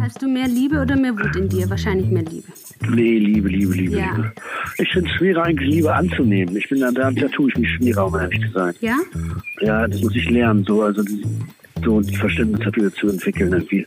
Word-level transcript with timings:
Hast 0.00 0.20
du 0.20 0.28
mehr 0.28 0.48
Liebe 0.48 0.80
oder 0.82 0.96
mehr 0.96 1.12
Wut 1.14 1.34
in 1.36 1.48
dir? 1.48 1.68
Wahrscheinlich 1.70 2.08
mehr 2.08 2.22
Liebe. 2.24 2.48
Nee, 2.90 3.18
Liebe, 3.18 3.48
Liebe, 3.48 3.72
Liebe, 3.74 3.96
Ja. 3.96 4.14
Liebe. 4.16 4.32
Ich 4.78 4.90
finde 4.92 5.08
es 5.08 5.16
schwerer, 5.16 5.44
eigentlich 5.44 5.70
Liebe 5.70 5.94
anzunehmen. 5.94 6.56
Ich 6.56 6.68
bin 6.68 6.80
da, 6.80 6.90
da, 6.90 7.10
da 7.10 7.28
tue 7.28 7.48
ich 7.50 7.56
mich 7.56 7.70
schwerer, 7.76 8.06
um 8.06 8.14
ehrlich 8.16 8.40
zu 8.46 8.52
sein. 8.52 8.74
Ja? 8.80 8.96
Ja, 9.62 9.86
das 9.88 10.00
muss 10.02 10.14
ich 10.14 10.28
lernen, 10.28 10.64
so, 10.64 10.82
also 10.82 11.02
die- 11.02 11.24
so 11.84 11.98
ein 11.98 12.04
Verständnis 12.04 12.60
dafür 12.64 12.92
zu 12.94 13.08
entwickeln 13.08 13.52
irgendwie. 13.52 13.84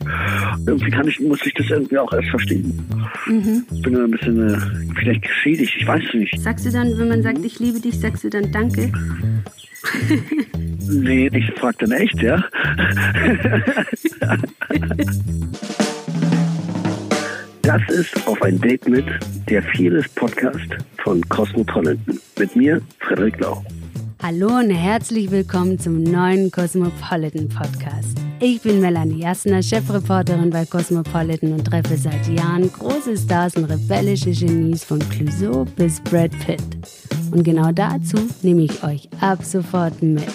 Irgendwie 0.66 0.90
kann 0.90 1.08
ich, 1.08 1.18
muss 1.20 1.44
ich 1.44 1.52
das 1.54 1.68
irgendwie 1.68 1.98
auch 1.98 2.12
erst 2.12 2.28
verstehen. 2.28 2.78
Ich 3.72 3.82
bin 3.82 3.94
da 3.94 4.04
ein 4.04 4.10
bisschen 4.10 4.48
äh, 4.54 4.58
vielleicht 5.00 5.22
geschädigt, 5.22 5.74
ich 5.78 5.86
weiß 5.86 6.02
es 6.06 6.14
nicht. 6.14 6.40
Sagst 6.40 6.64
du 6.66 6.70
dann, 6.70 6.96
wenn 6.98 7.08
man 7.08 7.22
sagt, 7.22 7.44
ich 7.44 7.58
liebe 7.58 7.80
dich, 7.80 7.98
sagst 7.98 8.22
du 8.24 8.30
dann 8.30 8.52
Danke? 8.52 8.92
Nee, 10.90 11.28
ich 11.34 11.52
frag 11.58 11.78
dann 11.80 11.92
echt, 11.92 12.20
ja. 12.22 12.42
Das 17.62 17.82
ist 17.90 18.26
auf 18.26 18.40
ein 18.40 18.58
Date 18.58 18.88
mit 18.88 19.04
der 19.50 19.62
Vieles 19.62 20.08
Podcast 20.14 20.76
von 21.04 21.20
Cosmopolitan. 21.28 22.18
Mit 22.38 22.56
mir, 22.56 22.80
Frederik 23.00 23.38
Lau. 23.38 23.62
Hallo 24.22 24.46
und 24.58 24.70
herzlich 24.70 25.30
willkommen 25.30 25.78
zum 25.78 26.02
neuen 26.02 26.50
Cosmopolitan 26.50 27.48
Podcast. 27.50 28.16
Ich 28.40 28.62
bin 28.62 28.80
Melanie 28.80 29.22
Jasner, 29.22 29.62
Chefreporterin 29.62 30.48
bei 30.48 30.64
Cosmopolitan 30.64 31.52
und 31.52 31.66
treffe 31.66 31.96
seit 31.98 32.26
Jahren 32.28 32.72
große 32.72 33.16
Stars 33.16 33.56
und 33.56 33.66
rebellische 33.66 34.30
Genies 34.30 34.84
von 34.84 35.00
Clouseau 35.10 35.66
bis 35.76 36.00
Brad 36.00 36.30
Pitt. 36.46 36.62
Und 37.30 37.44
genau 37.44 37.72
dazu 37.72 38.16
nehme 38.42 38.62
ich 38.62 38.82
euch 38.82 39.08
ab 39.20 39.44
sofort 39.44 40.02
mit. 40.02 40.28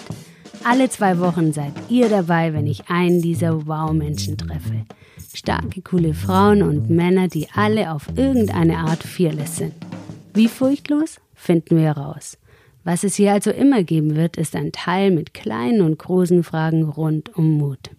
Alle 0.64 0.90
zwei 0.90 1.20
Wochen 1.20 1.52
seid 1.52 1.74
ihr 1.90 2.08
dabei, 2.08 2.54
wenn 2.54 2.68
ich 2.68 2.90
einen 2.90 3.22
dieser 3.22 3.68
Wow-Menschen 3.68 4.38
treffe. 4.38 4.86
Starke, 5.34 5.82
coole 5.82 6.14
Frauen 6.14 6.62
und 6.62 6.90
Männer, 6.90 7.28
die 7.28 7.48
alle 7.54 7.92
auf 7.92 8.08
irgendeine 8.16 8.78
Art 8.78 9.04
fearless 9.04 9.58
sind. 9.58 9.74
Wie 10.34 10.48
furchtlos? 10.48 11.20
Finden 11.34 11.78
wir 11.78 11.96
heraus. 11.96 12.38
Was 12.84 13.04
es 13.04 13.16
hier 13.16 13.34
also 13.34 13.52
immer 13.52 13.84
geben 13.84 14.16
wird, 14.16 14.38
ist 14.38 14.56
ein 14.56 14.72
Teil 14.72 15.12
mit 15.12 15.34
kleinen 15.34 15.82
und 15.82 16.00
großen 16.00 16.44
Fragen 16.44 16.84
rund 16.84 17.36
um 17.36 17.58
Mut. 17.58 17.90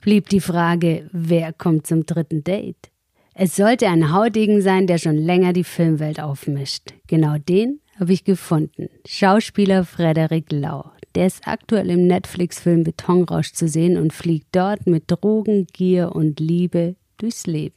Blieb 0.00 0.28
die 0.28 0.40
Frage, 0.40 1.08
wer 1.12 1.52
kommt 1.52 1.86
zum 1.86 2.06
dritten 2.06 2.44
Date? 2.44 2.90
Es 3.34 3.56
sollte 3.56 3.88
ein 3.88 4.12
Haudegen 4.12 4.62
sein, 4.62 4.86
der 4.86 4.98
schon 4.98 5.16
länger 5.16 5.52
die 5.52 5.64
Filmwelt 5.64 6.20
aufmischt. 6.20 6.94
Genau 7.06 7.36
den 7.38 7.80
habe 8.00 8.14
ich 8.14 8.24
gefunden. 8.24 8.88
Schauspieler 9.06 9.84
Frederik 9.84 10.50
Lau. 10.50 10.90
Der 11.14 11.26
ist 11.26 11.46
aktuell 11.46 11.90
im 11.90 12.06
Netflix-Film 12.06 12.82
Betonrausch 12.82 13.52
zu 13.52 13.68
sehen 13.68 13.98
und 13.98 14.12
fliegt 14.12 14.48
dort 14.52 14.86
mit 14.86 15.04
Drogen, 15.08 15.66
Gier 15.72 16.14
und 16.14 16.40
Liebe 16.40 16.96
durchs 17.18 17.46
Leben. 17.46 17.76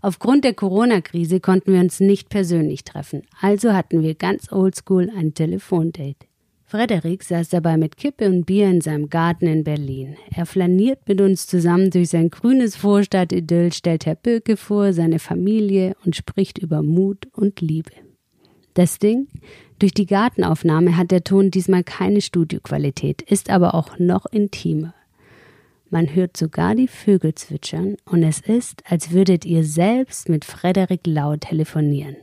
Aufgrund 0.00 0.44
der 0.44 0.54
Corona-Krise 0.54 1.40
konnten 1.40 1.72
wir 1.72 1.80
uns 1.80 2.00
nicht 2.00 2.28
persönlich 2.28 2.84
treffen, 2.84 3.22
also 3.40 3.72
hatten 3.72 4.02
wir 4.02 4.14
ganz 4.14 4.50
oldschool 4.52 5.10
ein 5.16 5.34
Telefondate. 5.34 6.26
Frederik 6.64 7.22
saß 7.22 7.48
dabei 7.48 7.76
mit 7.76 7.96
Kippe 7.96 8.26
und 8.26 8.44
Bier 8.44 8.68
in 8.68 8.80
seinem 8.80 9.08
Garten 9.08 9.46
in 9.46 9.64
Berlin. 9.64 10.16
Er 10.34 10.46
flaniert 10.46 11.08
mit 11.08 11.20
uns 11.20 11.46
zusammen 11.46 11.90
durch 11.90 12.10
sein 12.10 12.30
grünes 12.30 12.76
Vorstadtidyll, 12.76 13.72
stellt 13.72 14.04
Herr 14.04 14.16
Böke 14.16 14.56
vor, 14.56 14.92
seine 14.92 15.18
Familie 15.18 15.96
und 16.04 16.14
spricht 16.14 16.58
über 16.58 16.82
Mut 16.82 17.26
und 17.32 17.60
Liebe. 17.60 17.92
Das 18.78 19.00
Ding, 19.00 19.26
durch 19.80 19.92
die 19.92 20.06
Gartenaufnahme 20.06 20.96
hat 20.96 21.10
der 21.10 21.24
Ton 21.24 21.50
diesmal 21.50 21.82
keine 21.82 22.20
Studioqualität, 22.20 23.22
ist 23.22 23.50
aber 23.50 23.74
auch 23.74 23.98
noch 23.98 24.24
intimer. 24.26 24.94
Man 25.90 26.14
hört 26.14 26.36
sogar 26.36 26.76
die 26.76 26.86
Vögel 26.86 27.34
zwitschern 27.34 27.96
und 28.04 28.22
es 28.22 28.38
ist, 28.38 28.84
als 28.88 29.10
würdet 29.10 29.44
ihr 29.44 29.64
selbst 29.64 30.28
mit 30.28 30.44
Frederik 30.44 31.08
Lau 31.08 31.34
telefonieren. 31.36 32.14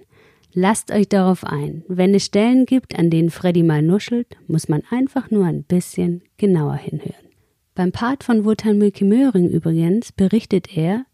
Lasst 0.53 0.91
euch 0.91 1.09
darauf 1.09 1.43
ein. 1.43 1.83
Wenn 1.89 2.15
es 2.15 2.23
Stellen 2.23 2.65
gibt, 2.65 2.97
an 2.97 3.09
denen 3.09 3.31
Freddy 3.31 3.61
mal 3.61 3.81
nuschelt, 3.81 4.37
muss 4.47 4.69
man 4.69 4.81
einfach 4.89 5.29
nur 5.31 5.43
ein 5.43 5.63
bisschen 5.63 6.21
genauer 6.37 6.75
hinhören. 6.75 7.25
Beim 7.73 7.91
Part 7.91 8.23
von 8.23 8.45
Wotan 8.45 8.77
Milke 8.77 9.03
Möhring 9.03 9.49
übrigens 9.49 10.13
berichtet 10.13 10.77
er, 10.77 11.05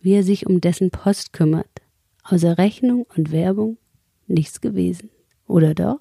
wie 0.00 0.14
er 0.14 0.22
sich 0.22 0.46
um 0.46 0.62
dessen 0.62 0.90
Post 0.90 1.34
kümmert. 1.34 1.82
Außer 2.24 2.56
Rechnung 2.56 3.04
und 3.14 3.32
Werbung 3.32 3.76
nichts 4.28 4.60
gewesen. 4.60 5.10
Oder 5.46 5.74
doch? 5.74 6.00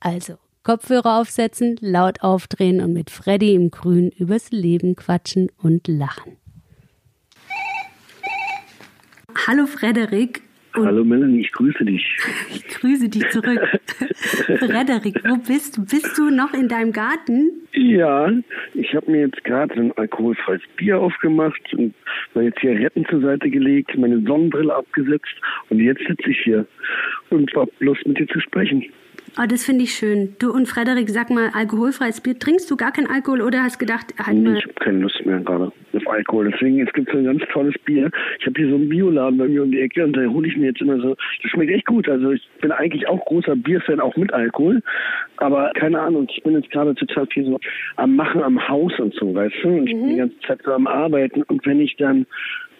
Also, 0.00 0.38
Kopfhörer 0.62 1.18
aufsetzen, 1.20 1.76
laut 1.80 2.22
aufdrehen 2.22 2.80
und 2.80 2.92
mit 2.92 3.10
Freddy 3.10 3.54
im 3.54 3.70
Grün 3.70 4.10
übers 4.10 4.50
Leben 4.50 4.94
quatschen 4.94 5.50
und 5.58 5.88
lachen. 5.88 6.36
Hallo 9.46 9.66
Frederik 9.66 10.42
und 10.76 10.86
Hallo 10.86 11.04
Melanie, 11.04 11.40
ich 11.40 11.52
grüße 11.52 11.84
dich. 11.84 12.16
ich 12.50 12.66
grüße 12.68 13.08
dich 13.08 13.28
zurück. 13.30 13.60
Frederik, 14.58 15.20
wo 15.24 15.36
bist 15.36 15.76
du? 15.76 15.82
Bist 15.82 16.16
du 16.16 16.30
noch 16.30 16.54
in 16.54 16.68
deinem 16.68 16.92
Garten? 16.92 17.50
Ja, 17.72 18.30
ich 18.74 18.94
habe 18.94 19.10
mir 19.10 19.20
jetzt 19.20 19.42
gerade 19.44 19.74
ein 19.74 19.92
alkoholfreies 19.92 20.62
Bier 20.76 20.98
aufgemacht 20.98 21.74
und 21.74 21.94
meine 22.34 22.54
Zigaretten 22.54 23.04
zur 23.06 23.20
Seite 23.20 23.50
gelegt, 23.50 23.96
meine 23.96 24.20
Sonnenbrille 24.22 24.74
abgesetzt 24.74 25.34
und 25.68 25.80
jetzt 25.80 26.02
sitze 26.06 26.30
ich 26.30 26.40
hier 26.42 26.66
und 27.30 27.52
hab 27.54 27.68
Lust 27.80 28.06
mit 28.06 28.18
dir 28.18 28.28
zu 28.28 28.40
sprechen. 28.40 28.84
Oh, 29.38 29.46
das 29.48 29.64
finde 29.64 29.84
ich 29.84 29.94
schön. 29.94 30.36
Du 30.38 30.52
und 30.52 30.66
Frederik, 30.68 31.08
sag 31.08 31.30
mal, 31.30 31.48
alkoholfreies 31.54 32.20
Bier. 32.20 32.38
Trinkst 32.38 32.70
du 32.70 32.76
gar 32.76 32.92
kein 32.92 33.06
Alkohol 33.06 33.40
oder 33.40 33.62
hast 33.62 33.78
gedacht, 33.78 34.12
halt 34.18 34.36
mal. 34.42 34.58
Ich 34.58 34.64
habe 34.64 34.74
keine 34.74 34.98
Lust 34.98 35.24
mehr 35.24 35.40
gerade 35.40 35.72
auf 35.94 36.06
Alkohol. 36.06 36.50
Deswegen, 36.50 36.86
es 36.86 36.92
gibt 36.92 37.10
so 37.10 37.16
ein 37.16 37.24
ganz 37.24 37.42
tolles 37.50 37.74
Bier. 37.86 38.10
Ich 38.40 38.46
habe 38.46 38.60
hier 38.60 38.68
so 38.68 38.74
einen 38.74 38.90
Bioladen 38.90 39.38
bei 39.38 39.48
mir 39.48 39.62
um 39.62 39.70
die 39.70 39.80
Ecke 39.80 40.04
und 40.04 40.14
da 40.14 40.26
hole 40.26 40.46
ich 40.46 40.56
mir 40.58 40.66
jetzt 40.66 40.82
immer 40.82 40.98
so. 40.98 41.16
Das 41.42 41.50
schmeckt 41.50 41.72
echt 41.72 41.86
gut. 41.86 42.08
Also 42.10 42.32
ich 42.32 42.46
bin 42.60 42.72
eigentlich 42.72 43.08
auch 43.08 43.24
großer 43.24 43.56
Bierfan, 43.56 44.00
auch 44.00 44.16
mit 44.16 44.32
Alkohol. 44.34 44.82
Aber 45.38 45.72
keine 45.76 45.98
Ahnung, 46.00 46.28
ich 46.30 46.42
bin 46.42 46.52
jetzt 46.52 46.70
gerade 46.70 46.94
total 46.94 47.26
viel 47.28 47.46
so 47.46 47.58
am 47.96 48.16
Machen 48.16 48.42
am 48.42 48.68
Haus 48.68 48.92
und 48.98 49.14
so, 49.14 49.34
weißt 49.34 49.54
du? 49.62 49.68
Und 49.68 49.86
ich 49.86 49.94
bin 49.94 50.08
die 50.08 50.16
ganze 50.16 50.38
Zeit 50.46 50.60
so 50.62 50.72
am 50.72 50.86
Arbeiten. 50.86 51.42
Und 51.44 51.64
wenn 51.64 51.80
ich 51.80 51.96
dann 51.96 52.26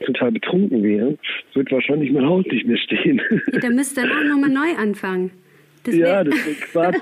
total 0.04 0.32
betrunken 0.32 0.82
wäre, 0.82 1.16
wird 1.54 1.72
wahrscheinlich 1.72 2.12
mein 2.12 2.26
Haus 2.26 2.44
nicht 2.44 2.66
mehr 2.66 2.76
stehen. 2.76 3.22
Da 3.60 3.70
müsst 3.70 3.96
ihr 3.96 4.04
auch 4.04 4.24
nochmal 4.24 4.50
neu 4.52 4.76
anfangen. 4.78 5.30
Das 5.84 5.94
Ja, 5.94 6.22
das 6.22 6.34
ist 6.34 6.60
Quatsch. 6.72 6.96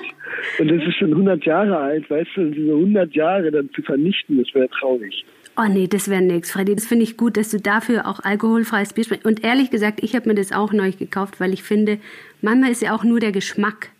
Und 0.58 0.68
das 0.68 0.82
ist 0.86 0.96
schon 0.96 1.10
100 1.10 1.44
Jahre 1.44 1.76
alt, 1.76 2.08
weißt 2.08 2.30
du, 2.34 2.40
und 2.42 2.52
diese 2.52 2.72
100 2.72 3.14
Jahre 3.14 3.50
dann 3.50 3.70
zu 3.70 3.82
vernichten, 3.82 4.38
das 4.38 4.54
wäre 4.54 4.68
traurig. 4.68 5.24
Oh 5.56 5.68
nee, 5.68 5.88
das 5.88 6.08
wäre 6.08 6.22
nix, 6.22 6.52
Freddy. 6.52 6.74
Das 6.74 6.86
finde 6.86 7.04
ich 7.04 7.16
gut, 7.16 7.36
dass 7.36 7.50
du 7.50 7.58
dafür 7.58 8.06
auch 8.06 8.20
alkoholfreies 8.20 8.94
Bier 8.94 9.04
schmeckst. 9.04 9.26
Und 9.26 9.44
ehrlich 9.44 9.70
gesagt, 9.70 10.02
ich 10.02 10.14
habe 10.14 10.28
mir 10.28 10.34
das 10.34 10.52
auch 10.52 10.72
neu 10.72 10.92
gekauft, 10.92 11.40
weil 11.40 11.52
ich 11.52 11.62
finde, 11.62 11.98
manchmal 12.40 12.70
ist 12.70 12.82
ja 12.82 12.94
auch 12.94 13.04
nur 13.04 13.20
der 13.20 13.32
Geschmack. 13.32 13.90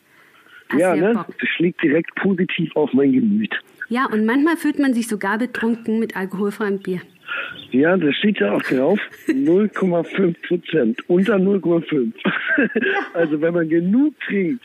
Hast 0.71 0.81
ja 0.81 0.97
ne? 0.97 1.13
Bock. 1.15 1.35
Das 1.39 1.49
schlägt 1.51 1.83
direkt 1.83 2.15
positiv 2.15 2.75
auf 2.77 2.93
mein 2.93 3.13
Gemüt. 3.13 3.55
Ja, 3.89 4.07
und 4.07 4.25
manchmal 4.25 4.57
fühlt 4.57 4.79
man 4.79 4.95
sich 4.95 5.09
sogar 5.09 5.37
betrunken 5.39 5.99
mit 5.99 6.17
alkoholfreiem 6.17 6.79
Bier. 6.79 7.01
Ja, 7.73 7.97
da 7.97 8.13
steht 8.13 8.41
ja 8.41 8.53
auch 8.53 8.63
drauf, 8.63 8.99
0,5 9.29 10.35
Prozent, 10.47 11.09
unter 11.09 11.37
0,5. 11.37 12.13
Also 13.15 13.41
wenn 13.41 13.55
man 13.55 13.69
genug 13.69 14.15
trinkt, 14.27 14.65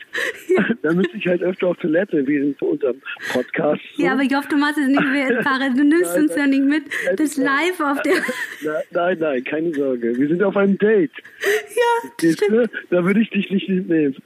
dann 0.82 0.96
müsste 0.96 1.16
ich 1.16 1.26
halt 1.26 1.42
öfter 1.42 1.68
auf 1.68 1.76
Toilette 1.76 2.26
während 2.26 2.60
unserem 2.60 3.00
Podcast. 3.32 3.80
Ja, 3.96 4.12
aber 4.12 4.22
ich 4.22 4.34
hoffe, 4.34 4.48
du 4.50 4.56
machst 4.56 4.78
es 4.78 4.88
nicht 4.88 5.08
mehr, 5.12 5.42
Para. 5.42 5.68
Du 5.70 5.84
nimmst 5.84 6.14
Nein, 6.14 6.22
uns 6.22 6.34
ja 6.34 6.46
nein. 6.46 6.50
nicht 6.50 6.64
mit. 6.64 6.84
Das 7.18 7.36
nein. 7.36 7.46
live 7.46 7.80
auf 7.80 8.02
der. 8.02 8.14
Nein, 8.62 8.82
nein, 8.90 9.18
nein, 9.20 9.44
keine 9.44 9.72
Sorge. 9.74 10.16
Wir 10.16 10.28
sind 10.28 10.42
auf 10.42 10.56
einem 10.56 10.76
Date. 10.78 11.12
Ja, 11.42 12.10
Siehst 12.20 12.42
du? 12.48 12.68
Da 12.90 13.04
würde 13.04 13.20
ich 13.20 13.30
dich 13.30 13.50
nicht 13.50 13.68
mitnehmen. 13.68 14.16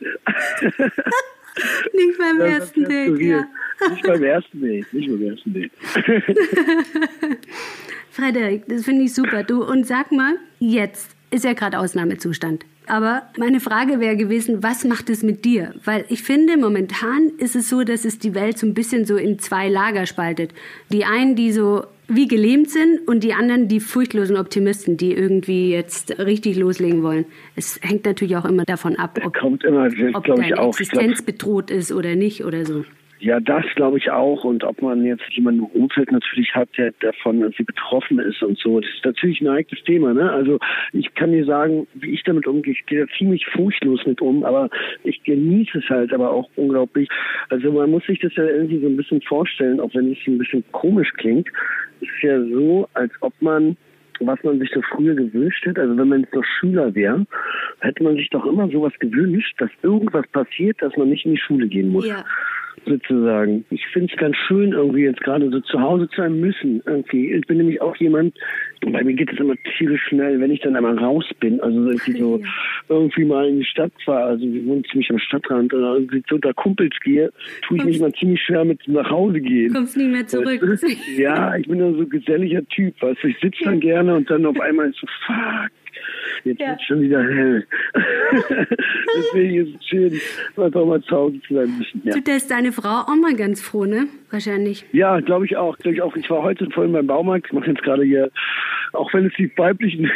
nicht 1.92 2.18
beim 2.18 2.38
Das 2.38 2.48
ersten 2.48 2.84
Date, 2.84 3.20
ja. 3.20 3.46
Nicht 3.90 4.02
beim 4.02 4.22
ersten 4.22 4.60
Date, 4.60 4.92
nicht 4.92 5.08
beim 5.08 5.22
ersten 5.22 5.54
Date. 5.54 5.72
Frederik, 8.10 8.64
das 8.68 8.84
finde 8.84 9.04
ich 9.04 9.14
super. 9.14 9.44
Du, 9.44 9.64
und 9.64 9.86
sag 9.86 10.12
mal, 10.12 10.34
jetzt 10.58 11.10
ist 11.30 11.44
ja 11.44 11.52
gerade 11.52 11.78
Ausnahmezustand. 11.78 12.64
Aber 12.86 13.22
meine 13.38 13.60
Frage 13.60 14.00
wäre 14.00 14.16
gewesen, 14.16 14.64
was 14.64 14.84
macht 14.84 15.10
es 15.10 15.22
mit 15.22 15.44
dir? 15.44 15.74
Weil 15.84 16.04
ich 16.08 16.24
finde, 16.24 16.56
momentan 16.56 17.30
ist 17.38 17.54
es 17.54 17.68
so, 17.68 17.84
dass 17.84 18.04
es 18.04 18.18
die 18.18 18.34
Welt 18.34 18.58
so 18.58 18.66
ein 18.66 18.74
bisschen 18.74 19.04
so 19.04 19.16
in 19.16 19.38
zwei 19.38 19.68
Lager 19.68 20.06
spaltet. 20.06 20.52
Die 20.92 21.04
einen, 21.04 21.36
die 21.36 21.52
so 21.52 21.84
wie 22.08 22.26
gelähmt 22.26 22.68
sind 22.68 23.06
und 23.06 23.22
die 23.22 23.32
anderen, 23.32 23.68
die 23.68 23.78
furchtlosen 23.78 24.36
Optimisten, 24.36 24.96
die 24.96 25.12
irgendwie 25.12 25.70
jetzt 25.70 26.18
richtig 26.18 26.56
loslegen 26.56 27.04
wollen. 27.04 27.26
Es 27.54 27.78
hängt 27.80 28.04
natürlich 28.04 28.36
auch 28.36 28.44
immer 28.44 28.64
davon 28.64 28.96
ab, 28.96 29.20
ob, 29.24 29.38
Kommt 29.38 29.62
immer, 29.62 29.88
ob 30.14 30.24
deine 30.24 30.46
ich 30.48 30.58
auch. 30.58 30.70
Existenz 30.70 31.22
bedroht 31.22 31.70
ist 31.70 31.92
oder 31.92 32.16
nicht 32.16 32.44
oder 32.44 32.66
so. 32.66 32.84
Ja, 33.20 33.38
das 33.38 33.64
glaube 33.74 33.98
ich 33.98 34.10
auch. 34.10 34.44
Und 34.44 34.64
ob 34.64 34.80
man 34.80 35.04
jetzt 35.04 35.28
jemanden 35.30 35.60
im 35.60 35.82
Umfeld 35.82 36.10
natürlich 36.10 36.54
hat, 36.54 36.70
der 36.78 36.92
davon 37.00 37.42
irgendwie 37.42 37.64
betroffen 37.64 38.18
ist 38.18 38.42
und 38.42 38.58
so, 38.58 38.80
das 38.80 38.88
ist 38.90 39.04
natürlich 39.04 39.42
ein 39.42 39.48
eigenes 39.48 39.84
Thema. 39.84 40.14
Ne? 40.14 40.32
Also 40.32 40.58
ich 40.94 41.14
kann 41.14 41.32
dir 41.32 41.44
sagen, 41.44 41.86
wie 41.94 42.12
ich 42.12 42.22
damit 42.24 42.46
umgehe. 42.46 42.72
Ich 42.72 42.86
gehe 42.86 43.04
da 43.04 43.12
ziemlich 43.18 43.46
furchtlos 43.46 44.06
mit 44.06 44.22
um, 44.22 44.42
aber 44.42 44.70
ich 45.04 45.22
genieße 45.22 45.78
es 45.78 45.88
halt 45.90 46.14
aber 46.14 46.30
auch 46.30 46.48
unglaublich. 46.56 47.10
Also 47.50 47.70
man 47.70 47.90
muss 47.90 48.04
sich 48.06 48.20
das 48.20 48.34
ja 48.36 48.44
irgendwie 48.44 48.80
so 48.80 48.86
ein 48.86 48.96
bisschen 48.96 49.20
vorstellen, 49.20 49.80
auch 49.80 49.94
wenn 49.94 50.10
es 50.10 50.18
ein 50.26 50.38
bisschen 50.38 50.64
komisch 50.72 51.12
klingt. 51.18 51.48
Es 52.00 52.08
ist 52.08 52.22
ja 52.22 52.42
so, 52.42 52.88
als 52.94 53.12
ob 53.20 53.34
man 53.40 53.76
was 54.22 54.38
man 54.42 54.58
sich 54.58 54.70
so 54.74 54.82
früher 54.82 55.14
gewünscht 55.14 55.64
hätte, 55.64 55.80
also 55.80 55.96
wenn 55.96 56.08
man 56.08 56.20
jetzt 56.20 56.34
noch 56.34 56.44
Schüler 56.44 56.94
wäre, 56.94 57.24
hätte 57.80 58.02
man 58.02 58.16
sich 58.16 58.28
doch 58.28 58.44
immer 58.44 58.68
sowas 58.68 58.92
gewünscht, 58.98 59.54
dass 59.56 59.70
irgendwas 59.82 60.26
passiert, 60.28 60.76
dass 60.82 60.94
man 60.98 61.08
nicht 61.08 61.24
in 61.24 61.32
die 61.32 61.40
Schule 61.40 61.66
gehen 61.66 61.88
muss. 61.88 62.06
Ja 62.06 62.22
sozusagen. 62.86 63.64
Ich 63.70 63.86
finde 63.88 64.12
es 64.12 64.18
ganz 64.18 64.36
schön, 64.48 64.72
irgendwie 64.72 65.02
jetzt 65.02 65.20
gerade 65.20 65.50
so 65.50 65.60
zu 65.60 65.80
Hause 65.80 66.08
sein 66.16 66.40
müssen. 66.40 66.82
Irgendwie. 66.86 67.32
Ich 67.32 67.46
bin 67.46 67.58
nämlich 67.58 67.80
auch 67.80 67.96
jemand, 67.96 68.36
bei 68.80 69.04
mir 69.04 69.14
geht 69.14 69.32
es 69.32 69.38
immer 69.38 69.54
tierisch 69.76 70.02
schnell, 70.08 70.40
wenn 70.40 70.50
ich 70.50 70.60
dann 70.60 70.76
einmal 70.76 70.98
raus 70.98 71.24
bin, 71.38 71.60
also 71.60 71.90
irgendwie 71.90 72.18
so 72.18 72.38
ja. 72.42 72.46
irgendwie 72.88 73.24
mal 73.24 73.48
in 73.48 73.58
die 73.58 73.64
Stadt 73.64 73.92
fahre, 74.04 74.30
also 74.30 74.44
wir 74.44 74.64
wohnen 74.66 74.84
ziemlich 74.84 75.10
am 75.10 75.18
Stadtrand 75.18 75.74
oder 75.74 75.94
irgendwie 75.94 76.22
so 76.28 76.36
unter 76.36 76.54
Kumpels 76.54 76.94
gehe, 77.02 77.30
tue 77.66 77.76
ich 77.78 77.84
mich 77.84 78.00
mal 78.00 78.12
ziemlich 78.14 78.40
schwer 78.42 78.64
mit 78.64 78.80
nach 78.88 79.10
Hause 79.10 79.40
gehen. 79.40 79.72
Kommst 79.72 79.96
nie 79.96 80.08
mehr 80.08 80.26
zurück. 80.26 80.62
ja, 81.16 81.56
ich 81.56 81.68
bin 81.68 81.78
dann 81.78 81.96
so 81.96 82.06
geselliger 82.06 82.66
Typ, 82.68 83.00
weißt 83.00 83.22
du, 83.22 83.28
ich 83.28 83.38
sitze 83.40 83.64
dann 83.64 83.80
gerne 83.80 84.14
und 84.14 84.30
dann 84.30 84.46
auf 84.46 84.58
einmal 84.60 84.92
so, 84.92 85.06
fuck, 85.26 85.70
Jetzt 86.44 86.60
ja. 86.60 86.70
wird 86.70 86.82
schon 86.82 87.00
wieder 87.02 87.22
hell. 87.22 87.66
Deswegen 89.16 89.66
ist 89.66 89.76
es 89.76 89.86
schön, 89.86 90.20
einfach 90.56 90.84
mal 90.84 91.02
zu 91.02 91.16
Hause 91.16 91.40
zu 91.46 91.54
sein 91.54 91.78
müssen. 91.78 92.02
Ja. 92.04 92.14
Da 92.24 92.36
ist 92.36 92.50
deine 92.50 92.72
Frau 92.72 93.02
auch 93.06 93.16
mal 93.16 93.34
ganz 93.34 93.60
froh, 93.60 93.84
ne? 93.84 94.06
Wahrscheinlich. 94.30 94.84
Ja, 94.92 95.20
glaube 95.20 95.46
ich 95.46 95.56
auch. 95.56 95.76
Glaube 95.78 95.96
ich 95.96 96.02
auch. 96.02 96.16
Ich 96.16 96.30
war 96.30 96.42
heute 96.42 96.68
vorhin 96.70 96.92
beim 96.92 97.06
Baumarkt. 97.06 97.46
Ich 97.46 97.52
mache 97.52 97.70
jetzt 97.70 97.82
gerade 97.82 98.04
hier, 98.04 98.30
auch 98.92 99.12
wenn 99.12 99.26
es 99.26 99.32
die 99.36 99.50
weiblichen 99.56 100.10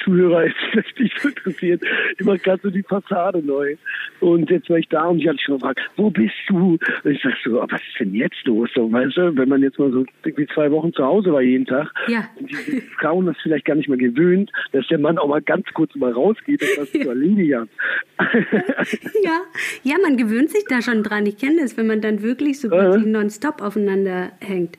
Zuhörer 0.00 0.44
ist 0.44 0.56
vielleicht 0.70 1.00
nicht 1.00 1.20
so 1.20 1.28
interessiert. 1.28 1.82
Ich 2.18 2.24
mache 2.24 2.38
gerade 2.38 2.60
so 2.62 2.70
die 2.70 2.82
Fassade 2.82 3.42
neu. 3.42 3.76
Und 4.20 4.50
jetzt 4.50 4.70
war 4.70 4.78
ich 4.78 4.88
da 4.88 5.06
und 5.06 5.18
ich 5.18 5.28
hatte 5.28 5.38
schon 5.38 5.56
gefragt, 5.56 5.80
wo 5.96 6.10
bist 6.10 6.34
du? 6.48 6.78
Und 7.04 7.10
ich 7.10 7.20
sag 7.22 7.34
so, 7.44 7.60
oh, 7.60 7.66
was 7.68 7.80
ist 7.80 8.00
denn 8.00 8.14
jetzt 8.14 8.44
los? 8.44 8.70
So, 8.74 8.90
weißt 8.90 9.16
du, 9.16 9.36
wenn 9.36 9.48
man 9.48 9.62
jetzt 9.62 9.78
mal 9.78 9.90
so 9.90 10.04
irgendwie 10.24 10.46
zwei 10.54 10.70
Wochen 10.70 10.92
zu 10.92 11.04
Hause 11.04 11.32
war 11.32 11.42
jeden 11.42 11.66
Tag, 11.66 11.92
ja. 12.08 12.28
und 12.38 12.50
die 12.50 12.80
Frauen 13.00 13.26
das 13.26 13.36
vielleicht 13.42 13.64
gar 13.64 13.74
nicht 13.74 13.88
mehr 13.88 13.98
gewöhnt, 13.98 14.50
dass 14.72 14.86
der 14.88 14.98
Mann 14.98 15.18
auch 15.18 15.28
mal 15.28 15.42
ganz 15.42 15.66
kurz 15.74 15.94
mal 15.94 16.12
rausgeht 16.12 16.62
und 16.62 16.82
was 16.82 16.92
zu 16.92 17.08
erledigen 17.08 17.60
hat. 17.60 17.68
ja. 19.22 19.40
ja, 19.82 19.96
man 20.02 20.16
gewöhnt 20.16 20.50
sich 20.50 20.64
da 20.68 20.82
schon 20.82 21.02
dran. 21.02 21.26
Ich 21.26 21.38
kenne 21.38 21.62
das, 21.62 21.76
wenn 21.76 21.86
man 21.86 22.00
dann 22.00 22.22
wirklich 22.22 22.60
so 22.60 22.70
äh. 22.70 22.98
nonstop 22.98 23.60
aufeinander 23.60 24.32
hängt. 24.40 24.78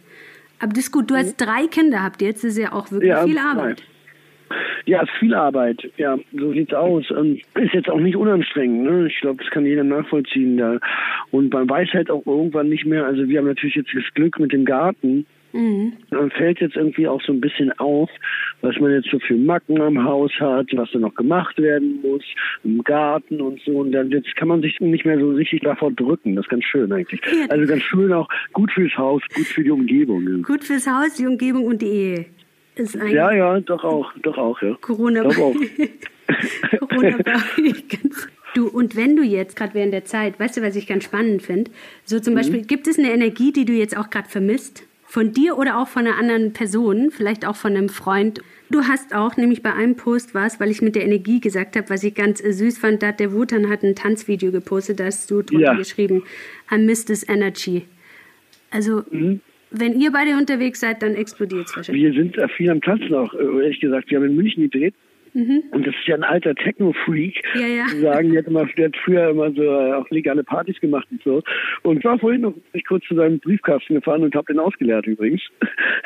Aber 0.60 0.72
das 0.72 0.86
ist 0.86 0.92
gut, 0.92 1.12
du 1.12 1.16
hast 1.16 1.36
drei 1.38 1.68
Kinder 1.68 2.02
habt 2.04 2.22
jetzt, 2.22 2.44
das 2.44 2.52
ist 2.52 2.58
ja 2.58 2.72
auch 2.72 2.90
wirklich 2.90 3.10
ja, 3.10 3.26
viel 3.26 3.38
Arbeit. 3.38 3.80
Nein. 3.80 3.93
Ja, 4.86 5.02
ist 5.02 5.12
viel 5.20 5.34
Arbeit. 5.34 5.90
Ja, 5.98 6.18
so 6.38 6.52
sieht's 6.52 6.74
aus. 6.74 7.10
Und 7.12 7.42
ist 7.56 7.74
jetzt 7.74 7.90
auch 7.90 8.00
nicht 8.00 8.16
unanstrengend. 8.16 8.84
Ne? 8.84 9.08
Ich 9.08 9.20
glaube, 9.22 9.44
das 9.44 9.52
kann 9.52 9.66
jeder 9.66 9.84
nachvollziehen 9.84 10.58
da. 10.58 10.80
Und 11.32 11.54
man 11.54 11.70
weiß 11.70 11.90
halt 11.94 12.12
auch 12.12 12.26
irgendwann 12.26 12.70
nicht 12.70 12.86
mehr. 12.86 13.06
Also 13.06 13.28
wir 13.28 13.40
haben 13.40 13.48
natürlich 13.48 13.76
jetzt 13.76 13.94
das 13.94 14.14
Glück 14.14 14.40
mit 14.40 14.52
dem 14.52 14.66
Garten. 14.66 15.26
Mhm. 15.54 15.94
Dann 16.10 16.32
fällt 16.32 16.60
jetzt 16.60 16.76
irgendwie 16.76 17.08
auch 17.08 17.22
so 17.22 17.32
ein 17.32 17.40
bisschen 17.40 17.72
auf, 17.80 18.10
was 18.62 18.78
man 18.80 18.92
jetzt 18.92 19.10
so 19.12 19.20
für 19.20 19.36
Macken 19.36 19.80
am 19.80 20.04
Haus 20.04 20.32
hat, 20.40 20.68
was 20.74 20.92
da 20.92 21.00
noch 21.00 21.14
gemacht 21.14 21.60
werden 21.60 22.00
muss, 22.02 22.24
im 22.64 22.84
Garten 22.84 23.40
und 23.40 23.62
so. 23.62 23.80
Und 23.80 23.92
dann 23.92 24.10
jetzt 24.10 24.36
kann 24.36 24.48
man 24.48 24.62
sich 24.62 24.80
nicht 24.80 25.06
mehr 25.06 25.20
so 25.20 25.30
richtig 25.32 25.62
davor 25.62 25.92
drücken. 25.92 26.36
Das 26.36 26.46
ist 26.46 26.50
ganz 26.50 26.66
schön 26.66 26.92
eigentlich. 26.92 27.22
Ja. 27.26 27.46
Also 27.50 27.68
ganz 27.68 27.84
schön 27.84 28.12
auch 28.12 28.28
gut 28.52 28.72
fürs 28.72 28.98
Haus, 28.98 29.22
gut 29.36 29.46
für 29.46 29.64
die 29.64 29.72
Umgebung. 29.72 30.42
Gut 30.42 30.64
fürs 30.64 30.88
Haus, 30.88 31.14
die 31.16 31.28
Umgebung 31.28 31.66
und 31.66 31.82
die 31.82 31.88
Ehe 31.88 32.26
ist 32.76 32.98
ein. 32.98 33.10
Ja, 33.10 33.32
ja, 33.32 33.60
doch 33.60 33.84
auch, 33.84 34.12
doch 34.22 34.38
auch, 34.38 34.62
ja. 34.62 34.76
Corona. 34.82 35.24
Doch 35.24 35.38
auch. 35.38 35.56
Corona. 36.80 37.18
Du, 38.56 38.68
und 38.68 38.96
wenn 38.96 39.16
du 39.16 39.24
jetzt 39.24 39.56
gerade 39.56 39.74
während 39.74 39.94
der 39.94 40.06
Zeit, 40.06 40.40
weißt 40.40 40.58
du, 40.58 40.62
was 40.62 40.76
ich 40.76 40.88
ganz 40.88 41.04
spannend 41.04 41.42
finde? 41.42 41.72
So 42.06 42.20
zum 42.20 42.34
mhm. 42.34 42.38
Beispiel, 42.38 42.62
gibt 42.64 42.88
es 42.88 43.00
eine 43.00 43.12
Energie, 43.12 43.52
die 43.52 43.66
du 43.66 43.74
jetzt 43.74 43.98
auch 43.98 44.10
gerade 44.10 44.30
vermisst? 44.30 44.84
Von 45.06 45.32
dir 45.32 45.58
oder 45.60 45.78
auch 45.80 45.88
von 45.88 46.08
einer 46.08 46.18
anderen 46.18 46.54
Person, 46.54 47.12
vielleicht 47.12 47.46
auch 47.46 47.56
von 47.56 47.76
einem 47.76 47.90
Freund? 47.90 48.42
Du 48.72 48.84
hast 48.84 49.14
auch, 49.14 49.38
nämlich 49.38 49.62
bei 49.62 49.72
einem 49.72 49.96
Post 49.96 50.34
war 50.34 50.48
es, 50.48 50.60
weil 50.60 50.72
ich 50.72 50.82
mit 50.82 50.96
der 50.96 51.04
Energie 51.06 51.40
gesagt 51.40 51.76
habe, 51.76 51.90
was 51.90 52.04
ich 52.04 52.16
ganz 52.16 52.40
süß 52.40 52.80
fand, 52.80 53.04
da 53.04 53.12
der 53.12 53.32
Wutan 53.32 53.70
hat 53.70 53.84
ein 53.84 53.96
Tanzvideo 53.96 54.52
gepostet, 54.52 55.00
da 55.00 55.06
hast 55.06 55.30
du 55.30 55.44
drunter 55.44 55.66
ja. 55.66 55.74
geschrieben, 55.76 56.24
I 56.72 56.80
miss 56.80 57.06
this 57.06 57.28
energy. 57.28 57.86
Also 58.72 59.04
mhm 59.12 59.42
wenn 59.74 60.00
ihr 60.00 60.12
beide 60.12 60.38
unterwegs 60.38 60.80
seid, 60.80 61.02
dann 61.02 61.16
explodiert 61.16 61.66
es 61.68 61.76
wahrscheinlich. 61.76 62.04
Wir 62.04 62.14
sind 62.14 62.38
viel 62.56 62.70
am 62.70 62.82
Tanzen 62.82 63.14
auch, 63.14 63.34
äh, 63.34 63.64
ehrlich 63.64 63.80
gesagt. 63.80 64.10
Wir 64.10 64.18
haben 64.18 64.26
in 64.26 64.36
München 64.36 64.64
gedreht. 64.70 64.94
Mhm. 65.34 65.64
Und 65.72 65.88
das 65.88 65.96
ist 65.96 66.08
ja 66.08 66.16
ein 66.16 66.24
alter 66.24 66.54
Techno-Freak. 66.54 67.42
Ja, 67.56 67.68
ja. 67.68 67.86
Die 67.92 68.02
sagen, 68.02 68.32
der 68.32 68.42
hat, 68.42 68.48
immer, 68.48 68.66
der 68.78 68.86
hat 68.86 68.96
früher 69.04 69.30
immer 69.30 69.52
so 69.52 69.64
äh, 69.64 69.94
auch 69.94 70.10
legale 70.12 70.44
Partys 70.44 70.80
gemacht 70.80 71.08
und 71.10 71.24
so. 71.24 71.42
Und 71.82 71.98
ich 71.98 72.04
war 72.04 72.20
vorhin 72.20 72.42
noch 72.42 72.54
ich 72.74 72.86
kurz 72.86 73.04
zu 73.06 73.16
seinem 73.16 73.40
Briefkasten 73.40 73.96
gefahren 73.96 74.24
und 74.24 74.36
habe 74.36 74.54
den 74.54 74.60
ausgeleert 74.60 75.08
übrigens. 75.08 75.42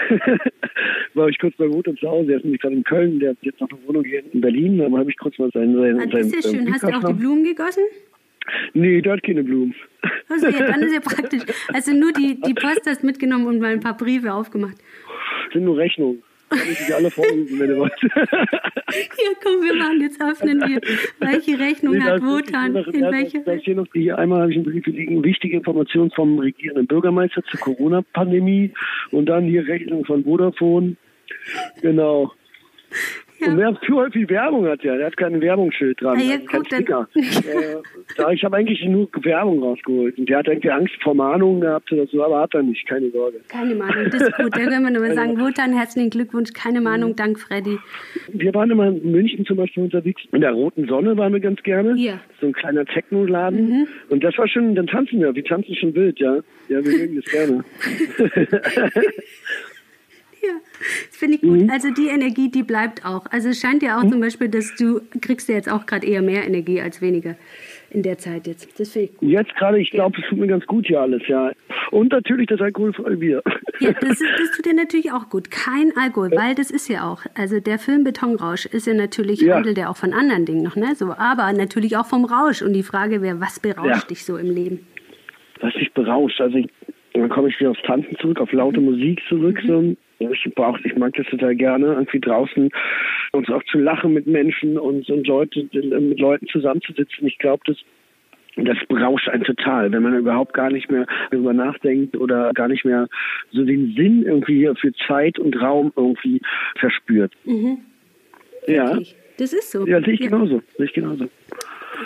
war 1.13 1.27
ich 1.27 1.37
kurz 1.39 1.55
bei 1.57 1.67
Mutter 1.67 1.93
zu 1.95 2.07
Hause. 2.07 2.31
Er 2.31 2.37
ist 2.37 2.43
nämlich 2.43 2.61
gerade 2.61 2.75
in 2.75 2.83
Köln. 2.83 3.19
Der 3.19 3.31
hat 3.31 3.37
jetzt 3.41 3.59
noch 3.59 3.69
eine 3.69 3.79
Wohnung 3.85 4.05
hier 4.05 4.23
in 4.31 4.39
Berlin. 4.39 4.77
Da 4.77 4.89
habe 4.89 5.09
ich 5.09 5.17
kurz 5.17 5.37
mal 5.37 5.51
seinen, 5.51 5.75
seinen, 5.75 5.99
ah, 5.99 6.05
das 6.05 6.27
ist 6.27 6.45
ja 6.45 6.51
schön. 6.51 6.73
Hast 6.73 6.83
du 6.83 6.95
auch 6.95 7.03
die 7.03 7.13
Blumen 7.13 7.43
gegossen? 7.43 7.83
Nee, 8.73 9.01
dort 9.01 9.23
keine 9.23 9.43
Blumen. 9.43 9.75
Also 10.29 10.47
ja, 10.47 10.67
dann 10.67 10.81
ist 10.81 10.93
ja 10.93 10.99
praktisch. 10.99 11.43
Also 11.73 11.91
nur 11.91 12.13
die, 12.13 12.39
die 12.41 12.53
Post 12.53 12.81
hast 12.85 13.03
mitgenommen 13.03 13.47
und 13.47 13.59
mal 13.59 13.73
ein 13.73 13.79
paar 13.79 13.97
Briefe 13.97 14.33
aufgemacht. 14.33 14.77
Das 15.45 15.53
sind 15.53 15.65
nur 15.65 15.77
Rechnungen. 15.77 16.23
Kann 16.49 16.59
ich 16.71 16.77
dich 16.77 16.95
alle 16.95 17.11
vorlesen, 17.11 17.59
wenn 17.59 17.69
du 17.69 17.77
wollt. 17.77 17.93
Ja, 18.89 19.33
komm, 19.43 19.61
wir 19.63 19.73
machen 19.73 19.99
jetzt 19.99 20.21
öffnen 20.21 20.61
wir. 20.61 20.79
Welche 21.19 21.59
Rechnung 21.59 21.95
nee, 21.95 22.01
hat 22.01 22.21
Wotan? 22.21 22.73
In 22.73 23.01
da, 23.01 23.11
welche? 23.11 23.41
Da, 23.41 23.51
hier 23.51 23.75
noch 23.75 23.87
die, 23.87 24.13
einmal 24.13 24.41
habe 24.41 24.51
ich 24.51 24.57
einen 24.57 24.65
Brief 24.65 24.85
liegen, 24.85 25.21
wichtige 25.25 25.57
Informationen 25.57 26.09
vom 26.11 26.39
regierenden 26.39 26.87
Bürgermeister 26.87 27.43
zur 27.43 27.59
Corona-Pandemie 27.59 28.71
und 29.11 29.25
dann 29.25 29.43
hier 29.43 29.67
Rechnung 29.67 30.05
von 30.05 30.23
Vodafone. 30.23 30.95
Genau. 31.81 32.31
Ja. 33.39 33.47
Und 33.47 33.57
wer 33.57 33.81
zu 33.85 33.95
häufig 33.95 34.29
Werbung 34.29 34.67
hat 34.67 34.83
ja, 34.83 34.95
der 34.95 35.07
hat 35.07 35.17
kein 35.17 35.39
Werbungsschild 35.41 36.01
dran. 36.01 36.17
Ah, 36.17 36.21
ja, 36.21 36.37
kein 36.37 36.65
Sticker. 36.65 37.07
äh, 37.15 38.33
ich 38.33 38.43
habe 38.43 38.57
eigentlich 38.57 38.83
nur 38.85 39.09
Werbung 39.21 39.61
rausgeholt. 39.61 40.17
Und 40.17 40.29
der 40.29 40.39
hat 40.39 40.47
irgendwie 40.47 40.71
Angst 40.71 40.95
vor 41.01 41.13
Mahnungen 41.13 41.61
gehabt 41.61 41.91
oder 41.91 42.05
so, 42.07 42.23
aber 42.23 42.41
hat 42.41 42.53
er 42.53 42.63
nicht, 42.63 42.87
keine 42.87 43.09
Sorge. 43.11 43.39
Keine 43.47 43.75
Mahnung, 43.75 44.09
das 44.11 44.21
ist 44.21 44.37
gut. 44.37 44.55
Da 44.55 44.59
können 44.59 44.83
wir 44.83 44.91
nur 44.91 45.03
also, 45.03 45.15
sagen, 45.15 45.39
Wotan, 45.39 45.73
herzlichen 45.73 46.09
Glückwunsch, 46.09 46.53
keine 46.53 46.81
Mahnung, 46.81 47.15
dank 47.15 47.39
Freddy. 47.39 47.77
Wir 48.33 48.53
waren 48.53 48.71
immer 48.71 48.87
in 48.87 49.11
München 49.11 49.45
zum 49.45 49.57
Beispiel 49.57 49.83
unterwegs. 49.83 50.21
In 50.31 50.41
der 50.41 50.51
Roten 50.51 50.87
Sonne 50.87 51.17
waren 51.17 51.33
wir 51.33 51.39
ganz 51.39 51.61
gerne. 51.63 51.95
Ja. 51.97 52.19
So 52.39 52.47
ein 52.47 52.53
kleiner 52.53 52.85
Techno-Laden. 52.85 53.69
Mhm. 53.69 53.87
Und 54.09 54.23
das 54.23 54.37
war 54.37 54.47
schon, 54.47 54.75
dann 54.75 54.87
tanzen 54.87 55.19
wir. 55.19 55.33
Wir 55.35 55.43
tanzen 55.43 55.75
schon 55.75 55.93
wild, 55.95 56.19
ja. 56.19 56.37
Ja, 56.69 56.83
wir 56.83 56.97
mögen 56.97 57.15
das 57.15 57.25
gerne. 57.31 57.63
Ja, 60.47 60.53
das 61.07 61.17
finde 61.17 61.35
ich 61.35 61.41
gut. 61.41 61.61
Mhm. 61.61 61.69
Also 61.69 61.93
die 61.93 62.07
Energie, 62.07 62.49
die 62.49 62.63
bleibt 62.63 63.05
auch. 63.05 63.25
Also 63.31 63.49
es 63.49 63.59
scheint 63.59 63.83
ja 63.83 63.99
auch 63.99 64.03
mhm. 64.03 64.11
zum 64.11 64.21
Beispiel, 64.21 64.49
dass 64.49 64.75
du 64.75 65.01
kriegst 65.21 65.49
ja 65.49 65.55
jetzt 65.55 65.69
auch 65.69 65.85
gerade 65.85 66.07
eher 66.07 66.21
mehr 66.21 66.45
Energie 66.45 66.79
als 66.79 67.01
weniger 67.01 67.35
in 67.89 68.03
der 68.03 68.17
Zeit 68.17 68.47
jetzt. 68.47 68.79
Das 68.79 68.91
finde 68.91 69.09
ich 69.09 69.17
gut. 69.17 69.29
Jetzt 69.29 69.55
gerade, 69.55 69.79
ich 69.79 69.91
glaube, 69.91 70.17
es 70.21 70.27
tut 70.29 70.37
mir 70.37 70.47
ganz 70.47 70.65
gut 70.65 70.87
hier 70.87 71.01
alles, 71.01 71.21
ja. 71.27 71.51
Und 71.91 72.11
natürlich 72.11 72.47
das 72.47 72.59
alkoholfreie 72.59 73.17
Bier. 73.17 73.41
Ja, 73.79 73.91
das, 73.93 74.19
das 74.19 74.51
tut 74.55 74.65
dir 74.65 74.73
natürlich 74.73 75.11
auch 75.11 75.29
gut. 75.29 75.51
Kein 75.51 75.91
Alkohol, 75.95 76.31
weil 76.31 76.55
das 76.55 76.71
ist 76.71 76.89
ja 76.89 77.09
auch, 77.09 77.21
also 77.35 77.59
der 77.59 77.79
Film 77.79 78.03
Betonrausch 78.03 78.65
ist 78.65 78.87
ja 78.87 78.93
natürlich, 78.93 79.41
ja. 79.41 79.55
handelt 79.55 79.77
ja 79.77 79.89
auch 79.89 79.97
von 79.97 80.13
anderen 80.13 80.45
Dingen 80.45 80.63
noch, 80.63 80.75
ne? 80.75 80.95
So, 80.95 81.13
aber 81.17 81.51
natürlich 81.53 81.95
auch 81.95 82.05
vom 82.05 82.25
Rausch. 82.25 82.61
Und 82.61 82.73
die 82.73 82.83
Frage 82.83 83.21
wäre, 83.21 83.39
was 83.39 83.59
berauscht 83.59 84.03
ja. 84.03 84.07
dich 84.09 84.25
so 84.25 84.37
im 84.37 84.49
Leben? 84.49 84.85
Was 85.61 85.73
dich 85.73 85.93
berauscht? 85.93 86.41
Also 86.41 86.57
ich, 86.57 86.67
dann 87.13 87.29
komme 87.29 87.49
ich 87.49 87.59
wieder 87.59 87.71
aufs 87.71 87.81
Tanzen 87.83 88.17
zurück, 88.19 88.39
auf 88.39 88.51
laute 88.51 88.79
mhm. 88.79 88.91
Musik 88.91 89.21
zurück. 89.29 89.59
So 89.65 89.95
ich 90.19 90.53
brauche, 90.55 90.79
ich 90.83 90.95
mag 90.95 91.13
das 91.15 91.27
total 91.27 91.55
gerne, 91.55 91.87
irgendwie 91.87 92.19
draußen 92.19 92.69
uns 93.33 93.49
auch 93.49 93.63
zu 93.65 93.79
lachen 93.79 94.13
mit 94.13 94.27
Menschen 94.27 94.77
und, 94.77 95.09
und 95.09 95.27
Leute, 95.27 95.67
mit 95.71 96.19
Leuten 96.19 96.47
zusammenzusitzen. 96.47 97.27
Ich 97.27 97.37
glaube, 97.37 97.63
das 97.65 97.77
das 98.65 98.77
berauscht 98.87 99.29
einen 99.29 99.43
total, 99.43 99.91
wenn 99.91 100.01
man 100.01 100.17
überhaupt 100.17 100.53
gar 100.53 100.71
nicht 100.71 100.89
mehr 100.89 101.05
darüber 101.29 101.53
nachdenkt 101.53 102.17
oder 102.17 102.51
gar 102.53 102.67
nicht 102.67 102.85
mehr 102.85 103.07
so 103.51 103.63
den 103.63 103.93
Sinn 103.95 104.23
irgendwie 104.23 104.67
für 104.79 104.91
Zeit 105.07 105.37
und 105.37 105.61
Raum 105.61 105.93
irgendwie 105.95 106.41
verspürt. 106.79 107.33
Mhm. 107.45 107.79
Ja. 108.67 108.97
Das 109.37 109.53
ist 109.53 109.71
so. 109.71 109.85
Ja, 109.85 110.01
sehe 110.01 110.13
ich 110.13 110.21
ja. 110.21 110.29
genauso. 110.29 110.63
Sehe 110.77 110.87
ich 110.87 110.93
genauso. 110.93 111.29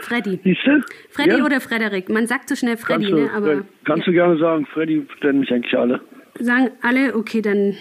Freddy. 0.02 0.40
Siehst 0.44 0.62
du? 0.66 0.82
Freddy 1.10 1.38
ja. 1.38 1.46
oder 1.46 1.62
Frederik? 1.62 2.10
Man 2.10 2.28
sagt 2.28 2.50
so 2.50 2.56
schnell 2.56 2.78
Freddy, 2.78 3.06
kannst 3.06 3.12
du, 3.12 3.24
ne? 3.24 3.30
Aber, 3.34 3.66
kannst 3.86 4.06
ja. 4.08 4.12
du 4.12 4.12
gerne 4.12 4.38
sagen, 4.38 4.66
Freddy, 4.66 5.06
kennen 5.22 5.40
mich 5.40 5.52
eigentlich 5.52 5.78
alle. 5.78 6.02
Sagen 6.40 6.72
alle, 6.82 7.16
okay, 7.16 7.42
dann 7.42 7.76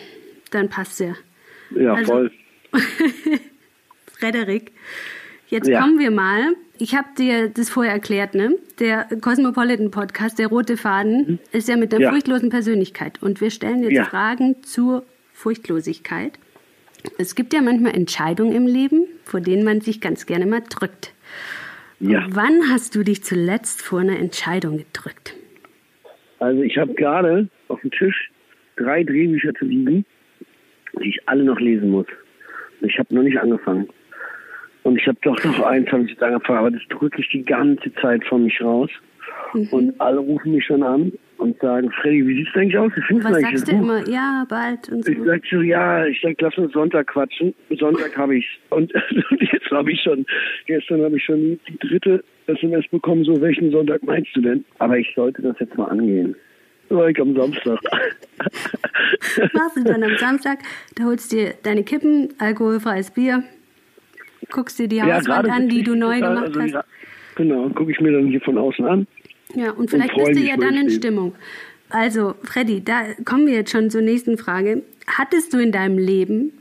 dann 0.51 0.69
passt 0.69 1.01
ja. 1.01 1.15
Ja, 1.71 1.95
also, 1.95 2.13
voll. 2.13 2.31
Frederik, 4.19 4.73
Jetzt 5.51 5.69
ja. 5.69 5.81
kommen 5.81 5.99
wir 5.99 6.13
mal. 6.13 6.55
Ich 6.79 6.95
habe 6.95 7.09
dir 7.19 7.49
das 7.49 7.69
vorher 7.69 7.93
erklärt, 7.93 8.35
ne? 8.35 8.57
Der 8.79 9.09
Cosmopolitan 9.21 9.91
Podcast, 9.91 10.39
der 10.39 10.47
rote 10.47 10.77
Faden, 10.77 11.27
mhm. 11.27 11.39
ist 11.51 11.69
ja 11.69 11.77
mit 11.77 11.91
der 11.91 12.01
ja. 12.01 12.11
furchtlosen 12.11 12.51
Persönlichkeit. 12.51 13.21
Und 13.21 13.41
wir 13.41 13.51
stellen 13.51 13.83
jetzt 13.83 13.93
ja. 13.93 14.05
Fragen 14.05 14.63
zur 14.63 15.05
Furchtlosigkeit. 15.33 16.39
Es 17.19 17.35
gibt 17.35 17.53
ja 17.53 17.63
manchmal 17.63 17.97
Entscheidungen 17.97 18.55
im 18.55 18.67
Leben, 18.67 19.07
vor 19.25 19.41
denen 19.41 19.65
man 19.65 19.81
sich 19.81 20.01
ganz 20.01 20.25
gerne 20.25 20.47
mal 20.47 20.63
drückt. 20.69 21.13
Ja. 21.99 22.27
Wann 22.31 22.71
hast 22.71 22.95
du 22.95 23.03
dich 23.03 23.25
zuletzt 23.25 23.83
vor 23.83 24.01
einer 24.01 24.19
Entscheidung 24.19 24.79
gedrückt? 24.79 25.35
Also 26.39 26.63
ich 26.63 26.79
habe 26.79 26.95
gerade 26.95 27.49
auf 27.69 27.81
dem 27.81 27.91
Tisch 27.91 28.31
drei 28.77 29.03
Drehbücher 29.03 29.53
zu 29.55 29.65
liegen, 29.65 30.07
die 30.99 31.11
ich 31.11 31.29
alle 31.29 31.45
noch 31.45 31.61
lesen 31.61 31.91
muss. 31.91 32.07
Ich 32.81 32.99
habe 32.99 33.15
noch 33.15 33.23
nicht 33.23 33.39
angefangen. 33.39 33.89
Und 34.83 34.97
ich 34.97 35.07
habe 35.07 35.19
doch 35.23 35.43
noch 35.45 35.63
eins, 35.63 35.91
habe 35.93 36.05
ich 36.05 36.11
jetzt 36.11 36.23
angefangen, 36.23 36.59
aber 36.59 36.71
das 36.71 36.83
drücke 36.89 37.21
ich 37.21 37.29
die 37.29 37.45
ganze 37.45 37.93
Zeit 37.95 38.25
von 38.25 38.45
mich 38.45 38.61
raus. 38.63 38.91
Mhm. 39.53 39.69
Und 39.71 40.01
alle 40.01 40.19
rufen 40.19 40.53
mich 40.53 40.65
schon 40.65 40.83
an 40.83 41.13
und 41.39 41.59
sagen, 41.61 41.91
Freddy, 41.91 42.27
wie 42.27 42.37
sieht's 42.37 42.55
eigentlich 42.55 42.79
aus? 42.79 42.93
Wie 42.95 43.25
Was 43.25 43.41
sagst 43.41 43.69
du 43.69 43.73
immer? 43.73 44.09
Ja, 44.09 44.45
bald 44.49 44.89
und 44.91 45.05
so. 45.05 45.13
Ich 45.13 45.19
sag 45.25 45.43
so, 45.51 45.61
ja, 45.61 46.07
ich 46.07 46.21
sag, 46.23 46.41
lass 46.41 46.57
uns 46.57 46.73
Sonntag 46.73 47.09
quatschen. 47.09 47.55
Sonntag 47.71 48.17
habe 48.17 48.37
ich's. 48.37 48.49
Und 48.71 48.93
jetzt 49.41 49.71
habe 49.71 49.93
ich 49.93 50.01
schon, 50.01 50.25
gestern 50.67 51.03
habe 51.03 51.17
ich 51.17 51.25
schon 51.25 51.59
die 51.69 51.79
dritte 51.79 52.25
SMS 52.47 52.87
bekommen, 52.89 53.25
so, 53.25 53.41
welchen 53.41 53.71
Sonntag 53.71 54.03
meinst 54.03 54.35
du 54.35 54.41
denn? 54.41 54.65
Aber 54.79 54.99
ich 54.99 55.13
sollte 55.15 55.43
das 55.43 55.59
jetzt 55.59 55.77
mal 55.77 55.87
angehen. 55.87 56.37
Like 56.91 57.21
am 57.21 57.37
Samstag. 57.37 57.79
Machst 59.53 59.77
du 59.77 59.85
dann 59.85 60.03
am 60.03 60.17
Samstag, 60.19 60.59
da 60.97 61.05
holst 61.05 61.33
du 61.33 61.37
dir 61.37 61.55
deine 61.63 61.85
Kippen, 61.85 62.35
alkoholfreies 62.39 63.13
Bier, 63.13 63.45
guckst 64.51 64.79
dir 64.79 64.89
die 64.89 65.03
Hauswand 65.03 65.47
ja, 65.47 65.55
an, 65.55 65.69
die 65.69 65.83
du 65.83 65.95
neu 65.95 66.21
gemacht 66.21 66.49
also, 66.49 66.61
hast. 66.61 66.73
Ja, 66.73 66.85
genau, 67.37 67.69
gucke 67.71 67.93
ich 67.93 68.01
mir 68.01 68.13
dann 68.13 68.27
hier 68.27 68.41
von 68.41 68.59
außen 68.59 68.85
an. 68.85 69.07
Ja, 69.55 69.71
und 69.71 69.91
vielleicht 69.91 70.15
und 70.15 70.25
bist 70.25 70.41
du 70.41 70.45
ja 70.45 70.57
dann 70.57 70.75
in 70.75 70.91
Stimmung. 70.91 71.35
Also, 71.91 72.35
Freddy, 72.43 72.83
da 72.85 73.03
kommen 73.25 73.47
wir 73.47 73.55
jetzt 73.55 73.71
schon 73.71 73.91
zur 73.91 74.03
nächsten 74.03 74.37
Frage. 74.37 74.83
Hattest 75.07 75.53
du 75.53 75.59
in 75.59 75.73
deinem 75.73 75.99
Leben 75.99 76.53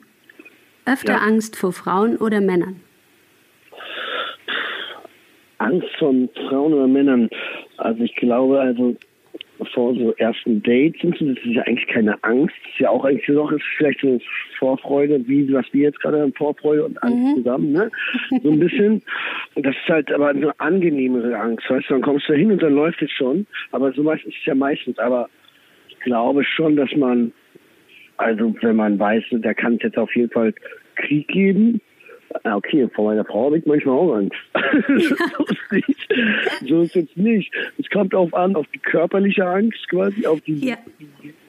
öfter 0.85 1.13
ja. 1.13 1.19
Angst 1.19 1.55
vor 1.55 1.73
Frauen 1.73 2.17
oder 2.17 2.41
Männern? 2.41 2.81
Angst 5.59 5.89
vor 5.97 6.13
Frauen 6.49 6.73
oder 6.73 6.87
Männern. 6.87 7.29
Also 7.77 8.03
ich 8.03 8.15
glaube, 8.15 8.59
also 8.59 8.95
vor 9.67 9.93
so 9.95 10.13
ersten 10.17 10.61
Dates 10.63 11.03
und 11.03 11.17
so, 11.17 11.25
das 11.25 11.37
ist 11.43 11.53
ja 11.53 11.63
eigentlich 11.63 11.87
keine 11.87 12.21
Angst. 12.23 12.55
Das 12.63 12.73
ist 12.73 12.79
ja 12.79 12.89
auch 12.89 13.05
eigentlich 13.05 13.27
noch, 13.27 13.51
ist 13.51 13.63
vielleicht 13.77 14.01
so 14.01 14.19
Vorfreude, 14.57 15.21
wie 15.27 15.51
was 15.53 15.65
wir 15.71 15.83
jetzt 15.83 15.99
gerade 15.99 16.21
haben, 16.21 16.33
Vorfreude 16.33 16.85
und 16.85 17.01
Angst 17.03 17.17
mhm. 17.17 17.35
zusammen, 17.35 17.71
ne? 17.71 17.91
So 18.43 18.51
ein 18.51 18.59
bisschen. 18.59 19.01
Und 19.55 19.65
das 19.65 19.75
ist 19.75 19.89
halt 19.89 20.11
aber 20.11 20.29
eine 20.29 20.57
angenehmere 20.59 21.37
Angst, 21.37 21.69
weißt 21.69 21.89
du, 21.89 21.93
dann 21.95 22.01
kommst 22.01 22.29
du 22.29 22.33
hin 22.33 22.51
und 22.51 22.61
dann 22.61 22.73
läuft 22.73 23.01
es 23.01 23.11
schon. 23.11 23.45
Aber 23.71 23.91
so 23.93 24.03
meistens 24.03 24.33
ist 24.33 24.39
es 24.39 24.45
ja 24.45 24.55
meistens, 24.55 24.97
aber 24.99 25.29
ich 25.89 25.99
glaube 25.99 26.43
schon, 26.43 26.75
dass 26.75 26.93
man, 26.95 27.31
also 28.17 28.55
wenn 28.61 28.75
man 28.75 28.99
weiß, 28.99 29.23
da 29.31 29.53
kann 29.53 29.75
es 29.75 29.83
jetzt 29.83 29.97
auf 29.97 30.15
jeden 30.15 30.31
Fall 30.31 30.53
Krieg 30.95 31.27
geben, 31.27 31.81
okay, 32.43 32.87
vor 32.93 33.05
meiner 33.05 33.25
Frau 33.25 33.45
habe 33.45 33.57
ich 33.57 33.65
manchmal 33.65 33.95
auch 33.95 34.15
Angst. 34.15 34.37
so, 34.87 35.45
ist 35.45 35.71
nicht. 35.71 36.13
so 36.67 36.81
ist 36.81 36.95
jetzt 36.95 37.17
nicht. 37.17 37.53
Es 37.77 37.89
kommt 37.89 38.13
auch 38.15 38.31
an, 38.33 38.55
auf 38.55 38.67
die 38.73 38.79
körperliche 38.79 39.45
Angst 39.45 39.87
quasi, 39.89 40.25
auf 40.25 40.41
die. 40.41 40.67
Ja. 40.67 40.77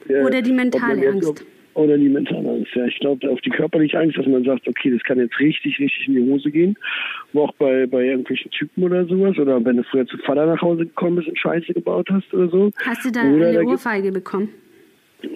Äh, 0.07 0.23
oder 0.23 0.41
die 0.41 0.53
mentale 0.53 1.09
Angst. 1.09 1.29
Auf, 1.29 1.45
oder 1.73 1.97
die 1.97 2.09
mentale 2.09 2.49
Angst, 2.49 2.75
ja. 2.75 2.85
Ich 2.85 2.99
glaube, 2.99 3.29
auf 3.29 3.39
die 3.41 3.49
körperliche 3.49 3.97
Angst, 3.99 4.17
dass 4.17 4.25
man 4.25 4.43
sagt, 4.43 4.67
okay, 4.67 4.91
das 4.91 5.01
kann 5.03 5.19
jetzt 5.19 5.39
richtig, 5.39 5.79
richtig 5.79 6.07
in 6.07 6.15
die 6.15 6.31
Hose 6.31 6.51
gehen. 6.51 6.77
Auch 7.33 7.53
bei, 7.53 7.85
bei 7.87 8.05
irgendwelchen 8.05 8.51
Typen 8.51 8.83
oder 8.83 9.05
sowas. 9.05 9.37
Oder 9.37 9.63
wenn 9.63 9.77
du 9.77 9.83
früher 9.83 10.05
zu 10.05 10.17
Vater 10.17 10.45
nach 10.45 10.61
Hause 10.61 10.85
gekommen 10.85 11.17
bist 11.17 11.29
und 11.29 11.39
Scheiße 11.39 11.73
gebaut 11.73 12.09
hast 12.11 12.33
oder 12.33 12.49
so. 12.49 12.71
Hast 12.85 13.05
du 13.05 13.11
da 13.11 13.21
oder 13.23 13.49
eine 13.49 13.63
Ohrfeige 13.63 14.11
bekommen? 14.11 14.49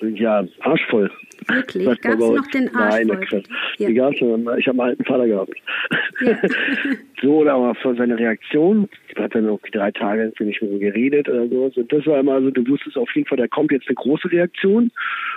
Ja, 0.01 0.45
arschvoll. 0.61 1.11
Wirklich? 1.47 1.85
Gab 2.01 2.13
es 2.13 2.19
noch 2.19 2.47
den 2.47 2.73
Arsch? 2.75 3.05
Nein. 3.05 3.43
Ja. 3.77 3.87
Die 3.87 3.93
gab's 3.93 4.21
noch. 4.21 4.37
Ich 4.57 4.67
habe 4.67 4.81
einen 4.81 4.89
alten 4.91 5.05
Vater 5.05 5.27
gehabt. 5.27 5.53
Ja. 6.21 6.37
so, 7.21 7.47
aber 7.47 7.75
für 7.75 7.95
seine 7.95 8.17
Reaktion, 8.17 8.89
hat 9.17 9.35
dann 9.35 9.49
auch 9.49 9.59
drei 9.71 9.91
Tage 9.91 10.31
nicht 10.39 10.61
mit 10.61 10.71
ihm 10.71 10.79
geredet 10.79 11.29
oder 11.29 11.47
sowas. 11.47 11.77
Und 11.77 11.91
das 11.91 12.05
war 12.05 12.19
immer 12.19 12.41
so, 12.41 12.51
du 12.51 12.67
wusstest 12.67 12.97
auf 12.97 13.09
jeden 13.15 13.27
Fall, 13.27 13.37
da 13.37 13.47
kommt 13.47 13.71
jetzt 13.71 13.87
eine 13.87 13.95
große 13.95 14.31
Reaktion. 14.31 14.91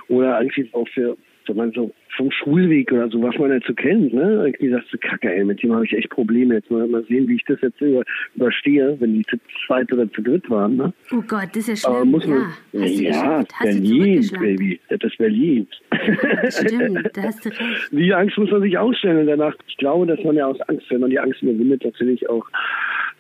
Oder 0.08 0.36
eigentlich 0.36 0.72
auch 0.74 0.88
für 0.88 1.16
wenn 1.48 1.56
man 1.56 1.72
so 1.72 1.92
vom 2.16 2.30
Schulweg 2.30 2.90
oder 2.92 3.08
so, 3.08 3.22
was 3.22 3.36
man 3.38 3.52
jetzt 3.52 3.66
so 3.66 3.74
kennt, 3.74 4.12
ne? 4.12 4.44
Irgendwie 4.46 4.70
sagst 4.70 4.92
du, 4.92 4.98
Kacke, 4.98 5.32
ey, 5.32 5.44
mit 5.44 5.62
dem 5.62 5.72
habe 5.72 5.84
ich 5.84 5.92
echt 5.92 6.10
Probleme. 6.10 6.54
Jetzt 6.54 6.70
mal, 6.70 6.86
mal 6.86 7.04
sehen, 7.04 7.28
wie 7.28 7.36
ich 7.36 7.44
das 7.44 7.60
jetzt 7.60 7.80
über, 7.80 8.02
überstehe, 8.34 8.96
wenn 9.00 9.14
die 9.14 9.24
zu 9.24 9.36
zweit 9.66 9.92
oder 9.92 10.10
zu 10.12 10.22
dritt 10.22 10.48
waren, 10.50 10.76
ne? 10.76 10.92
Oh 11.12 11.22
Gott, 11.26 11.48
das 11.52 11.68
ist 11.68 11.84
ja 11.84 11.94
schlimm. 11.94 12.10
muss 12.10 12.26
man, 12.26 12.52
ja, 12.72 12.86
ja 12.86 13.44
Berlin, 13.62 14.28
Baby. 14.38 14.80
Das 14.88 14.98
ist 15.02 15.18
Berlin. 15.18 15.66
Ja, 15.92 16.50
stimmt, 16.50 17.10
da 17.14 17.22
hast 17.22 17.44
du 17.44 17.50
recht. 17.50 17.88
Die 17.92 18.12
Angst 18.12 18.36
muss 18.38 18.50
man 18.50 18.62
sich 18.62 18.76
ausstellen 18.76 19.18
und 19.18 19.26
danach, 19.26 19.54
ich 19.66 19.76
glaube, 19.76 20.06
dass 20.06 20.22
man 20.24 20.36
ja 20.36 20.46
aus 20.46 20.60
Angst, 20.62 20.90
wenn 20.90 21.00
man 21.00 21.10
die 21.10 21.20
Angst 21.20 21.42
überwindet, 21.42 21.84
natürlich 21.84 22.28
auch 22.28 22.46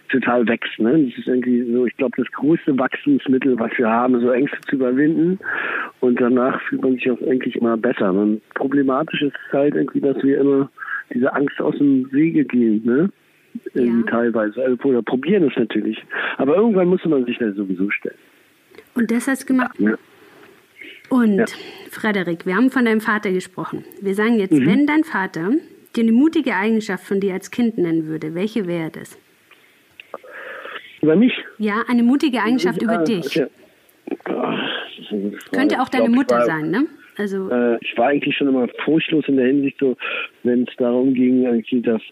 total 0.08 0.46
wächst. 0.48 0.78
Ne? 0.78 1.04
Das 1.04 1.18
ist 1.18 1.28
irgendwie 1.28 1.70
so, 1.72 1.86
ich 1.86 1.96
glaube, 1.96 2.22
das 2.22 2.30
größte 2.32 2.78
Wachstumsmittel, 2.78 3.58
was 3.58 3.70
wir 3.76 3.88
haben, 3.88 4.20
so 4.20 4.30
Ängste 4.30 4.58
zu 4.68 4.76
überwinden. 4.76 5.38
Und 6.00 6.20
danach 6.20 6.60
fühlt 6.62 6.82
man 6.82 6.94
sich 6.94 7.10
auch 7.10 7.20
eigentlich 7.22 7.56
immer 7.56 7.76
besser. 7.76 8.12
Und 8.12 8.42
problematisch 8.54 9.22
ist 9.22 9.34
es 9.46 9.52
halt 9.52 9.74
irgendwie, 9.74 10.00
dass 10.00 10.22
wir 10.22 10.38
immer 10.38 10.70
diese 11.12 11.32
Angst 11.32 11.60
aus 11.60 11.76
dem 11.78 12.10
Wege 12.12 12.44
gehen. 12.44 12.82
Ne? 12.84 13.10
Ja. 13.74 14.02
Teilweise. 14.08 14.62
Also, 14.62 14.76
oder 14.84 15.02
probieren 15.02 15.44
es 15.44 15.56
natürlich. 15.56 15.98
Aber 16.36 16.56
irgendwann 16.56 16.88
muss 16.88 17.04
man 17.04 17.24
sich 17.24 17.38
da 17.38 17.52
sowieso 17.52 17.90
stellen. 17.90 18.18
Und 18.94 19.10
das 19.10 19.28
hast 19.28 19.42
du 19.42 19.46
gemacht? 19.54 19.78
Ja. 19.78 19.94
Und 21.08 21.36
ja. 21.36 21.44
Frederik, 21.90 22.44
wir 22.46 22.54
haben 22.54 22.70
von 22.70 22.84
deinem 22.84 23.00
Vater 23.00 23.32
gesprochen. 23.32 23.84
Wir 24.02 24.14
sagen 24.14 24.38
jetzt, 24.38 24.52
mhm. 24.52 24.66
wenn 24.66 24.86
dein 24.86 25.04
Vater 25.04 25.52
dir 25.96 26.02
eine 26.02 26.12
mutige 26.12 26.54
Eigenschaft 26.54 27.04
von 27.04 27.20
dir 27.20 27.32
als 27.32 27.50
Kind 27.50 27.78
nennen 27.78 28.06
würde, 28.06 28.34
welche 28.34 28.66
wäre 28.66 28.90
das? 28.90 29.18
Über 31.00 31.16
mich? 31.16 31.32
Ja, 31.58 31.84
eine 31.88 32.02
mutige 32.02 32.42
Eigenschaft 32.42 32.82
über 32.82 33.00
ah, 33.00 33.04
dich. 33.04 33.40
Okay. 33.40 33.46
Könnte 35.52 35.80
auch 35.80 35.88
deine 35.88 36.04
glaub, 36.04 36.16
Mutter 36.16 36.38
war, 36.38 36.44
sein, 36.44 36.70
ne? 36.70 36.86
Also 37.16 37.50
äh, 37.50 37.78
ich 37.80 37.96
war 37.96 38.08
eigentlich 38.08 38.36
schon 38.36 38.48
immer 38.48 38.68
furchtlos 38.84 39.24
in 39.26 39.36
der 39.36 39.46
Hinsicht, 39.46 39.78
so 39.80 39.96
wenn 40.44 40.62
es 40.62 40.76
darum 40.76 41.14
ging, 41.14 41.46
eigentlich, 41.46 41.82
dass 41.82 42.02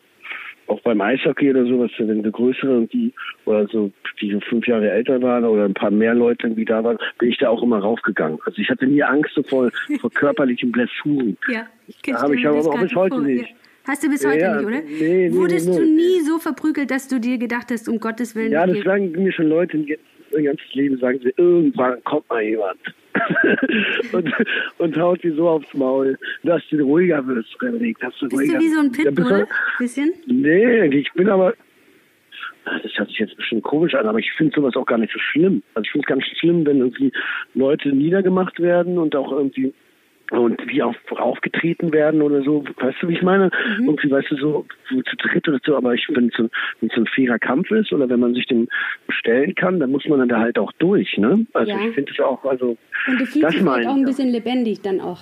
auch 0.69 0.81
beim 0.81 1.01
Eishockey 1.01 1.51
oder 1.51 1.65
sowas, 1.65 1.91
wenn 1.99 2.25
so 2.25 2.31
größere 2.31 2.77
und 2.77 2.93
die 2.93 3.13
oder 3.45 3.67
so, 3.69 3.93
die 4.21 4.33
so 4.33 4.41
fünf 4.41 4.67
Jahre 4.67 4.91
älter 4.91 5.23
waren 5.23 5.45
oder 5.45 5.65
ein 5.65 5.75
paar 5.75 5.93
mehr 5.93 6.15
Leute 6.15 6.47
irgendwie 6.47 6.65
da 6.65 6.83
waren, 6.83 6.99
bin 7.19 7.31
ich 7.31 7.39
da 7.39 7.51
auch 7.51 7.63
immer 7.63 7.79
raufgegangen. 7.79 8.39
Also 8.45 8.61
ich 8.61 8.69
hatte 8.69 8.87
nie 8.87 9.03
Angst 9.03 9.33
so 9.35 9.43
vor, 9.43 9.71
vor 10.01 10.11
körperlichen 10.11 10.73
Blessuren. 10.73 11.37
Ja, 11.49 11.67
ich 11.87 11.97
da 12.03 12.23
habe 12.23 12.37
ich 12.37 12.47
aber 12.47 12.59
auch 12.59 12.81
bis 12.81 12.95
heute 12.95 13.17
vor, 13.17 13.25
nicht. 13.25 13.49
Ja. 13.49 13.57
Hast 13.87 14.03
du 14.03 14.09
bis 14.09 14.27
heute 14.27 14.41
ja, 14.41 14.57
nicht, 14.57 14.67
oder? 14.67 14.81
Nee, 14.83 15.29
nee, 15.29 15.33
Wurdest 15.33 15.69
nee, 15.69 15.77
du 15.77 15.85
nie 15.85 16.21
so 16.21 16.39
verprügelt, 16.39 16.91
dass 16.91 17.07
du 17.07 17.21
dir 17.21 17.39
gedacht 17.39 17.71
hast, 17.71 17.89
um 17.89 18.01
Gottes 18.01 18.35
Willen? 18.35 18.53
Ja, 18.53 18.67
das 18.67 18.83
sagen 18.83 19.13
mir 19.13 19.33
schon 19.33 19.49
Leute 19.49 19.77
ihr 19.77 19.99
ganzes 20.43 20.75
Leben, 20.75 20.99
sagen 20.99 21.21
sie, 21.23 21.33
irgendwann 21.37 22.03
kommt 22.05 22.29
mal 22.29 22.43
jemand. 22.43 22.79
und, 24.13 24.33
und 24.79 24.97
haut 24.99 25.23
sie 25.23 25.31
so 25.31 25.49
aufs 25.49 25.73
Maul, 25.73 26.19
dass 26.43 26.63
du 26.69 26.83
ruhiger 26.83 27.27
wirst, 27.27 27.49
Frederik. 27.59 27.99
Dass 28.01 28.15
du 28.19 28.29
Bist 28.29 28.43
ruhiger. 28.43 28.59
du 28.59 28.65
wie 28.65 28.69
so 28.69 28.81
ein 28.81 28.93
Pitbull? 28.93 29.39
Ja, 29.41 29.47
bisschen? 29.79 30.13
Nee, 30.27 30.87
ich 30.87 31.13
bin 31.13 31.29
aber, 31.29 31.55
das 32.65 32.93
hört 32.97 33.09
sich 33.09 33.21
jetzt 33.21 33.37
bestimmt 33.37 33.63
komisch 33.63 33.95
an, 33.95 34.07
aber 34.07 34.19
ich 34.19 34.31
finde 34.33 34.53
sowas 34.55 34.75
auch 34.77 34.87
gar 34.87 34.99
nicht 34.99 35.13
so 35.13 35.19
schlimm. 35.19 35.63
Also 35.75 35.87
ich 35.87 35.93
finde 35.93 36.05
es 36.05 36.09
ganz 36.09 36.25
schlimm, 36.39 36.67
wenn 36.67 36.79
irgendwie 36.79 37.13
Leute 37.55 37.91
niedergemacht 37.91 38.61
werden 38.61 38.99
und 38.99 39.15
auch 39.15 39.33
irgendwie 39.33 39.73
und 40.31 40.61
wie 40.67 40.83
auf, 40.83 40.97
aufgetreten 41.11 41.93
werden 41.93 42.23
oder 42.23 42.43
so, 42.43 42.65
weißt 42.79 42.99
du, 43.01 43.09
wie 43.09 43.15
ich 43.15 43.23
meine? 43.23 43.51
Mhm. 43.79 43.87
Irgendwie, 43.87 44.11
weißt 44.11 44.31
du, 44.31 44.37
so, 44.37 44.67
so 44.91 45.03
zu 45.03 45.17
dritt 45.17 45.47
oder 45.49 45.61
so, 45.65 45.77
aber 45.77 45.95
ich 45.95 46.07
finde, 46.07 46.31
so, 46.37 46.49
wenn 46.81 46.89
es 46.89 46.95
so 46.95 47.03
ein 47.03 47.07
fairer 47.07 47.39
Kampf 47.39 47.71
ist 47.71 47.93
oder 47.93 48.09
wenn 48.09 48.21
man 48.21 48.35
sich 48.35 48.47
dem 48.47 48.69
stellen 49.09 49.55
kann, 49.55 49.81
dann 49.81 49.91
muss 49.91 50.07
man 50.07 50.19
dann 50.19 50.29
da 50.29 50.41
halt 50.41 50.59
auch 50.59 50.73
durch, 50.79 51.17
ne? 51.19 51.47
Also 51.53 51.71
ja. 51.71 51.79
ich 51.87 51.95
finde 51.95 52.13
es 52.13 52.21
auch, 52.21 52.45
also 52.45 52.77
Und 53.07 53.21
du 53.21 53.27
fühlst 53.27 53.55
dich 53.55 53.65
halt 53.65 53.87
auch 53.87 53.97
ein 53.97 54.05
bisschen 54.05 54.31
lebendig 54.31 54.83
dann 54.83 55.01
auch. 55.01 55.21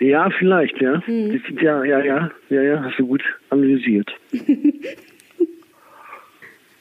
Ja, 0.00 0.30
vielleicht, 0.30 0.80
ja. 0.80 1.02
Mhm. 1.06 1.40
ja, 1.60 1.84
ja, 1.84 2.00
ja, 2.04 2.30
ja, 2.50 2.62
ja, 2.62 2.82
hast 2.82 2.98
du 2.98 3.06
gut 3.06 3.22
analysiert. 3.50 4.10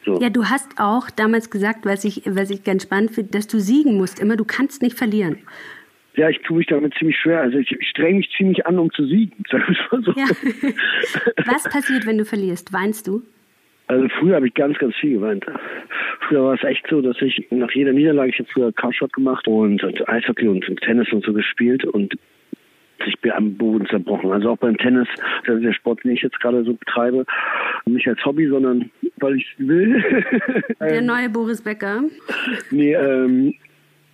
So. 0.04 0.20
Ja, 0.20 0.32
du 0.32 0.46
hast 0.46 0.80
auch 0.80 1.12
damals 1.12 1.52
gesagt, 1.52 1.86
was 1.86 2.04
ich, 2.04 2.24
was 2.26 2.50
ich 2.50 2.64
ganz 2.64 2.84
spannend 2.84 3.12
finde, 3.12 3.32
dass 3.32 3.46
du 3.46 3.60
siegen 3.60 3.98
musst. 3.98 4.20
Immer, 4.20 4.36
du 4.36 4.46
kannst 4.46 4.82
nicht 4.82 4.98
verlieren. 4.98 5.38
Ja, 6.16 6.30
ich 6.30 6.40
tue 6.40 6.58
mich 6.58 6.68
damit 6.68 6.94
ziemlich 6.96 7.18
schwer. 7.18 7.42
Also 7.42 7.58
ich, 7.58 7.72
ich 7.72 7.88
strenge 7.88 8.18
mich 8.18 8.30
ziemlich 8.36 8.66
an, 8.66 8.78
um 8.80 8.92
zu 8.92 9.06
siegen. 9.06 9.44
So. 9.92 10.14
Ja. 10.14 10.26
Was 11.46 11.64
passiert, 11.64 12.06
wenn 12.06 12.18
du 12.18 12.26
verlierst? 12.26 12.74
Weinst 12.74 13.08
du? 13.08 13.22
Also 13.88 14.08
früher 14.20 14.36
habe 14.36 14.48
ich 14.48 14.54
ganz, 14.54 14.78
ganz 14.78 14.96
viel 14.96 15.16
geweint. 15.16 15.46
Früher 16.28 16.44
war 16.44 16.54
es 16.54 16.64
echt 16.64 16.86
so, 16.90 17.02
dass 17.02 17.22
ich 17.22 17.46
nach 17.52 17.72
jeder 17.72 17.92
Niederlage, 17.92 18.30
ich 18.30 18.40
habe 18.40 18.50
früher 18.52 18.72
Carshot 18.72 19.12
gemacht 19.12 19.48
und, 19.48 19.84
und 19.84 20.08
Eishockey 20.08 20.48
und 20.48 20.64
Tennis 20.82 21.12
und 21.12 21.26
so 21.26 21.34
gespielt 21.34 21.84
und 21.84 22.16
ich 23.06 23.20
bin 23.20 23.32
am 23.32 23.56
Boden 23.56 23.86
zerbrochen. 23.88 24.32
Also 24.32 24.52
auch 24.52 24.58
beim 24.58 24.78
Tennis, 24.78 25.08
das 25.46 25.58
ist 25.58 25.66
der 25.66 25.74
Sport, 25.74 26.04
den 26.04 26.12
ich 26.12 26.22
jetzt 26.22 26.40
gerade 26.40 26.64
so 26.64 26.74
betreibe, 26.74 27.26
Nicht 27.86 28.08
als 28.08 28.24
Hobby, 28.24 28.48
sondern 28.48 28.90
weil 29.18 29.36
ich 29.36 29.48
will. 29.58 30.04
Der 30.80 31.02
neue 31.02 31.30
Boris 31.30 31.62
Becker. 31.62 32.04
nee, 32.70 32.94
ähm, 32.94 33.56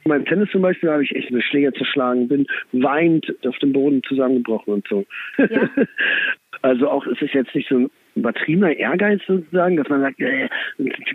beim 0.08 0.26
Tennis 0.26 0.50
zum 0.52 0.62
Beispiel 0.62 0.90
habe 0.90 1.04
ich 1.04 1.16
echt 1.16 1.30
eine 1.30 1.42
Schläger 1.42 1.74
zerschlagen, 1.74 2.28
bin 2.28 2.48
weint 2.72 3.26
auf 3.46 3.58
dem 3.60 3.74
Boden 3.74 4.02
zusammengebrochen 4.04 4.74
und 4.74 4.88
so. 4.88 5.06
Ja. 5.38 5.70
also 6.62 6.90
auch 6.90 7.06
es 7.08 7.22
ist 7.22 7.34
jetzt 7.34 7.54
nicht 7.56 7.70
so 7.70 7.78
ein 7.78 7.92
übertriebener 8.16 8.76
Ehrgeiz 8.76 9.22
sozusagen, 9.28 9.78
dass 9.78 9.88
man 9.90 10.02
sagt, 10.02 10.20
äh, 10.20 10.50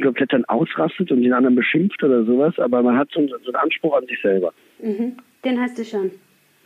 komplett 0.03 0.33
dann 0.33 0.45
ausrastet 0.47 1.11
und 1.11 1.23
den 1.23 1.33
anderen 1.33 1.57
beschimpft 1.57 2.03
oder 2.03 2.25
sowas, 2.25 2.59
aber 2.59 2.83
man 2.83 2.97
hat 2.97 3.11
so, 3.13 3.27
so 3.27 3.35
einen 3.35 3.57
Anspruch 3.57 3.97
an 3.97 4.07
sich 4.07 4.21
selber. 4.23 4.53
Mhm. 4.81 5.17
Den 5.45 5.61
hast 5.61 5.79
du 5.79 5.85
schon. 5.85 6.13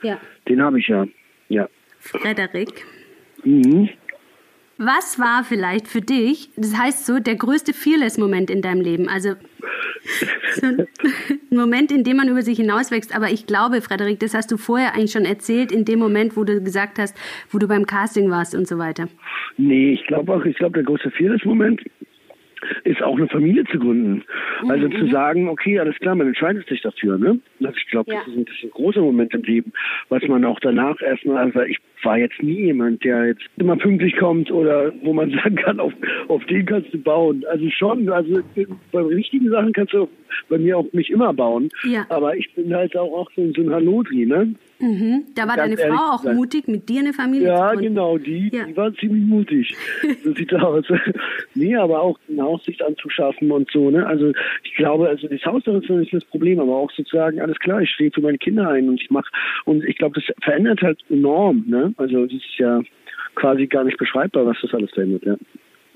Ja. 0.02 0.20
Den 0.48 0.62
habe 0.62 0.78
ich 0.78 0.88
ja. 0.88 1.06
Ja. 1.48 1.68
Frederik. 1.98 2.84
Mhm. 3.44 3.88
Was 4.78 5.18
war 5.18 5.42
vielleicht 5.42 5.88
für 5.88 6.02
dich, 6.02 6.50
das 6.56 6.76
heißt 6.76 7.06
so, 7.06 7.18
der 7.18 7.36
größte 7.36 7.72
Fearless-Moment 7.72 8.50
in 8.50 8.60
deinem 8.60 8.82
Leben? 8.82 9.08
Also 9.08 9.30
so 10.54 10.66
ein 10.66 10.86
Moment, 11.50 11.92
in 11.92 12.04
dem 12.04 12.16
man 12.16 12.28
über 12.28 12.42
sich 12.42 12.58
hinauswächst. 12.58 13.14
Aber 13.14 13.30
ich 13.30 13.46
glaube, 13.46 13.80
Frederik, 13.80 14.20
das 14.20 14.34
hast 14.34 14.50
du 14.50 14.56
vorher 14.56 14.94
eigentlich 14.94 15.12
schon 15.12 15.24
erzählt, 15.24 15.72
in 15.72 15.84
dem 15.84 15.98
Moment, 15.98 16.36
wo 16.36 16.44
du 16.44 16.62
gesagt 16.62 16.98
hast, 16.98 17.16
wo 17.50 17.58
du 17.58 17.68
beim 17.68 17.86
Casting 17.86 18.30
warst 18.30 18.54
und 18.54 18.66
so 18.66 18.78
weiter. 18.78 19.08
Nee, 19.56 19.92
ich 19.92 20.06
glaube 20.06 20.32
auch, 20.32 20.44
ich 20.44 20.56
glaube, 20.56 20.74
der 20.74 20.84
große 20.84 21.10
Fearless-Moment 21.10 21.82
ist 22.84 23.02
auch 23.02 23.16
eine 23.16 23.28
Familie 23.28 23.64
zu 23.64 23.78
gründen. 23.78 24.24
Also 24.68 24.88
mhm. 24.88 24.98
zu 24.98 25.06
sagen, 25.10 25.48
okay, 25.48 25.78
alles 25.78 25.96
klar, 25.96 26.14
man 26.14 26.28
entscheidet 26.28 26.66
sich 26.68 26.80
dafür. 26.82 27.18
Ne? 27.18 27.38
Also 27.62 27.76
ich 27.76 27.86
glaube, 27.88 28.12
ja. 28.12 28.20
das, 28.20 28.28
ist 28.28 28.36
ein, 28.36 28.44
das 28.44 28.54
ist 28.54 28.64
ein 28.64 28.70
großer 28.70 29.00
Moment 29.00 29.34
im 29.34 29.42
Leben, 29.42 29.72
was 30.08 30.22
man 30.26 30.44
auch 30.44 30.58
danach 30.60 31.00
erstmal, 31.00 31.38
also 31.38 31.60
ich 31.62 31.78
war 32.04 32.18
jetzt 32.18 32.42
nie 32.42 32.66
jemand, 32.66 33.04
der 33.04 33.26
jetzt 33.26 33.42
immer 33.56 33.76
pünktlich 33.76 34.16
kommt 34.16 34.50
oder 34.50 34.92
wo 35.02 35.12
man 35.12 35.30
sagen 35.42 35.56
kann, 35.56 35.80
auf, 35.80 35.92
auf 36.28 36.44
den 36.46 36.66
kannst 36.66 36.92
du 36.92 36.98
bauen. 36.98 37.44
Also 37.50 37.68
schon, 37.70 38.08
also 38.08 38.40
bei 38.92 39.00
richtigen 39.00 39.50
Sachen 39.50 39.72
kannst 39.72 39.92
du 39.92 40.08
bei 40.48 40.58
mir 40.58 40.78
auch 40.78 40.86
mich 40.92 41.10
immer 41.10 41.32
bauen. 41.32 41.68
Ja. 41.84 42.06
Aber 42.08 42.36
ich 42.36 42.52
bin 42.54 42.74
halt 42.74 42.96
auch, 42.96 43.12
auch 43.12 43.30
so, 43.34 43.52
so 43.52 43.62
ein 43.62 43.70
Halotri, 43.70 44.26
ne? 44.26 44.54
Mhm. 44.78 45.24
Da 45.34 45.48
war 45.48 45.56
deine 45.56 45.76
Frau 45.76 46.14
auch 46.14 46.22
sein. 46.22 46.36
mutig, 46.36 46.68
mit 46.68 46.88
dir 46.88 47.00
eine 47.00 47.14
Familie 47.14 47.48
ja, 47.48 47.70
zu 47.70 47.76
gründen. 47.76 47.94
Genau, 47.94 48.18
die, 48.18 48.50
ja, 48.52 48.64
die 48.64 48.76
war 48.76 48.94
ziemlich 48.94 49.24
mutig. 49.24 49.74
so 50.24 50.34
sieht 50.34 50.54
aus. 50.54 50.84
nee, 51.54 51.74
aber 51.76 52.02
auch 52.02 52.18
eine 52.28 52.44
Aussicht 52.44 52.82
anzuschaffen 52.82 53.50
und 53.50 53.70
so, 53.70 53.90
ne? 53.90 54.06
Also 54.06 54.32
ich 54.64 54.74
glaube, 54.74 55.08
also 55.08 55.28
das 55.28 55.44
Haus 55.44 55.66
ist 55.66 55.88
nicht 55.88 56.12
das 56.12 56.24
Problem, 56.24 56.60
aber 56.60 56.76
auch 56.76 56.90
sozusagen, 56.92 57.40
alles 57.40 57.58
klar, 57.58 57.80
ich 57.80 57.90
stehe 57.90 58.10
für 58.10 58.20
meine 58.20 58.38
Kinder 58.38 58.68
ein 58.68 58.88
und 58.88 59.00
ich 59.00 59.10
mache 59.10 59.30
und 59.64 59.82
ich 59.84 59.96
glaube, 59.96 60.20
das 60.20 60.36
verändert 60.42 60.82
halt 60.82 60.98
enorm, 61.08 61.64
ne? 61.66 61.94
Also 61.96 62.24
das 62.24 62.34
ist 62.34 62.58
ja 62.58 62.82
quasi 63.34 63.66
gar 63.66 63.84
nicht 63.84 63.98
beschreibbar, 63.98 64.46
was 64.46 64.56
das 64.62 64.72
alles 64.74 64.90
verändert, 64.90 65.24
ja. 65.24 65.36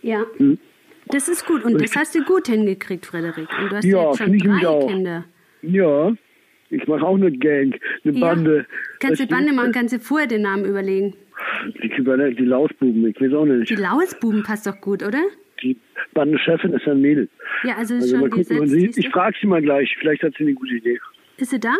Ja. 0.02 0.24
Hm? 0.36 0.58
Das 1.06 1.28
ist 1.28 1.46
gut 1.46 1.64
und 1.64 1.80
das 1.80 1.96
hast 1.96 2.14
du 2.14 2.22
gut 2.22 2.46
hingekriegt, 2.46 3.06
Frederik. 3.06 3.48
Und 3.60 3.72
du 3.72 3.76
hast 3.76 3.84
ja, 3.84 4.06
jetzt 4.06 4.18
schon 4.18 4.38
drei 4.38 4.86
Kinder. 4.86 5.24
Ja, 5.62 6.12
ich 6.70 6.86
mache 6.86 7.04
auch 7.04 7.16
eine 7.16 7.32
Gang, 7.32 7.78
eine 8.04 8.14
ja. 8.14 8.20
Bande. 8.20 8.66
Kannst 9.00 9.20
du 9.20 9.26
Bande 9.26 9.52
machen, 9.52 9.72
kannst 9.72 9.94
du 9.94 9.98
vorher 9.98 10.28
den 10.28 10.42
Namen 10.42 10.64
überlegen. 10.64 11.14
Die, 11.82 11.88
die, 11.88 12.44
Lausbuben, 12.44 13.06
ich 13.06 13.20
weiß 13.20 13.32
auch 13.32 13.44
nicht. 13.44 13.70
Die 13.70 13.74
Lausbuben 13.74 14.42
passt 14.42 14.66
doch 14.66 14.80
gut, 14.80 15.02
oder? 15.02 15.22
Die 15.62 15.76
Bandenchefin 16.14 16.72
ist 16.72 16.86
ein 16.86 17.00
Mädel. 17.00 17.28
Ja, 17.64 17.76
also 17.76 17.94
ist 17.94 18.04
also 18.04 18.18
schon 18.18 18.30
gucken, 18.30 18.58
gesetzt, 18.58 18.94
sie, 18.94 19.00
Ich 19.00 19.08
frage 19.10 19.36
sie 19.40 19.46
mal 19.46 19.60
gleich, 19.60 19.94
vielleicht 19.98 20.22
hat 20.22 20.34
sie 20.36 20.44
eine 20.44 20.54
gute 20.54 20.74
Idee. 20.74 21.00
Ist 21.38 21.50
sie 21.50 21.60
da? 21.60 21.74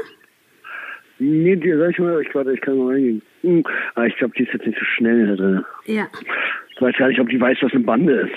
Nee, 1.19 1.57
die, 1.57 1.73
sag 1.77 1.91
ich 1.91 1.99
mal, 1.99 2.21
ich 2.21 2.35
warte, 2.35 2.53
ich 2.53 2.61
kann 2.61 2.79
mal 2.79 2.93
reingehen. 2.93 3.23
Hm. 3.43 3.65
Aber 3.95 4.07
ich 4.07 4.17
glaube, 4.17 4.35
die 4.37 4.45
ist 4.45 4.53
jetzt 4.53 4.67
nicht 4.67 4.79
so 4.79 4.85
schnell 4.97 5.27
da 5.27 5.37
drin. 5.37 5.65
Ja. 5.87 6.09
Ich 6.75 6.81
weiß 6.81 6.97
gar 6.97 7.09
nicht, 7.09 7.21
ob 7.21 7.29
die 7.29 7.41
weiß, 7.41 7.59
was 7.63 7.73
eine 7.73 7.85
Bande 7.85 8.13
ist. 8.13 8.33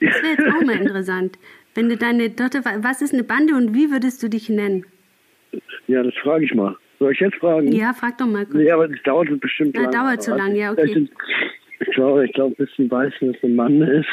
Das 0.00 0.22
wäre 0.22 0.32
jetzt 0.32 0.54
auch 0.54 0.64
mal 0.64 0.76
interessant. 0.76 1.38
Wenn 1.74 1.88
du 1.88 1.96
deine 1.96 2.34
Tochter, 2.34 2.60
was 2.82 3.02
ist 3.02 3.12
eine 3.12 3.24
Bande 3.24 3.54
und 3.54 3.74
wie 3.74 3.90
würdest 3.90 4.22
du 4.22 4.28
dich 4.28 4.48
nennen? 4.48 4.84
Ja, 5.86 6.02
das 6.02 6.14
frage 6.22 6.44
ich 6.44 6.54
mal. 6.54 6.76
Soll 6.98 7.12
ich 7.12 7.20
jetzt 7.20 7.36
fragen? 7.36 7.72
Ja, 7.72 7.92
frag 7.92 8.18
doch 8.18 8.26
mal 8.26 8.44
kurz. 8.44 8.56
Nee, 8.56 8.70
aber 8.70 8.88
das 8.88 9.02
dauert 9.02 9.28
bestimmt 9.40 9.76
lang. 9.76 9.90
dauert 9.90 10.22
zu 10.22 10.34
lang, 10.36 10.54
ja, 10.54 10.72
okay. 10.72 11.08
Ich 11.80 11.90
glaube, 11.90 12.24
ich 12.24 12.32
glaube, 12.32 12.54
bis 12.56 12.68
sie 12.76 12.90
weiß, 12.90 13.12
dass 13.20 13.36
ein 13.42 13.56
Mann 13.56 13.82
ist. 13.82 14.08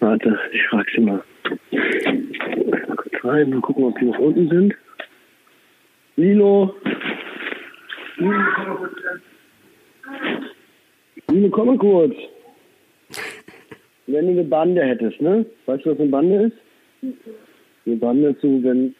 Warte, 0.00 0.38
ich 0.52 0.66
frage 0.66 0.90
sie 0.94 1.00
mal. 1.00 1.22
Mal 1.70 2.96
kurz 2.96 3.24
rein 3.24 3.54
und 3.54 3.62
gucken, 3.62 3.84
ob 3.84 3.98
die 3.98 4.06
noch 4.06 4.18
unten 4.18 4.48
sind. 4.48 4.74
Lilo. 6.16 6.74
Lilo, 8.16 8.38
komm 8.54 8.66
mal 8.66 8.76
kurz. 8.76 8.92
Lilo, 11.28 11.50
komm 11.50 11.66
mal 11.66 11.78
kurz. 11.78 12.14
Wenn 14.06 14.26
du 14.26 14.32
eine 14.32 14.44
Bande 14.44 14.82
hättest, 14.82 15.20
ne? 15.20 15.46
Weißt 15.66 15.84
du, 15.84 15.90
was 15.90 15.98
eine 15.98 16.10
Bande 16.10 16.42
ist? 16.44 16.56
Eine 17.86 17.96
Bande 17.96 18.28
ist 18.28 18.40
so, 18.40 18.62
wenn 18.62 18.94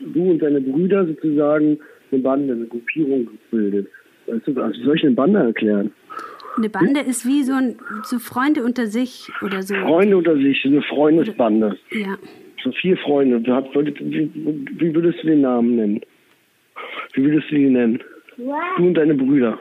du 0.00 0.30
und 0.30 0.42
deine 0.42 0.60
Brüder 0.60 1.06
sozusagen 1.06 1.78
eine 2.10 2.20
Bande, 2.20 2.54
eine 2.54 2.66
Gruppierung 2.66 3.28
bildet. 3.50 3.88
Weißt 4.26 4.46
du, 4.46 4.60
also 4.60 4.82
soll 4.82 4.96
ich 4.96 5.04
eine 5.04 5.14
Bande 5.14 5.40
erklären? 5.40 5.92
Eine 6.56 6.68
Bande 6.68 7.00
ist 7.00 7.24
wie 7.24 7.44
so, 7.44 7.52
ein, 7.52 7.76
so 8.02 8.18
Freunde 8.18 8.64
unter 8.64 8.86
sich 8.86 9.30
oder 9.42 9.62
so. 9.62 9.74
Freunde 9.74 10.16
unter 10.16 10.36
sich, 10.36 10.64
eine 10.64 10.82
Freundesbande. 10.82 11.78
Ja. 11.92 12.18
So 12.64 12.72
vier 12.72 12.96
Freunde. 12.96 13.40
Wie 13.40 14.94
würdest 14.94 15.22
du 15.22 15.26
den 15.28 15.42
Namen 15.42 15.76
nennen? 15.76 16.00
Wie 17.12 17.24
würdest 17.24 17.50
du 17.50 17.56
ihn 17.56 17.74
nennen? 17.74 18.02
Du 18.38 18.84
und 18.84 18.94
deine 18.94 19.14
Brüder. 19.14 19.58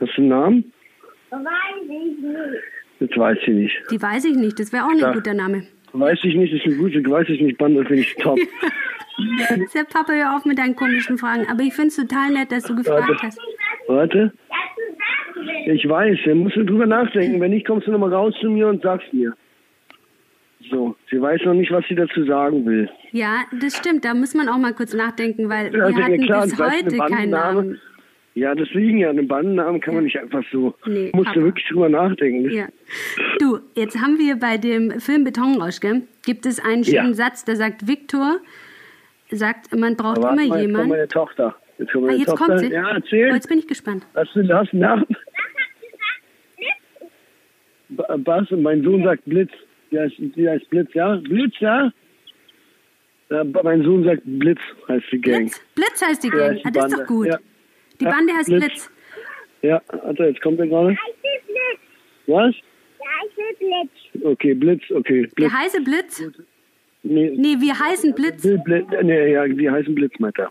Hast 0.00 0.16
du 0.16 0.22
einen 0.22 0.28
Namen? 0.28 0.72
Weiß 1.30 1.42
ich 1.82 1.88
nicht. 1.88 2.62
Das 3.00 3.18
weiß 3.18 3.38
ich 3.42 3.48
nicht. 3.48 3.82
Die 3.90 4.00
weiß 4.00 4.24
ich 4.24 4.36
nicht. 4.36 4.58
Das 4.58 4.72
wäre 4.72 4.84
auch 4.84 4.90
ein 4.90 5.12
guter 5.12 5.34
Name. 5.34 5.66
Weiß 5.92 6.18
ich 6.24 6.34
nicht, 6.34 6.52
ist 6.52 6.64
eine 6.64 6.76
gute, 6.76 7.08
weiß 7.08 7.28
ich 7.28 7.40
nicht, 7.40 7.58
Bande 7.58 7.84
finde 7.84 8.02
ich 8.02 8.16
top. 8.16 8.38
Sag 9.68 9.90
Papa, 9.90 10.12
hör 10.12 10.36
auf 10.36 10.44
mit 10.44 10.58
deinen 10.58 10.74
komischen 10.74 11.18
Fragen. 11.18 11.46
Aber 11.48 11.62
ich 11.62 11.72
finde 11.72 11.88
es 11.88 11.96
total 11.96 12.32
nett, 12.32 12.50
dass 12.50 12.64
du 12.64 12.74
gefragt 12.74 13.08
Warte. 13.08 13.22
hast. 13.22 13.38
Warte. 13.86 14.32
Ich 15.66 15.88
weiß, 15.88 16.18
da 16.24 16.34
musst 16.34 16.56
du 16.56 16.64
drüber 16.64 16.86
nachdenken. 16.86 17.40
Wenn 17.40 17.52
nicht, 17.52 17.66
kommst 17.66 17.86
du 17.86 17.92
nochmal 17.92 18.12
raus 18.12 18.34
zu 18.40 18.50
mir 18.50 18.68
und 18.68 18.82
sagst 18.82 19.12
mir. 19.12 19.34
So, 20.70 20.96
sie 21.10 21.20
weiß 21.20 21.42
noch 21.44 21.54
nicht, 21.54 21.70
was 21.70 21.84
sie 21.88 21.94
dazu 21.94 22.24
sagen 22.24 22.64
will. 22.64 22.88
Ja, 23.12 23.44
das 23.60 23.76
stimmt. 23.76 24.04
Da 24.04 24.14
muss 24.14 24.34
man 24.34 24.48
auch 24.48 24.58
mal 24.58 24.72
kurz 24.72 24.94
nachdenken, 24.94 25.48
weil 25.48 25.72
wir 25.72 25.84
also, 25.84 26.02
hatten 26.02 26.20
ja, 26.20 26.26
klar, 26.26 26.42
bis 26.44 26.58
heute 26.58 26.96
keinen 26.96 27.30
Namen. 27.30 27.80
Ja, 28.34 28.54
deswegen 28.54 28.98
ja, 28.98 29.10
einen 29.10 29.28
Bandennamen 29.28 29.80
kann 29.80 29.94
man 29.94 30.04
nicht 30.04 30.18
einfach 30.18 30.42
so. 30.50 30.74
Nee, 30.86 31.12
musst 31.14 31.36
du 31.36 31.42
wirklich 31.42 31.64
drüber 31.68 31.88
nachdenken. 31.88 32.50
Ja. 32.50 32.66
Du, 33.38 33.60
jetzt 33.76 34.00
haben 34.00 34.18
wir 34.18 34.36
bei 34.36 34.58
dem 34.58 34.98
Film 34.98 35.22
Betonrausch, 35.22 35.78
gell, 35.78 36.02
gibt 36.24 36.44
es 36.44 36.58
einen 36.58 36.82
schönen 36.82 37.10
ja. 37.10 37.14
Satz, 37.14 37.44
der 37.44 37.54
sagt, 37.54 37.86
Viktor 37.86 38.40
sagt, 39.30 39.76
man 39.76 39.96
braucht 39.96 40.18
immer 40.18 40.34
mal, 40.34 40.42
jemanden. 40.42 40.62
Jetzt 40.64 40.74
kommt 40.74 40.88
meine 40.88 41.08
Tochter. 41.08 41.56
Jetzt 41.78 41.92
kommt, 41.92 42.06
meine 42.06 42.16
ah, 42.16 42.18
jetzt 42.18 42.30
Tochter. 42.30 42.46
kommt 42.46 42.58
sie? 42.60 42.72
Ja, 42.72 42.90
erzähl. 42.90 43.30
Oh, 43.30 43.34
jetzt 43.34 43.48
bin 43.48 43.58
ich 43.58 43.68
gespannt. 43.68 44.04
Hast 44.14 44.34
du, 44.34 44.42
Namen? 44.76 45.06
Was? 47.88 48.50
Mein 48.50 48.82
Sohn 48.82 49.04
sagt 49.04 49.24
Blitz. 49.26 49.52
Die 49.94 50.00
heißt, 50.00 50.14
die 50.18 50.48
heißt 50.48 50.68
Blitz, 50.70 50.92
ja? 50.94 51.14
Blitz, 51.14 51.54
ja? 51.60 51.92
ja? 53.30 53.44
Mein 53.44 53.84
Sohn 53.84 54.02
sagt 54.02 54.22
Blitz, 54.24 54.58
heißt 54.88 55.04
die 55.12 55.20
Gang. 55.20 55.42
Blitz, 55.42 55.60
Blitz 55.76 56.02
heißt 56.02 56.24
die 56.24 56.30
Gang. 56.30 56.56
Ja, 56.56 56.62
ah, 56.64 56.70
das 56.72 56.86
ist 56.86 56.98
doch 56.98 57.06
gut. 57.06 57.26
Ja. 57.28 57.38
Die 58.00 58.04
Bande 58.04 58.32
heißt 58.32 58.48
Blitz. 58.48 58.64
Blitz. 58.64 58.90
Ja, 59.62 59.80
also 60.02 60.24
jetzt 60.24 60.42
kommt 60.42 60.58
er 60.58 60.66
gerade. 60.66 60.96
Was? 62.26 62.54
Der 62.98 63.06
heiße 63.20 63.56
Blitz. 63.60 64.24
Okay, 64.24 64.54
Blitz, 64.54 64.82
okay. 64.90 65.20
Blitz. 65.20 65.34
Der 65.36 65.52
heiße 65.52 65.80
Blitz? 65.82 66.22
Nee, 67.04 67.30
nee 67.36 67.56
wir 67.60 67.78
heißen 67.78 68.16
Blitz. 68.16 68.42
Blitz. 68.42 68.86
Nee, 69.00 69.32
ja, 69.32 69.44
wir 69.46 69.70
heißen 69.70 69.94
Blitz, 69.94 70.18
meint 70.18 70.40
er. 70.40 70.50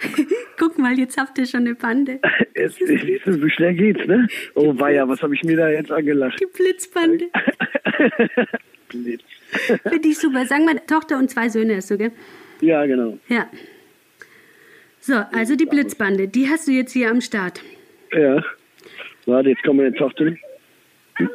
Guck 0.58 0.78
mal, 0.78 0.98
jetzt 0.98 1.16
habt 1.16 1.38
ihr 1.38 1.46
schon 1.46 1.60
eine 1.60 1.74
Bande. 1.74 2.20
Jetzt, 2.54 2.78
wie 2.80 3.50
schnell 3.50 3.74
geht's, 3.74 4.06
ne? 4.06 4.28
Oh 4.54 4.78
weia, 4.78 5.08
was 5.08 5.22
habe 5.22 5.34
ich 5.34 5.42
mir 5.42 5.56
da 5.56 5.70
jetzt 5.70 5.90
angelacht? 5.90 6.38
Die 6.40 6.46
Blitzbande. 6.46 7.30
Blitz. 9.02 9.22
Finde 9.82 10.08
ich 10.08 10.18
super. 10.18 10.46
Sagen 10.46 10.66
wir, 10.66 10.84
Tochter 10.86 11.18
und 11.18 11.30
zwei 11.30 11.48
Söhne 11.48 11.76
hast 11.76 11.90
du, 11.90 11.98
gell? 11.98 12.12
Ja, 12.60 12.86
genau. 12.86 13.18
Ja. 13.28 13.48
So, 15.00 15.14
also 15.32 15.56
die 15.56 15.66
Blitzbande, 15.66 16.28
die 16.28 16.48
hast 16.48 16.68
du 16.68 16.72
jetzt 16.72 16.92
hier 16.92 17.10
am 17.10 17.20
Start. 17.20 17.62
Ja. 18.12 18.42
Warte, 19.26 19.50
jetzt 19.50 19.62
kommen 19.62 19.78
meine 19.78 19.94
Tochter. 19.94 20.24
Mama. 21.18 21.30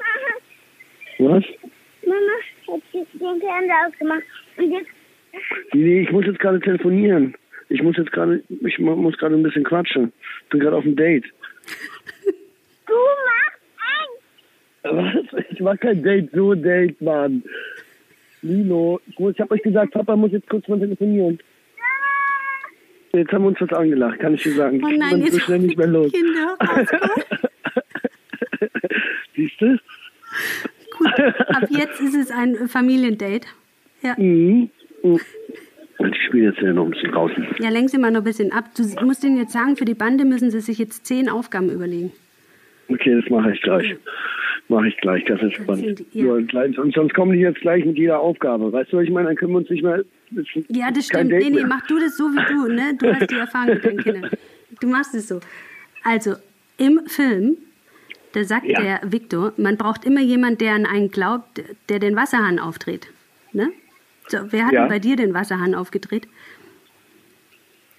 Was? 1.19 1.43
Mama, 2.05 2.35
hat 2.67 2.81
jetzt 2.93 3.13
den 3.13 3.39
Fernseher 3.39 3.87
ausgemacht. 3.87 4.23
Und 4.57 4.71
jetzt. 4.71 4.89
Nee, 5.73 6.01
ich 6.01 6.11
muss 6.11 6.25
jetzt 6.25 6.39
gerade 6.39 6.59
telefonieren. 6.59 7.35
Ich 7.69 7.83
muss 7.83 7.97
jetzt 7.97 8.11
gerade, 8.11 8.43
ich 8.49 8.79
muss 8.79 9.17
gerade 9.17 9.35
ein 9.35 9.43
bisschen 9.43 9.63
quatschen. 9.63 10.11
Bin 10.49 10.59
gerade 10.59 10.75
auf 10.75 10.83
dem 10.83 10.95
Date. 10.95 11.25
Du 12.87 12.93
eins. 12.93 13.38
Was? 14.83 15.13
Ich 15.51 15.59
mach 15.59 15.77
kein 15.79 16.01
Date, 16.03 16.29
so 16.33 16.55
Date, 16.55 17.01
Mann. 17.01 17.43
Lilo, 18.41 19.01
ich 19.07 19.39
hab 19.39 19.51
euch 19.51 19.61
gesagt, 19.61 19.91
Papa 19.91 20.15
muss 20.15 20.31
jetzt 20.31 20.49
kurz 20.49 20.65
mal 20.69 20.79
telefonieren. 20.79 21.39
Jetzt 23.11 23.31
haben 23.33 23.43
wir 23.43 23.47
uns 23.49 23.59
was 23.59 23.73
angelacht, 23.73 24.19
kann 24.19 24.35
ich 24.35 24.43
dir 24.43 24.53
sagen. 24.53 24.81
Oh 24.83 24.87
nein, 24.87 25.21
jetzt 25.21 25.33
so 25.33 25.39
schnell 25.39 25.59
nicht 25.59 25.77
mehr 25.77 25.87
los. 25.87 26.11
Kinder, 26.11 26.55
Siehst 29.35 29.59
du? 29.59 29.77
ab 31.47 31.63
jetzt 31.69 31.99
ist 32.01 32.15
es 32.15 32.31
ein 32.31 32.67
Familiendate. 32.67 33.47
Ja. 34.01 34.15
Mhm. 34.17 34.69
Mhm. 35.03 35.19
Ich 36.11 36.23
spiele 36.27 36.51
jetzt 36.51 36.61
ja 36.61 36.71
noch 36.71 36.85
ein 36.85 36.91
bisschen 36.91 37.11
draußen. 37.11 37.47
Ja, 37.59 37.69
lenk 37.69 37.89
sie 37.89 37.97
mal 37.97 38.11
noch 38.11 38.21
ein 38.21 38.25
bisschen 38.25 38.53
ab. 38.53 38.65
Du 38.75 38.83
musst 39.05 39.23
ihnen 39.23 39.37
jetzt 39.37 39.51
sagen, 39.51 39.75
für 39.75 39.85
die 39.85 39.93
Bande 39.95 40.23
müssen 40.23 40.49
sie 40.51 40.61
sich 40.61 40.77
jetzt 40.77 41.05
zehn 41.05 41.29
Aufgaben 41.29 41.69
überlegen. 41.69 42.11
Okay, 42.87 43.19
das 43.19 43.29
mache 43.29 43.51
ich 43.51 43.61
gleich. 43.61 43.95
Mache 44.69 44.87
ich 44.87 44.97
gleich, 44.97 45.25
das 45.25 45.41
ist 45.41 45.55
spannend. 45.55 46.05
ja. 46.13 46.23
Nur 46.25 46.91
sonst 46.93 47.13
kommen 47.15 47.33
die 47.33 47.39
jetzt 47.39 47.59
gleich 47.61 47.83
mit 47.85 47.97
jeder 47.97 48.19
Aufgabe. 48.19 48.71
Weißt 48.71 48.93
du, 48.93 48.97
was 48.97 49.03
ich 49.05 49.09
meine? 49.09 49.27
Dann 49.29 49.35
können 49.35 49.51
wir 49.53 49.57
uns 49.57 49.69
nicht 49.69 49.83
mehr. 49.83 50.03
das 50.31 50.45
Ja, 50.69 50.91
das 50.91 51.07
stimmt. 51.07 51.31
Date 51.31 51.43
Nee, 51.43 51.49
nee, 51.61 51.65
mach 51.67 51.85
du 51.87 51.99
das 51.99 52.15
so 52.15 52.25
wie 52.25 52.53
du, 52.53 52.71
ne? 52.71 52.95
Du 52.99 53.11
hast 53.13 53.31
die 53.31 53.35
Erfahrung 53.35 53.73
mit 53.73 53.83
deinen 53.83 53.97
Kindern. 53.97 54.29
Du 54.79 54.87
machst 54.87 55.15
es 55.15 55.27
so. 55.27 55.39
Also, 56.03 56.35
im 56.77 57.01
Film, 57.07 57.57
da 58.33 58.43
sagt 58.43 58.67
Ja. 58.67 58.79
der 58.79 59.01
Viktor, 59.11 59.53
man 59.57 59.75
braucht 59.75 60.05
immer 60.05 60.21
jemand, 60.21 60.61
der 60.61 60.73
an 60.75 60.85
einen 60.85 61.09
glaubt, 61.09 61.63
der 61.89 61.97
den 61.99 62.15
Wasserhahn 62.15 62.59
aufdreht. 62.59 63.07
Ne? 63.53 63.71
So, 64.27 64.37
wer 64.51 64.67
hat 64.67 64.73
Ja. 64.73 64.81
denn 64.81 64.89
bei 64.89 64.99
dir 64.99 65.15
den 65.15 65.33
Wasserhahn 65.33 65.73
aufgedreht? 65.73 66.27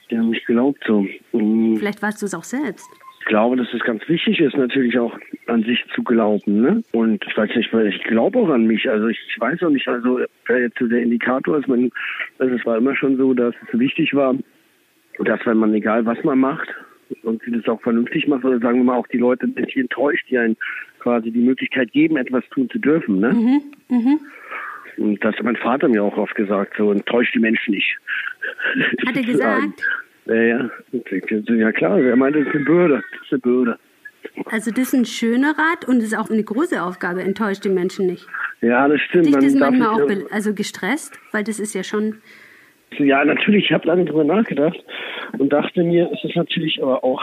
Die 0.08 0.16
haben 0.16 0.30
nicht 0.30 0.46
geglaubt 0.46 0.82
so. 0.86 1.04
Mhm. 1.32 1.76
Vielleicht 1.78 2.00
warst 2.00 2.22
du 2.22 2.26
es 2.26 2.34
auch 2.34 2.44
selbst. 2.44 2.88
Ich 3.20 3.26
glaube, 3.26 3.56
dass 3.56 3.72
es 3.72 3.80
ganz 3.82 4.06
wichtig 4.08 4.40
ist, 4.40 4.56
natürlich 4.56 4.98
auch 4.98 5.16
an 5.46 5.62
sich 5.62 5.84
zu 5.94 6.02
glauben. 6.02 6.62
Ne? 6.62 6.82
Und 6.92 7.24
ich 7.26 7.36
weiß 7.36 7.54
nicht, 7.54 7.72
weil 7.72 7.88
ich 7.88 8.02
glaube 8.04 8.38
auch 8.38 8.48
an 8.48 8.66
mich. 8.66 8.88
Also 8.88 9.08
ich, 9.08 9.18
ich 9.28 9.40
weiß 9.40 9.62
auch 9.62 9.70
nicht, 9.70 9.86
also 9.86 10.20
wer 10.46 10.60
jetzt 10.60 10.78
so 10.78 10.86
der 10.86 11.02
Indikator 11.02 11.58
ist. 11.58 11.68
Man, 11.68 11.90
also 12.38 12.54
es 12.54 12.64
war 12.64 12.78
immer 12.78 12.96
schon 12.96 13.16
so, 13.18 13.34
dass 13.34 13.54
es 13.70 13.78
wichtig 13.78 14.14
war, 14.14 14.34
dass 15.18 15.44
wenn 15.44 15.58
man 15.58 15.74
egal 15.74 16.06
was 16.06 16.22
man 16.24 16.38
macht 16.38 16.68
und 17.22 17.42
sie 17.42 17.52
das 17.52 17.68
auch 17.68 17.80
vernünftig 17.82 18.26
macht, 18.26 18.44
oder 18.44 18.58
sagen 18.58 18.78
wir 18.78 18.84
mal 18.84 18.96
auch 18.96 19.08
die 19.08 19.18
Leute 19.18 19.46
nicht 19.48 19.76
enttäuscht, 19.76 20.26
die 20.30 20.38
einen 20.38 20.56
quasi 20.98 21.30
die 21.30 21.40
Möglichkeit 21.40 21.92
geben, 21.92 22.16
etwas 22.16 22.44
tun 22.50 22.70
zu 22.70 22.78
dürfen. 22.78 23.20
Ne? 23.20 23.60
Und 24.96 25.24
das 25.24 25.34
hat 25.36 25.44
mein 25.44 25.56
Vater 25.56 25.88
mir 25.88 26.02
auch 26.02 26.16
oft 26.16 26.34
gesagt, 26.34 26.74
so 26.76 26.92
enttäuscht 26.92 27.34
die 27.34 27.38
Menschen 27.38 27.74
nicht. 27.74 27.96
Hat 29.06 29.16
er 29.16 29.22
gesagt? 29.26 29.82
Ja, 30.26 30.34
ja. 30.34 30.70
Ja 31.46 31.72
klar, 31.72 31.98
er 31.98 32.16
meinte, 32.16 32.40
das 32.40 32.48
ist 32.48 32.54
eine 32.54 32.64
Bürde. 32.64 33.02
Das 33.12 33.22
ist 33.22 33.32
eine 33.32 33.40
Bürde. 33.40 33.78
Also, 34.46 34.70
das 34.70 34.92
ist 34.92 34.94
ein 34.94 35.04
schöner 35.06 35.54
Rat 35.58 35.88
und 35.88 35.98
es 35.98 36.04
ist 36.04 36.18
auch 36.18 36.30
eine 36.30 36.44
große 36.44 36.82
Aufgabe, 36.82 37.22
enttäuscht 37.22 37.64
die 37.64 37.70
Menschen 37.70 38.06
nicht. 38.06 38.26
Ja, 38.60 38.86
das 38.86 39.00
stimmt. 39.00 39.26
Dich 39.26 39.32
Man 39.32 39.42
das 39.42 39.54
darf 39.54 39.70
manchmal 39.70 39.88
auch 39.88 40.32
also 40.32 40.54
gestresst, 40.54 41.18
weil 41.32 41.44
das 41.44 41.58
ist 41.58 41.74
ja 41.74 41.82
schon. 41.82 42.20
Ja, 42.98 43.24
natürlich, 43.24 43.66
ich 43.66 43.72
habe 43.72 43.86
lange 43.86 44.04
drüber 44.04 44.24
nachgedacht 44.24 44.78
und 45.38 45.52
dachte 45.52 45.82
mir, 45.82 46.10
es 46.12 46.24
ist 46.24 46.36
natürlich 46.36 46.82
aber 46.82 47.02
auch 47.04 47.22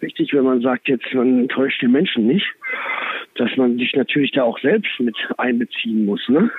wichtig, 0.00 0.32
wenn 0.34 0.44
man 0.44 0.60
sagt, 0.60 0.88
jetzt 0.88 1.12
man 1.14 1.40
enttäuscht 1.40 1.82
den 1.82 1.92
Menschen 1.92 2.26
nicht, 2.26 2.46
dass 3.36 3.50
man 3.56 3.78
sich 3.78 3.94
natürlich 3.94 4.30
da 4.32 4.42
auch 4.42 4.58
selbst 4.60 4.92
mit 5.00 5.16
einbeziehen 5.38 6.04
muss, 6.04 6.28
ne? 6.28 6.50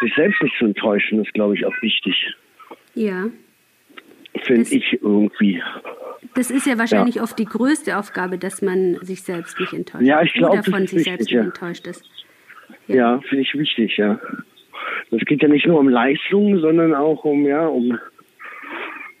Sich 0.00 0.12
selbst 0.14 0.42
nicht 0.42 0.56
zu 0.58 0.64
enttäuschen, 0.64 1.22
ist, 1.22 1.32
glaube 1.34 1.54
ich, 1.54 1.64
auch 1.64 1.82
wichtig. 1.82 2.34
Ja. 2.94 3.26
Finde 4.42 4.74
ich 4.74 4.98
irgendwie. 5.00 5.62
Das 6.34 6.50
ist 6.50 6.66
ja 6.66 6.78
wahrscheinlich 6.78 7.20
oft 7.20 7.38
die 7.38 7.44
größte 7.44 7.96
Aufgabe, 7.96 8.38
dass 8.38 8.62
man 8.62 8.96
sich 9.02 9.22
selbst 9.22 9.58
nicht 9.60 9.72
enttäuscht. 9.72 10.04
Ja, 10.04 10.22
ich 10.22 10.32
glaub, 10.32 10.52
Oder 10.52 10.62
das 10.62 10.70
von 10.70 10.84
ist 10.84 10.90
sich 10.90 10.98
wichtig, 10.98 11.12
selbst 11.12 11.30
ja. 11.30 11.38
nicht 11.38 11.46
enttäuscht 11.46 11.86
ist. 11.86 12.04
Ja, 12.88 13.20
finde 13.20 13.42
ich 13.42 13.54
wichtig, 13.54 13.96
ja. 13.96 14.20
Es 15.10 15.24
geht 15.26 15.42
ja 15.42 15.48
nicht 15.48 15.66
nur 15.66 15.78
um 15.78 15.88
Leistung, 15.88 16.58
sondern 16.58 16.94
auch 16.94 17.24
um, 17.24 17.46
ja, 17.46 17.66
um. 17.66 17.98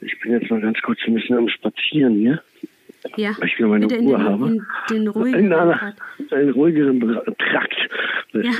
Ich 0.00 0.18
bin 0.20 0.32
jetzt 0.32 0.50
mal 0.50 0.60
ganz 0.60 0.80
kurz 0.82 0.98
ein 1.06 1.14
bisschen 1.14 1.38
am 1.38 1.48
Spazieren 1.48 2.16
hier. 2.16 2.42
Ja, 3.16 3.32
Weil 3.38 3.48
ich 3.48 3.58
wieder 3.58 3.68
meine 3.68 3.86
in 3.86 4.08
Ruhe 4.08 4.16
den, 4.16 4.24
habe. 4.24 4.48
in 4.48 4.66
den 4.90 5.08
ruhigen 5.08 5.38
In 5.38 5.52
einer, 5.52 5.94
einen 6.30 6.50
ruhigeren 6.50 7.00
Trakt. 7.00 7.76
Ja. 8.32 8.42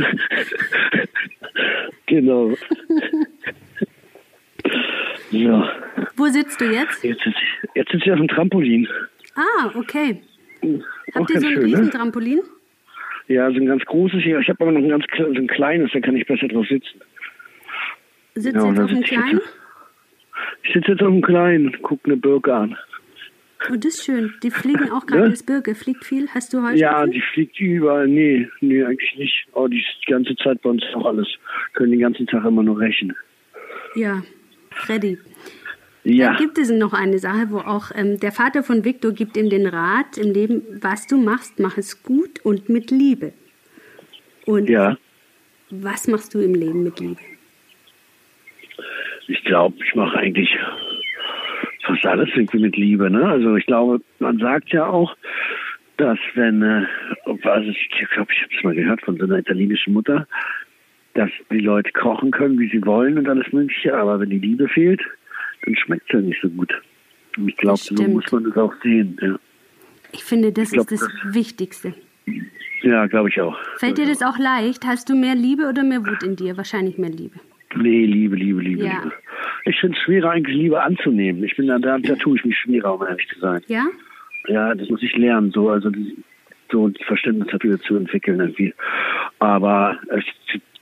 genau. 2.07 2.53
so, 5.43 5.65
Wo 6.17 6.27
sitzt 6.27 6.61
du 6.61 6.65
jetzt? 6.67 7.03
jetzt 7.05 7.23
sitze 7.23 7.39
ich, 7.39 7.69
jetzt 7.75 7.93
sitze 7.93 8.05
ich 8.07 8.13
auf 8.13 8.19
dem 8.19 8.29
Trampolin. 8.29 8.89
Ah, 9.35 9.71
okay. 9.75 10.21
Auch 10.63 11.21
Habt 11.21 11.31
ihr 11.31 11.41
so 11.41 11.47
ein 11.47 11.53
schön, 11.53 11.63
ne? 11.63 11.67
Riesentrampolin? 11.67 12.41
Ja, 13.29 13.51
so 13.51 13.57
ein 13.57 13.67
ganz 13.67 13.85
großes 13.85 14.23
hier. 14.23 14.39
Ich 14.39 14.49
habe 14.49 14.63
aber 14.63 14.73
noch 14.73 14.81
ein 14.83 14.89
ganz 14.89 15.05
so 15.17 15.25
ein 15.25 15.47
kleines, 15.47 15.91
da 15.93 16.01
kann 16.01 16.17
ich 16.17 16.27
besser 16.27 16.49
drauf 16.49 16.67
sitzen. 16.69 17.01
Sitzt 18.35 18.57
Ja, 18.57 18.69
jetzt 18.69 18.81
auf 18.81 18.91
ich 18.91 19.05
kleinen? 19.05 19.41
Ich 20.63 20.73
sitze 20.73 20.93
jetzt 20.93 21.03
auf 21.03 21.09
dem 21.09 21.23
kleinen 21.23 21.67
und 21.69 21.83
gucke 21.83 22.07
eine 22.07 22.17
Birke 22.17 22.55
an. 22.55 22.77
Oh, 23.71 23.77
das 23.77 23.95
ist 23.95 24.05
schön. 24.05 24.35
Die 24.43 24.51
fliegen 24.51 24.91
auch 24.91 25.07
gerade. 25.07 25.23
Ne? 25.25 25.31
Das 25.31 25.43
Birke 25.43 25.75
fliegt 25.75 26.05
viel. 26.05 26.29
Hast 26.35 26.53
du 26.53 26.59
Heuschnupfen? 26.59 26.79
Ja, 26.79 27.07
die 27.07 27.23
fliegt 27.33 27.59
überall. 27.61 28.07
Nee, 28.09 28.49
nee, 28.61 28.85
eigentlich 28.85 29.17
nicht. 29.17 29.47
Oh, 29.53 29.69
die 29.69 29.79
ist 29.79 29.87
die 30.07 30.11
ganze 30.11 30.37
Zeit 30.37 30.61
bei 30.61 30.71
uns 30.71 30.83
auch 30.95 31.07
alles. 31.07 31.27
Können 31.73 31.93
den 31.93 32.01
ganzen 32.01 32.27
Tag 32.27 32.45
immer 32.45 32.63
nur 32.63 32.79
rächen. 32.79 33.17
Ja, 33.95 34.23
Freddy. 34.85 35.19
Ja. 36.05 36.29
Dann 36.29 36.37
gibt 36.37 36.59
es 36.59 36.71
noch 36.71 36.93
eine 36.93 37.19
Sache, 37.19 37.47
wo 37.51 37.59
auch 37.59 37.91
ähm, 37.95 38.21
der 38.21 38.31
Vater 38.31 38.63
von 38.63 38.85
Viktor 38.85 39.13
gibt 39.13 39.37
ihm 39.39 39.49
den 39.49 39.67
Rat 39.67 40.19
im 40.19 40.33
Leben, 40.33 40.63
was 40.83 41.07
du 41.07 41.17
machst, 41.17 41.59
mach 41.59 41.79
es 41.79 42.03
gut 42.03 42.41
und 42.45 42.69
mit 42.69 42.91
Liebe. 42.91 43.33
Und 44.45 44.69
Ja. 44.69 44.99
was 45.71 46.07
machst 46.07 46.35
du 46.35 46.41
im 46.41 46.55
Leben 46.55 46.85
mit 46.85 47.01
Liebe? 47.01 47.21
Ich 49.29 49.43
glaube, 49.45 49.77
ich 49.83 49.95
mache 49.95 50.19
eigentlich 50.19 50.51
fast 51.87 52.05
alles 52.05 52.29
irgendwie 52.35 52.59
mit 52.59 52.77
Liebe. 52.77 53.11
Ne? 53.11 53.25
Also 53.27 53.57
ich 53.57 53.65
glaube, 53.65 54.03
man 54.19 54.39
sagt 54.39 54.71
ja 54.71 54.87
auch, 54.87 55.17
dass 55.97 56.19
wenn, 56.35 56.61
äh, 56.63 56.85
also 57.45 57.71
ich 57.71 57.89
glaube, 58.13 58.31
ich 58.33 58.43
habe 58.43 58.55
es 58.57 58.65
mal 58.65 58.75
gehört 58.75 59.01
von 59.03 59.17
so 59.17 59.25
einer 59.25 59.39
italienischen 59.39 59.95
Mutter, 59.95 60.27
dass 61.15 61.31
die 61.51 61.61
Leute 61.61 61.91
kochen 61.93 62.31
können, 62.31 62.59
wie 62.59 62.69
sie 62.69 62.85
wollen 62.85 63.19
und 63.19 63.29
alles 63.29 63.53
Mögliche, 63.53 63.97
aber 63.97 64.21
wenn 64.21 64.31
die 64.31 64.39
Liebe 64.39 64.69
fehlt, 64.69 65.01
dann 65.65 65.77
schmeckt 65.77 66.05
es 66.09 66.15
ja 66.15 66.21
nicht 66.21 66.41
so 66.43 66.49
gut. 66.49 66.73
Und 67.37 67.49
ich 67.49 67.57
glaube, 67.57 67.79
Das 67.79 67.87
so 67.87 68.09
muss 68.09 68.31
man 68.33 68.45
das 68.45 68.57
auch 68.57 68.75
sehen. 68.83 69.17
Ja, 69.21 69.37
Ich 70.13 70.25
finde, 70.25 70.53
das 70.53 70.71
glaub, 70.73 70.91
ist 70.91 71.03
das 71.03 71.35
Wichtigste. 71.35 71.95
ja 72.83 73.07
glaube 73.07 73.29
ich 73.29 73.41
auch. 73.41 73.57
Fällt 73.79 73.99
dir 73.99 74.07
das 74.07 74.23
auch 74.23 74.39
leicht? 74.39 74.85
Hast 74.87 75.09
du 75.09 75.15
mehr 75.17 75.35
Liebe 75.35 75.69
oder 75.69 75.83
mehr 75.85 76.05
Wut 76.07 76.23
in 76.23 76.37
dir? 76.37 76.57
Wahrscheinlich 76.57 76.99
mehr 76.99 77.11
Liebe. 77.11 77.39
Nee, 77.77 78.07
Liebe, 78.07 78.37
Liebe, 78.37 78.61
Liebe, 78.61 78.85
Ja. 78.85 79.03
Liebe. 79.03 79.13
Ich 79.67 79.81
finde 79.81 79.97
es 79.97 80.05
schwerer, 80.05 80.31
eigentlich 80.31 80.57
Liebe 80.57 80.81
anzunehmen. 80.83 81.43
Ich 81.43 81.57
bin 81.57 81.67
da, 81.67 81.79
da, 81.79 81.99
da 81.99 82.15
tue 82.21 82.37
ich 82.37 82.45
mich 82.45 82.57
schwerer, 82.59 82.95
um 83.01 83.07
ehrlich 83.07 83.27
zu 83.29 83.41
sein. 83.41 83.63
Ja? 83.67 83.87
Ja, 84.47 84.75
das 84.75 84.89
muss 84.91 85.03
ich 85.03 85.17
lernen, 85.17 85.51
so, 85.53 85.71
also 85.71 85.91
so 86.71 86.87
ein 86.89 86.95
Verständnis 87.07 87.49
dafür 87.51 87.81
zu 87.81 87.97
entwickeln 87.97 88.41
irgendwie. 88.41 88.75
Aber 89.39 89.99
es 90.09 90.25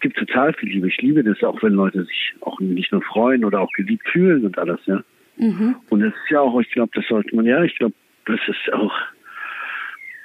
gibt 0.03 0.19
total 0.19 0.53
viel 0.53 0.69
Liebe. 0.69 0.89
Ich 0.89 1.01
liebe 1.01 1.25
das 1.25 1.43
auch, 1.43 1.63
wenn 1.63 1.73
Leute 1.73 2.05
sich 2.05 2.35
auch 2.43 2.61
nicht 2.61 2.93
nur 2.93 3.03
freuen 3.03 3.45
oder 3.45 3.61
auch 3.61 3.73
geliebt 3.73 4.07
fühlen 4.09 4.45
und 4.45 4.59
alles, 4.59 4.81
ja. 4.85 5.03
Mhm. 5.39 5.77
Und 5.89 6.01
das 6.01 6.13
ist 6.13 6.31
ja 6.31 6.41
auch, 6.41 6.61
ich 6.61 6.71
glaube, 6.71 6.91
das 6.95 7.07
sollte 7.09 7.35
man, 7.35 7.47
ja, 7.47 7.63
ich 7.65 7.75
glaube, 7.77 7.95
das 8.27 8.41
ist 8.47 8.73
auch, 8.75 8.93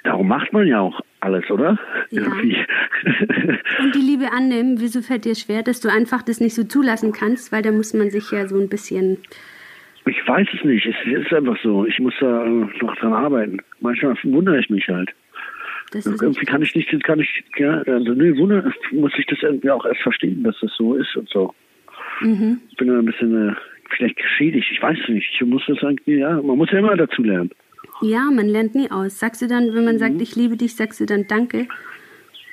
darum 0.04 0.28
macht 0.28 0.52
man 0.52 0.66
ja 0.66 0.80
auch 0.80 1.00
alles, 1.20 1.50
oder? 1.50 1.78
Ja. 2.10 2.22
Irgendwie. 2.22 2.56
Und 3.80 3.94
die 3.94 4.00
Liebe 4.00 4.32
annehmen, 4.32 4.80
wieso 4.80 5.00
fällt 5.00 5.24
dir 5.24 5.34
schwer, 5.34 5.62
dass 5.62 5.80
du 5.80 5.88
einfach 5.88 6.22
das 6.22 6.40
nicht 6.40 6.54
so 6.54 6.64
zulassen 6.64 7.12
kannst? 7.12 7.50
Weil 7.52 7.62
da 7.62 7.72
muss 7.72 7.94
man 7.94 8.10
sich 8.10 8.30
ja 8.30 8.46
so 8.46 8.60
ein 8.60 8.68
bisschen. 8.68 9.18
ich 10.06 10.28
weiß 10.28 10.46
es 10.54 10.64
nicht. 10.64 10.86
Es 10.86 10.94
ist 11.04 11.32
einfach 11.32 11.56
so. 11.62 11.86
Ich 11.86 11.98
muss 11.98 12.14
da 12.20 12.44
noch 12.44 12.94
dran 12.96 13.12
arbeiten. 13.12 13.58
Manchmal 13.80 14.16
wundere 14.22 14.60
ich 14.60 14.70
mich 14.70 14.86
halt. 14.88 15.10
Das 15.92 16.04
ist 16.06 16.22
irgendwie 16.22 16.44
kann 16.44 16.62
ich 16.62 16.74
nicht, 16.74 17.02
kann 17.04 17.18
ich, 17.20 17.44
ja, 17.56 17.80
also 17.82 18.12
nee, 18.12 18.36
Wunder, 18.36 18.70
muss 18.92 19.12
ich 19.18 19.26
das 19.26 19.38
irgendwie 19.42 19.70
auch 19.70 19.84
erst 19.86 20.02
verstehen, 20.02 20.42
dass 20.42 20.56
das 20.60 20.70
so 20.76 20.94
ist 20.94 21.16
und 21.16 21.28
so. 21.30 21.54
Mhm. 22.20 22.60
Ich 22.70 22.76
bin 22.76 22.88
da 22.88 22.98
ein 22.98 23.04
bisschen 23.06 23.50
äh, 23.50 23.54
vielleicht 23.96 24.16
geschädigt, 24.16 24.68
ich 24.70 24.82
weiß 24.82 24.98
nicht. 25.08 25.30
Ich 25.32 25.40
muss 25.46 25.62
das 25.66 25.78
irgendwie, 25.80 26.16
ja, 26.18 26.42
man 26.42 26.58
muss 26.58 26.70
ja 26.70 26.78
immer 26.80 26.96
dazu 26.96 27.22
lernen. 27.22 27.50
Ja, 28.02 28.30
man 28.30 28.46
lernt 28.48 28.74
nie 28.74 28.90
aus. 28.90 29.18
Sagst 29.18 29.40
du 29.42 29.46
dann, 29.46 29.74
wenn 29.74 29.84
man 29.84 29.94
Mhm. 29.94 29.98
sagt, 29.98 30.20
ich 30.20 30.36
liebe 30.36 30.56
dich, 30.56 30.76
sagst 30.76 31.00
du 31.00 31.06
dann 31.06 31.26
Danke? 31.28 31.66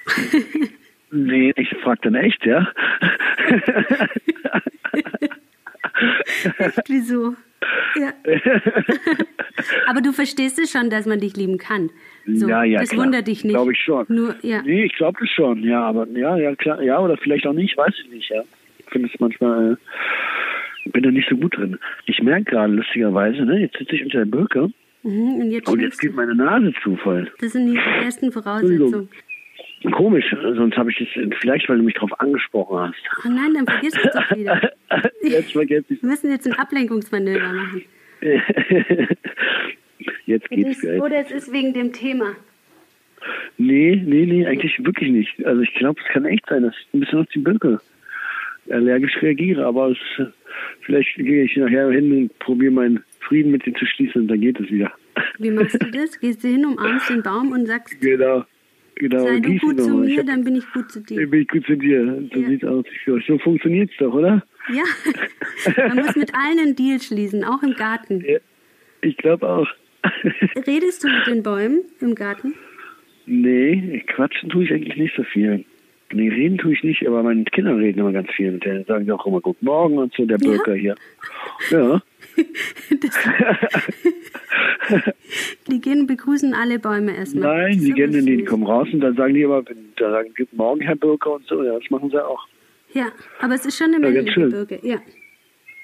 Nee, 1.11 1.53
ich 1.55 1.69
frag 1.81 2.01
dann 2.01 2.15
echt, 2.15 2.45
ja. 2.45 2.67
Echt, 6.57 6.81
wieso? 6.89 7.35
Ja. 7.95 8.11
Aber 9.87 10.01
du 10.01 10.11
verstehst 10.11 10.59
es 10.59 10.71
schon, 10.71 10.89
dass 10.89 11.05
man 11.05 11.19
dich 11.19 11.35
lieben 11.37 11.57
kann. 11.57 11.89
So, 12.27 12.47
ja, 12.49 12.63
ja, 12.63 12.79
das 12.79 12.89
klar. 12.89 13.05
wundert 13.05 13.27
dich 13.27 13.43
nicht. 13.43 13.53
Glaube 13.53 13.73
ich 13.73 13.79
schon. 13.79 14.05
Nur, 14.07 14.35
ja. 14.41 14.61
Nee, 14.63 14.85
ich 14.85 14.93
glaube 14.95 15.17
das 15.19 15.29
schon, 15.29 15.63
ja, 15.63 15.81
aber 15.83 16.07
ja, 16.09 16.37
ja, 16.37 16.55
klar, 16.55 16.81
ja, 16.81 16.99
oder 16.99 17.17
vielleicht 17.17 17.45
auch 17.45 17.53
nicht, 17.53 17.77
weiß 17.77 17.93
ich 18.03 18.11
nicht, 18.11 18.29
ja. 18.29 18.43
Ich 18.79 18.85
finde 18.89 19.09
es 19.13 19.19
manchmal, 19.19 19.77
äh, 20.85 20.89
bin 20.89 21.03
da 21.03 21.11
nicht 21.11 21.29
so 21.29 21.35
gut 21.37 21.55
drin. 21.57 21.77
Ich 22.05 22.21
merke 22.21 22.45
gerade 22.51 22.73
lustigerweise, 22.73 23.43
ne, 23.45 23.59
jetzt 23.61 23.77
sitze 23.77 23.95
ich 23.95 24.03
unter 24.03 24.19
der 24.19 24.25
Birke 24.25 24.69
Mhm, 25.05 25.35
und 25.39 25.51
jetzt 25.51 25.69
und 25.69 25.79
jetzt 25.81 25.99
geht 25.99 26.13
du. 26.13 26.15
meine 26.15 26.33
Nase 26.33 26.73
zu 26.81 26.95
voll. 26.95 27.31
Das 27.39 27.51
sind 27.51 27.67
die 27.71 27.79
besten 28.03 28.31
Voraussetzungen. 28.31 29.07
Komisch, 29.91 30.25
sonst 30.41 30.75
habe 30.77 30.89
ich 30.89 30.97
das, 30.97 31.07
vielleicht 31.41 31.69
weil 31.69 31.77
du 31.77 31.83
mich 31.83 31.93
darauf 31.93 32.19
angesprochen 32.19 32.79
hast. 32.79 32.95
Oh 33.23 33.29
nein, 33.29 33.53
dann 33.53 33.67
vergiss 33.67 33.93
es 33.95 34.11
doch 34.11 34.35
wieder. 34.35 34.71
Jetzt 35.21 35.51
vergesse 35.51 35.93
ich 35.93 36.01
Wir 36.01 36.09
müssen 36.09 36.31
jetzt 36.31 36.47
ein 36.47 36.53
Ablenkungsmanöver 36.53 37.53
machen. 37.53 37.83
Jetzt 40.25 40.49
geht's 40.49 40.69
Das, 40.69 40.79
gleich. 40.81 41.01
oder 41.01 41.19
es 41.19 41.31
ist 41.31 41.51
wegen 41.51 41.73
dem 41.73 41.93
Thema. 41.93 42.35
Nee, 43.57 43.95
nee, 44.05 44.25
nee, 44.25 44.45
eigentlich 44.45 44.77
wirklich 44.83 45.09
nicht. 45.11 45.45
Also 45.45 45.61
ich 45.61 45.73
glaube, 45.75 45.99
es 46.01 46.13
kann 46.13 46.25
echt 46.25 46.45
sein, 46.47 46.63
dass 46.63 46.75
ich 46.79 46.93
ein 46.93 46.99
bisschen 46.99 47.19
auf 47.19 47.27
die 47.33 47.39
Birke 47.39 47.79
allergisch 48.69 49.15
reagiere, 49.21 49.65
aber 49.65 49.91
es, 49.91 49.97
vielleicht 50.81 51.15
gehe 51.15 51.43
ich 51.43 51.55
nachher 51.57 51.89
hin 51.91 52.11
und 52.11 52.39
probiere 52.39 52.71
meinen 52.71 53.03
Frieden 53.19 53.51
mit 53.51 53.65
dir 53.65 53.73
zu 53.75 53.85
schließen 53.85 54.21
und 54.23 54.27
dann 54.27 54.41
geht 54.41 54.59
es 54.59 54.69
wieder. 54.71 54.91
Wie 55.39 55.51
machst 55.51 55.81
du 55.81 55.91
das? 55.91 56.19
Gehst 56.19 56.43
du 56.43 56.47
hin, 56.47 56.65
umarmst 56.65 57.09
den 57.09 57.21
Baum 57.23 57.51
und 57.51 57.65
sagst, 57.67 57.99
Genau. 58.01 58.43
Genau. 58.95 59.19
sei 59.25 59.39
du 59.41 59.57
gut 59.57 59.79
zu 59.81 59.97
mir, 59.97 60.19
hab- 60.19 60.25
dann 60.27 60.43
bin 60.45 60.55
ich 60.55 60.71
gut 60.71 60.89
zu 60.89 61.01
dir. 61.01 61.19
Dann 61.19 61.29
bin 61.29 61.41
ich 61.41 61.47
gut 61.49 61.65
zu 61.65 61.75
dir. 61.75 62.23
So 62.33 62.39
Ja. 62.39 62.47
sieht's 62.47 62.63
aus. 62.63 62.85
So 63.27 63.37
funktioniert's 63.39 63.93
doch, 63.99 64.13
oder? 64.13 64.41
Ja, 64.73 64.83
man 65.89 65.97
muss 65.97 66.15
mit 66.15 66.33
allen 66.33 66.59
einen 66.59 66.75
Deal 66.75 66.99
schließen, 67.01 67.43
auch 67.43 67.61
im 67.61 67.73
Garten. 67.73 68.23
Ja. 68.25 68.37
Ich 69.01 69.17
glaube 69.17 69.47
auch. 69.47 69.67
Redest 70.67 71.03
du 71.03 71.07
mit 71.09 71.27
den 71.27 71.43
Bäumen 71.43 71.81
im 72.01 72.15
Garten? 72.15 72.53
nee, 73.27 74.03
quatschen 74.07 74.49
tue 74.49 74.63
ich 74.65 74.71
eigentlich 74.71 74.97
nicht 74.97 75.15
so 75.15 75.23
viel. 75.23 75.65
Nee, 76.13 76.29
reden 76.29 76.59
tue 76.59 76.73
ich 76.73 76.83
nicht, 76.83 77.05
aber 77.07 77.23
meine 77.23 77.43
Kinder 77.45 77.75
reden 77.75 77.99
immer 77.99 78.11
ganz 78.11 78.29
viel. 78.31 78.53
Und 78.53 78.63
denen 78.63 78.85
sagen 78.85 79.05
die 79.05 79.11
auch 79.11 79.25
immer 79.25 79.41
Guten 79.41 79.65
Morgen 79.65 79.97
und 79.97 80.13
so, 80.13 80.23
der 80.25 80.37
Ja? 80.39 80.47
Bürger 80.51 80.75
hier. 80.75 80.95
Ja. 81.71 82.01
Die 85.71 85.81
gehen 85.81 86.05
begrüßen 86.07 86.53
alle 86.53 86.79
Bäume 86.79 87.15
erstmal. 87.15 87.69
Nein, 87.69 87.79
die 87.79 87.91
gehen 87.91 88.13
in 88.13 88.39
süß. 88.39 88.47
kommen 88.49 88.63
raus 88.65 88.87
und 88.93 88.99
dann 89.01 89.15
sagen 89.15 89.33
die 89.33 89.43
aber, 89.45 89.67
wenn- 89.67 89.89
da 89.97 90.11
sagen 90.11 90.31
Guten 90.37 90.55
Morgen, 90.57 90.81
Herr 90.81 90.95
Bürger 90.95 91.33
und 91.33 91.45
so. 91.47 91.63
Ja, 91.63 91.77
das 91.79 91.89
machen 91.89 92.09
sie 92.11 92.23
auch. 92.23 92.47
Ja, 92.93 93.07
aber 93.41 93.55
es 93.55 93.65
ist 93.65 93.77
schon 93.77 93.93
eine 93.93 94.09
Ja, 94.09 94.31
schön. 94.31 94.49
Birke. 94.51 94.79
Ja, 94.83 94.97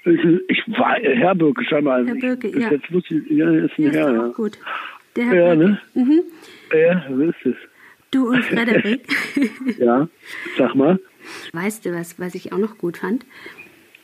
Ich, 0.04 0.62
war 0.78 0.96
Herr 1.00 1.34
Bürger 1.34 1.62
scheinbar. 1.64 2.04
Herr 2.04 2.14
Bürger, 2.14 2.48
ich, 2.48 2.56
ja. 2.56 2.70
Jetzt 2.72 2.92
wusste 2.92 3.14
ich, 3.14 3.30
ja, 3.30 3.48
ist 3.50 3.78
ein 3.78 3.84
ja 3.84 3.90
ist 3.90 3.96
Herr, 3.96 4.12
ja. 4.14 4.26
auch 4.26 4.34
gut. 4.34 4.58
Der 5.16 5.24
Herr 5.26 5.34
Ja, 5.34 5.54
Birke. 5.54 5.70
ne? 5.70 5.80
Mhm. 5.94 6.22
Ja, 6.72 7.04
so 7.08 7.20
ist 7.22 7.36
es. 7.44 7.54
Du 8.10 8.28
und 8.28 8.44
Frederik. 8.44 9.06
Ja, 9.78 10.08
sag 10.58 10.74
mal. 10.74 10.98
weißt 11.52 11.86
du 11.86 11.92
was, 11.92 12.18
was 12.18 12.34
ich 12.34 12.52
auch 12.52 12.58
noch 12.58 12.78
gut 12.78 12.98
fand? 12.98 13.24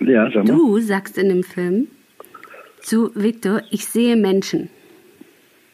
Ja, 0.01 0.31
sag 0.31 0.47
mal. 0.47 0.57
Du 0.57 0.79
sagst 0.79 1.19
in 1.19 1.29
dem 1.29 1.43
Film 1.43 1.89
zu 2.81 3.11
Victor, 3.15 3.63
ich 3.71 3.85
sehe 3.87 4.17
Menschen. 4.17 4.71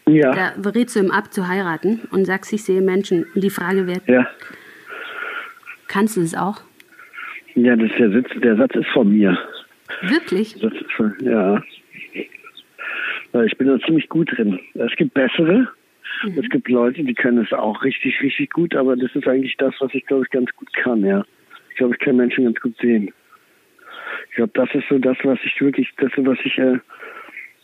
Ja, 0.08 0.32
Da 0.34 0.52
berätst 0.60 0.96
du 0.96 1.00
ihm 1.00 1.10
ab 1.10 1.32
zu 1.32 1.48
heiraten 1.48 2.00
und 2.10 2.24
sagst, 2.24 2.52
ich 2.52 2.62
sehe 2.64 2.80
Menschen. 2.82 3.24
Und 3.34 3.42
die 3.44 3.50
Frage 3.50 3.86
wird, 3.86 4.06
ja. 4.08 4.26
kannst 5.88 6.16
du 6.16 6.20
es 6.22 6.34
auch? 6.34 6.60
Ja, 7.54 7.76
das 7.76 7.90
ist 7.90 7.98
der, 7.98 8.10
Sitz, 8.10 8.28
der 8.42 8.56
Satz 8.56 8.74
ist 8.74 8.88
von 8.92 9.10
mir. 9.10 9.38
Wirklich? 10.02 10.54
Das 10.60 10.72
ist 10.72 11.22
ja. 11.22 11.62
Ich 13.44 13.56
bin 13.58 13.66
da 13.66 13.78
ziemlich 13.80 14.08
gut 14.08 14.30
drin. 14.36 14.60
Es 14.74 14.94
gibt 14.96 15.14
bessere. 15.14 15.68
Es 16.36 16.48
gibt 16.48 16.68
Leute, 16.68 17.02
die 17.02 17.14
können 17.14 17.44
es 17.44 17.52
auch 17.52 17.82
richtig, 17.82 18.20
richtig 18.22 18.50
gut, 18.50 18.74
aber 18.74 18.96
das 18.96 19.14
ist 19.14 19.26
eigentlich 19.26 19.56
das, 19.56 19.74
was 19.80 19.92
ich, 19.94 20.06
glaube 20.06 20.24
ich, 20.24 20.30
ganz 20.30 20.50
gut 20.56 20.72
kann, 20.72 21.04
ja. 21.04 21.24
Ich 21.70 21.76
glaube, 21.76 21.94
ich 21.94 22.00
kann 22.00 22.16
Menschen 22.16 22.44
ganz 22.44 22.60
gut 22.60 22.76
sehen. 22.80 23.12
Ich 24.30 24.36
glaube, 24.36 24.52
das 24.54 24.68
ist 24.74 24.88
so 24.88 24.98
das, 24.98 25.16
was 25.24 25.38
ich 25.44 25.60
wirklich, 25.60 25.88
das 25.98 26.12
was 26.16 26.38
ich, 26.44 26.56
äh, 26.58 26.78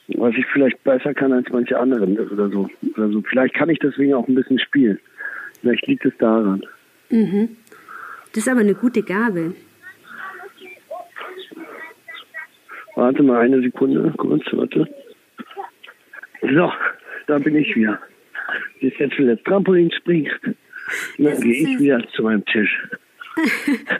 was 0.09 0.35
ich 0.35 0.45
vielleicht 0.53 0.83
besser 0.83 1.15
kann 1.15 1.33
als 1.33 1.49
manche 1.51 1.79
anderen 1.79 2.19
oder 2.19 2.49
so. 2.51 2.69
Oder 2.97 3.09
so. 3.09 3.23
Vielleicht 3.23 3.55
kann 3.55 3.71
ich 3.71 3.79
deswegen 3.79 4.15
auch 4.15 4.27
ein 4.27 4.35
bisschen 4.35 4.59
spielen. 4.59 4.99
Vielleicht 5.61 5.87
liegt 5.87 6.05
es 6.05 6.17
daran. 6.19 6.63
Mhm. 7.11 7.57
Das 8.33 8.45
ist 8.45 8.49
aber 8.49 8.61
eine 8.61 8.75
gute 8.75 9.03
Gabe. 9.03 9.55
Warte 13.01 13.23
mal 13.23 13.41
eine 13.41 13.63
Sekunde, 13.63 14.13
kurz, 14.19 14.43
warte. 14.53 14.87
So, 16.43 16.71
da 17.29 17.39
bin 17.39 17.57
ich 17.57 17.75
wieder. 17.75 17.99
Jetzt 18.81 18.99
jetzt 18.99 19.19
will 19.19 19.35
das 19.35 19.43
Trampolin 19.45 19.91
springen. 19.91 20.31
Das 21.17 21.39
Dann 21.39 21.41
gehe 21.41 21.63
ich 21.63 21.79
wieder 21.79 22.07
zu 22.15 22.25
meinem 22.25 22.45
Tisch. 22.45 22.71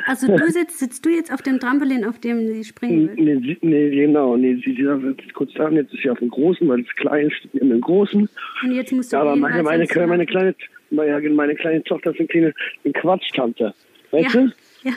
Also 0.07 0.27
du 0.37 0.51
sitzt, 0.51 0.81
sitzt 0.81 1.07
du 1.07 1.09
jetzt 1.09 1.33
auf 1.33 1.41
dem 1.41 1.59
Trampolin, 1.61 2.05
auf 2.05 2.19
dem 2.19 2.47
sie 2.47 2.63
springen 2.63 3.17
will? 3.17 3.41
Nee, 3.41 3.57
nee 3.63 3.91
genau, 3.91 4.37
nee, 4.37 4.57
sie, 4.57 4.75
sie 4.75 4.85
sagt 4.85 5.03
jetzt 5.23 5.33
kurz 5.33 5.55
da, 5.55 5.71
jetzt 5.71 5.95
ist 5.95 6.03
sie 6.03 6.11
auf 6.11 6.19
dem 6.19 6.29
Großen, 6.29 6.69
weil 6.69 6.83
das 6.83 6.95
Kleine 6.97 7.31
steht 7.31 7.55
in 7.55 7.71
dem 7.71 7.81
Großen. 7.81 8.29
Und 8.63 8.73
jetzt 8.73 8.93
musst 8.93 9.15
du 9.15 9.17
Aber 9.17 9.33
gehen, 9.33 9.41
meine, 9.41 9.63
meine, 9.63 9.87
meine, 10.07 10.27
kleine, 10.27 10.55
meine, 10.91 11.31
meine 11.31 11.55
kleine 11.55 11.83
Tochter 11.85 12.11
ist 12.11 12.19
eine 12.19 12.29
kleine 12.29 12.53
eine 12.85 12.93
Quatschtante. 12.93 13.73
Weißt 14.11 14.35
ja, 14.35 14.41
du? 14.43 14.53
ja. 14.83 14.93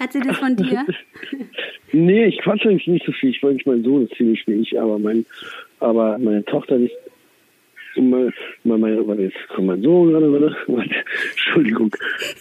Hat 0.00 0.12
sie 0.12 0.20
das 0.20 0.38
von 0.38 0.56
dir? 0.56 0.84
Nee, 1.92 2.26
ich 2.26 2.38
quatsche 2.38 2.68
eigentlich 2.70 2.86
nicht 2.86 3.04
so 3.06 3.12
viel. 3.12 3.30
Ich 3.30 3.42
wollte 3.42 3.56
nicht, 3.56 3.66
mein 3.66 3.82
Sohn 3.84 4.06
ist 4.06 4.14
ziemlich 4.16 4.46
wie 4.46 4.54
ich, 4.54 4.78
aber 4.80 4.98
mein, 4.98 5.26
aber 5.80 6.18
meine 6.18 6.44
Tochter 6.44 6.78
nicht. 6.78 6.94
Mal, 7.96 8.32
meine, 8.64 9.06
warte, 9.06 9.22
jetzt 9.22 9.36
kommt 9.54 9.66
mein 9.66 9.82
Sohn 9.82 10.10
gerade, 10.10 10.32
warte, 10.66 10.90
Entschuldigung. 11.32 11.94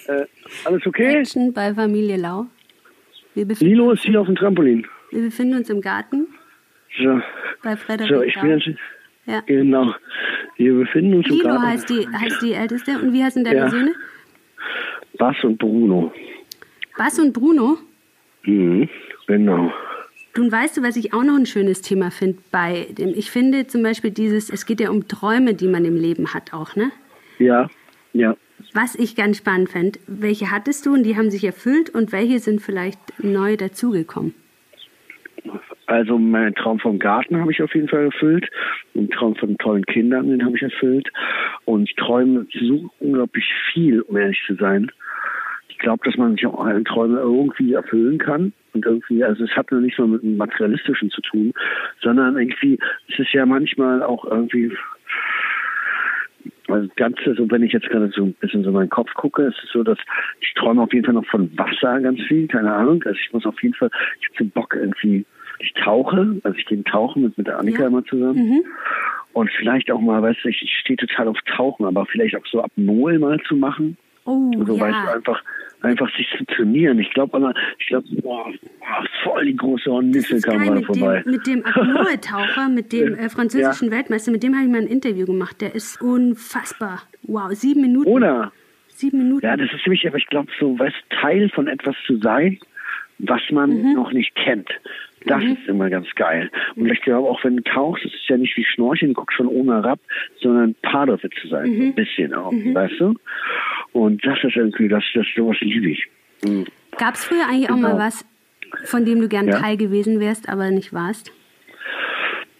Äh, 0.07 0.25
alles 0.63 0.85
okay? 0.87 1.15
Action 1.17 1.51
bei 1.51 1.73
Familie 1.73 2.15
Lau. 2.17 2.45
Lilo 3.35 3.91
ist 3.91 4.03
hier 4.03 4.21
auf 4.21 4.27
dem 4.27 4.35
Trampolin. 4.35 4.85
wir 5.11 5.21
befinden 5.23 5.55
uns 5.57 5.69
im 5.69 5.81
Garten 5.81 6.27
So, 6.97 7.19
bei 7.63 7.75
Frederik 7.75 8.09
so 8.13 8.21
ich 8.21 8.33
bin 8.39 8.49
Lau. 8.51 8.55
jetzt, 8.57 8.79
Ja. 9.25 9.41
genau. 9.45 9.93
Wir 10.57 10.73
befinden 10.73 11.15
uns 11.15 11.27
im 11.29 11.35
Lilo 11.35 11.49
Garten. 11.49 11.67
heißt 11.67 11.89
die, 11.89 12.07
heißt 12.07 12.41
die 12.41 12.53
Älteste. 12.53 12.91
Und 12.99 13.11
wie 13.13 13.23
heißen 13.23 13.43
deine 13.43 13.57
Ja. 13.57 13.69
Söhne? 13.69 13.93
Bass 15.17 15.35
und 15.43 15.57
Bruno. 15.57 16.13
Bas 16.97 17.19
und 17.19 17.33
Bruno. 17.33 17.77
Mhm, 18.43 18.87
genau. 19.31 19.71
Nun 20.37 20.51
weißt 20.51 20.77
du, 20.77 20.83
was 20.83 20.95
ich 20.95 21.13
auch 21.13 21.23
noch 21.23 21.35
ein 21.35 21.45
schönes 21.45 21.81
Thema 21.81 22.09
finde 22.09 22.37
bei 22.51 22.87
dem. 22.97 23.09
Ich 23.09 23.31
finde 23.31 23.67
zum 23.67 23.83
Beispiel 23.83 24.11
dieses, 24.11 24.49
es 24.49 24.65
geht 24.65 24.79
ja 24.79 24.89
um 24.89 25.07
Träume, 25.07 25.53
die 25.53 25.67
man 25.67 25.83
im 25.83 25.95
Leben 25.95 26.33
hat 26.33 26.53
auch, 26.53 26.75
ne? 26.75 26.91
Ja, 27.37 27.69
ja. 28.13 28.35
Was 28.73 28.95
ich 28.95 29.15
ganz 29.15 29.37
spannend 29.37 29.69
fände, 29.69 29.99
welche 30.07 30.51
hattest 30.51 30.85
du 30.85 30.93
und 30.93 31.03
die 31.03 31.17
haben 31.17 31.31
sich 31.31 31.43
erfüllt 31.43 31.89
und 31.89 32.11
welche 32.11 32.39
sind 32.39 32.61
vielleicht 32.61 32.99
neu 33.21 33.57
dazugekommen? 33.57 34.33
Also 35.87 36.17
meinen 36.17 36.55
Traum 36.55 36.79
vom 36.79 36.99
Garten 36.99 37.37
habe 37.37 37.51
ich 37.51 37.61
auf 37.61 37.73
jeden 37.75 37.89
Fall 37.89 38.05
erfüllt. 38.05 38.47
Den 38.93 39.09
Traum 39.09 39.35
von 39.35 39.57
tollen 39.57 39.85
Kindern, 39.85 40.29
den 40.29 40.45
habe 40.45 40.55
ich 40.55 40.61
erfüllt. 40.61 41.11
Und 41.65 41.89
ich 41.89 41.95
träume 41.95 42.45
so 42.53 42.89
unglaublich 42.99 43.45
viel, 43.73 44.01
um 44.01 44.15
ehrlich 44.15 44.39
zu 44.47 44.55
sein. 44.55 44.91
Glaube, 45.81 46.03
dass 46.05 46.15
man 46.15 46.33
sich 46.35 46.45
auch 46.45 46.63
alle 46.63 46.83
Träume 46.83 47.17
irgendwie 47.17 47.73
erfüllen 47.73 48.19
kann. 48.19 48.53
Und 48.73 48.85
irgendwie, 48.85 49.23
also 49.23 49.43
es 49.43 49.49
hat 49.51 49.71
nur 49.71 49.81
nicht 49.81 49.97
mal 49.97 50.07
mit 50.07 50.21
dem 50.21 50.37
Materialistischen 50.37 51.09
zu 51.09 51.21
tun, 51.21 51.53
sondern 52.01 52.37
irgendwie 52.37 52.77
ist 53.07 53.19
es 53.19 53.33
ja 53.33 53.45
manchmal 53.45 54.03
auch 54.03 54.23
irgendwie 54.25 54.71
also 56.67 56.87
das 56.87 56.95
Ganze, 56.95 57.33
so 57.33 57.49
wenn 57.51 57.63
ich 57.63 57.73
jetzt 57.73 57.89
gerade 57.89 58.09
so 58.15 58.23
ein 58.25 58.33
bisschen 58.33 58.63
so 58.63 58.71
meinen 58.71 58.89
Kopf 58.89 59.11
gucke, 59.15 59.43
ist 59.43 59.59
es 59.63 59.71
so, 59.71 59.83
dass 59.83 59.97
ich 60.39 60.53
träume 60.53 60.81
auf 60.83 60.93
jeden 60.93 61.05
Fall 61.05 61.15
noch 61.15 61.25
von 61.25 61.51
Wasser 61.57 61.99
ganz 61.99 62.21
viel, 62.21 62.47
keine 62.47 62.71
Ahnung. 62.73 63.03
Also 63.03 63.17
ich 63.19 63.33
muss 63.33 63.45
auf 63.45 63.61
jeden 63.61 63.73
Fall, 63.75 63.89
ich 64.21 64.27
habe 64.29 64.45
so 64.45 64.45
Bock 64.53 64.75
irgendwie, 64.75 65.25
ich 65.59 65.73
tauche, 65.73 66.39
also 66.43 66.57
ich 66.57 66.65
gehe 66.65 66.83
tauchen 66.83 67.23
mit, 67.23 67.37
mit 67.37 67.47
der 67.47 67.59
Annika 67.59 67.81
Ja. 67.81 67.87
immer 67.87 68.05
zusammen. 68.05 68.35
Mhm. 68.37 68.63
Und 69.33 69.49
vielleicht 69.51 69.91
auch 69.91 69.99
mal, 69.99 70.21
weißt 70.21 70.39
du, 70.43 70.49
ich, 70.49 70.61
ich 70.61 70.73
stehe 70.77 70.97
total 70.97 71.27
auf 71.27 71.37
Tauchen, 71.45 71.85
aber 71.85 72.05
vielleicht 72.05 72.35
auch 72.35 72.45
so 72.45 72.63
Apnoe 72.63 73.17
mal 73.19 73.39
zu 73.47 73.55
machen. 73.55 73.97
Oh, 74.25 74.51
So, 74.65 74.79
weißt 74.79 74.97
du, 75.03 75.07
ja. 75.07 75.13
einfach, 75.15 75.43
einfach 75.81 76.09
sich 76.15 76.27
zu 76.37 76.45
trainieren. 76.45 76.99
Ich 76.99 77.09
glaube 77.11 77.35
aber, 77.37 77.53
ich 77.79 77.87
glaube, 77.87 78.07
voll 79.23 79.45
die 79.45 79.55
große 79.55 79.89
Hornisse 79.89 80.39
kam 80.41 80.73
mit 80.75 80.85
vorbei. 80.85 81.21
dem, 81.23 81.31
mit 81.31 81.47
dem 81.47 81.65
Apnoe-Taucher, 81.65 82.69
mit 82.73 82.91
dem 82.93 83.15
äh, 83.15 83.29
französischen 83.29 83.91
Weltmeister, 83.91 84.31
mit 84.31 84.43
dem 84.43 84.53
habe 84.55 84.65
ich 84.65 84.71
mal 84.71 84.81
ein 84.81 84.87
Interview 84.87 85.25
gemacht. 85.25 85.61
Der 85.61 85.73
ist 85.75 86.01
unfassbar. 86.01 87.03
Wow, 87.23 87.51
sieben 87.51 87.81
Minuten. 87.81 88.09
Oder? 88.09 88.51
Sieben 88.89 89.17
Minuten. 89.19 89.45
Ja, 89.45 89.57
das 89.57 89.71
ist 89.73 89.85
nämlich, 89.85 90.07
aber 90.07 90.17
ich 90.17 90.27
glaube, 90.27 90.49
so, 90.59 90.77
weißt 90.77 90.95
Teil 91.21 91.49
von 91.49 91.67
etwas 91.67 91.95
zu 92.05 92.17
sein, 92.17 92.59
was 93.19 93.41
man 93.51 93.69
Mhm. 93.81 93.93
noch 93.93 94.11
nicht 94.11 94.35
kennt. 94.35 94.69
Das 95.25 95.43
ist 95.43 95.67
immer 95.67 95.89
ganz 95.89 96.07
geil. 96.15 96.49
Und 96.75 96.91
ich 96.91 96.99
glaube, 97.01 97.29
auch 97.29 97.43
wenn 97.43 97.57
du 97.57 97.63
tauchst, 97.63 98.03
es 98.05 98.13
ist 98.13 98.27
ja 98.27 98.37
nicht 98.37 98.57
wie 98.57 98.65
Schnorcheln, 98.65 99.11
du 99.13 99.19
guckst 99.19 99.37
von 99.37 99.47
oben 99.47 99.69
herab, 99.71 99.99
sondern 100.39 100.73
part 100.81 101.09
of 101.09 101.23
it 101.23 101.33
zu 101.41 101.47
sein. 101.47 101.69
Mhm. 101.69 101.77
So 101.77 101.83
ein 101.83 101.95
bisschen 101.95 102.33
auch, 102.33 102.51
weißt 102.51 102.99
du? 102.99 103.13
Und 103.93 104.25
das 104.25 104.43
ist 104.43 104.55
irgendwie, 104.55 104.87
das, 104.87 105.03
das 105.13 105.27
sowas 105.35 105.57
liebe 105.61 105.89
ich. 105.91 106.07
Mhm. 106.43 106.65
Gab 106.97 107.13
es 107.13 107.25
früher 107.25 107.45
eigentlich 107.47 107.69
auch 107.69 107.77
mal 107.77 107.91
Genau. 107.91 108.03
was, 108.03 108.25
von 108.85 109.05
dem 109.05 109.21
du 109.21 109.27
gern 109.27 109.47
Ja. 109.47 109.59
Teil 109.59 109.77
gewesen 109.77 110.19
wärst, 110.19 110.49
aber 110.49 110.71
nicht 110.71 110.91
warst? 110.93 111.31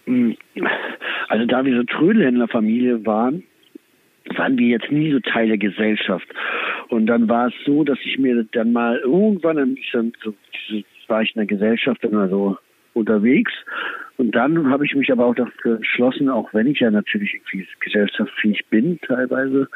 Mhm. 0.06 0.36
Also 1.28 1.46
da 1.46 1.64
wir 1.64 1.76
so 1.76 1.82
Trödelhändlerfamilie 1.84 3.04
waren, 3.06 3.42
waren 4.36 4.56
wir 4.58 4.68
jetzt 4.68 4.90
nie 4.90 5.10
so 5.12 5.20
Teil 5.20 5.48
der 5.48 5.58
Gesellschaft. 5.58 6.26
Und 6.88 7.06
dann 7.06 7.28
war 7.28 7.48
es 7.48 7.54
so, 7.64 7.82
dass 7.84 7.98
ich 8.04 8.18
mir 8.18 8.44
dann 8.52 8.72
mal 8.72 8.98
irgendwann, 8.98 9.56
dann, 9.92 10.12
so, 10.22 10.34
diese- 10.68 10.84
war 11.08 11.22
ich 11.22 11.34
in 11.34 11.40
der 11.40 11.46
Gesellschaft 11.46 12.02
immer 12.04 12.28
so 12.28 12.56
unterwegs. 12.94 13.52
Und 14.18 14.32
dann 14.32 14.70
habe 14.70 14.84
ich 14.84 14.94
mich 14.94 15.10
aber 15.10 15.26
auch 15.26 15.34
dafür 15.34 15.76
entschlossen, 15.76 16.28
auch 16.28 16.52
wenn 16.52 16.66
ich 16.66 16.80
ja 16.80 16.90
natürlich 16.90 17.34
irgendwie 17.34 17.66
gesellschaftsfähig 17.80 18.66
bin 18.70 19.00
teilweise, 19.00 19.68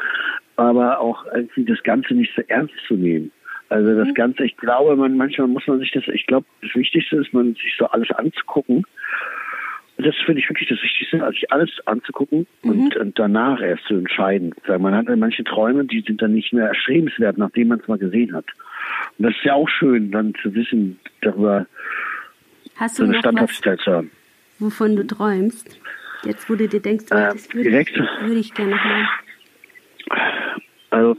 aber 0.56 1.00
auch 1.00 1.24
irgendwie 1.34 1.64
das 1.64 1.82
Ganze 1.82 2.14
nicht 2.14 2.32
so 2.36 2.42
ernst 2.46 2.74
zu 2.86 2.94
nehmen. 2.94 3.32
Also 3.68 3.96
das 3.96 4.14
Ganze, 4.14 4.44
ich 4.44 4.56
glaube, 4.58 4.94
man 4.94 5.16
manchmal 5.16 5.48
muss 5.48 5.66
man 5.66 5.80
sich 5.80 5.90
das, 5.90 6.04
ich 6.08 6.26
glaube, 6.26 6.46
das 6.62 6.74
Wichtigste 6.74 7.16
ist, 7.16 7.32
man 7.32 7.54
sich 7.54 7.74
so 7.76 7.86
alles 7.86 8.10
anzugucken 8.12 8.84
das 9.98 10.14
finde 10.24 10.40
ich 10.40 10.48
wirklich 10.48 10.68
das 10.68 10.82
Wichtigste, 10.82 11.22
also 11.22 11.32
sich 11.32 11.50
alles 11.50 11.70
anzugucken 11.86 12.46
und, 12.62 12.96
und 12.96 13.18
danach 13.18 13.60
erst 13.60 13.84
zu 13.84 13.94
entscheiden. 13.94 14.54
Man 14.66 14.94
hat 14.94 15.08
ja 15.08 15.16
manche 15.16 15.42
Träume, 15.44 15.84
die 15.84 16.00
sind 16.02 16.20
dann 16.20 16.34
nicht 16.34 16.52
mehr 16.52 16.68
erstrebenswert, 16.68 17.38
nachdem 17.38 17.68
man 17.68 17.80
es 17.80 17.88
mal 17.88 17.98
gesehen 17.98 18.34
hat. 18.34 18.44
Und 19.18 19.24
das 19.24 19.34
ist 19.34 19.44
ja 19.44 19.54
auch 19.54 19.68
schön, 19.68 20.10
dann 20.10 20.34
zu 20.42 20.54
wissen, 20.54 20.98
darüber 21.22 21.66
Hast 22.76 22.96
so 22.96 23.04
du 23.04 23.08
eine 23.08 23.12
noch 23.12 23.24
was, 23.24 23.30
Standhaftigkeit 23.30 23.80
zu 23.80 23.92
haben. 23.92 24.10
wovon 24.58 24.96
du 24.96 25.06
träumst? 25.06 25.80
Jetzt, 26.24 26.48
wo 26.50 26.54
du 26.56 26.68
dir 26.68 26.80
denkst, 26.80 27.06
oh, 27.10 27.14
Äh, 27.14 27.28
das 27.32 27.52
würde 27.54 27.80
ich, 27.80 27.96
würde 27.96 28.40
ich 28.40 28.54
gerne 28.54 28.74
mal. 28.74 29.08
Also 30.90 31.16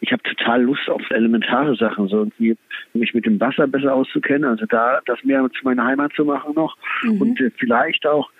ich 0.00 0.12
habe 0.12 0.22
total 0.22 0.62
Lust 0.62 0.88
auf 0.88 1.02
elementare 1.10 1.74
Sachen, 1.76 2.08
so 2.08 2.18
irgendwie 2.18 2.56
mich 2.94 3.14
mit 3.14 3.26
dem 3.26 3.40
Wasser 3.40 3.66
besser 3.66 3.94
auszukennen, 3.94 4.44
also 4.44 4.66
da 4.66 5.00
das 5.06 5.22
mehr 5.24 5.48
zu 5.50 5.64
meiner 5.64 5.84
Heimat 5.84 6.12
zu 6.14 6.24
machen 6.24 6.54
noch 6.54 6.76
und 7.04 7.40
äh, 7.40 7.50
vielleicht 7.56 8.06
auch, 8.06 8.30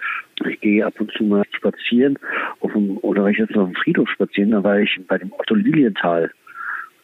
ich 0.48 0.60
gehe 0.60 0.86
ab 0.86 0.94
und 0.98 1.10
zu 1.12 1.24
mal 1.24 1.44
spazieren 1.50 2.18
auf 2.60 2.72
dem, 2.72 2.98
oder 2.98 3.26
ich 3.26 3.38
jetzt 3.38 3.54
noch 3.54 3.64
auf 3.64 3.72
dem 3.72 3.76
Friedhof 3.76 4.08
spazieren, 4.10 4.52
da 4.52 4.62
war 4.62 4.78
ich 4.78 4.98
bei 5.08 5.18
dem 5.18 5.32
Otto 5.32 5.54
Lilienthal. 5.54 6.30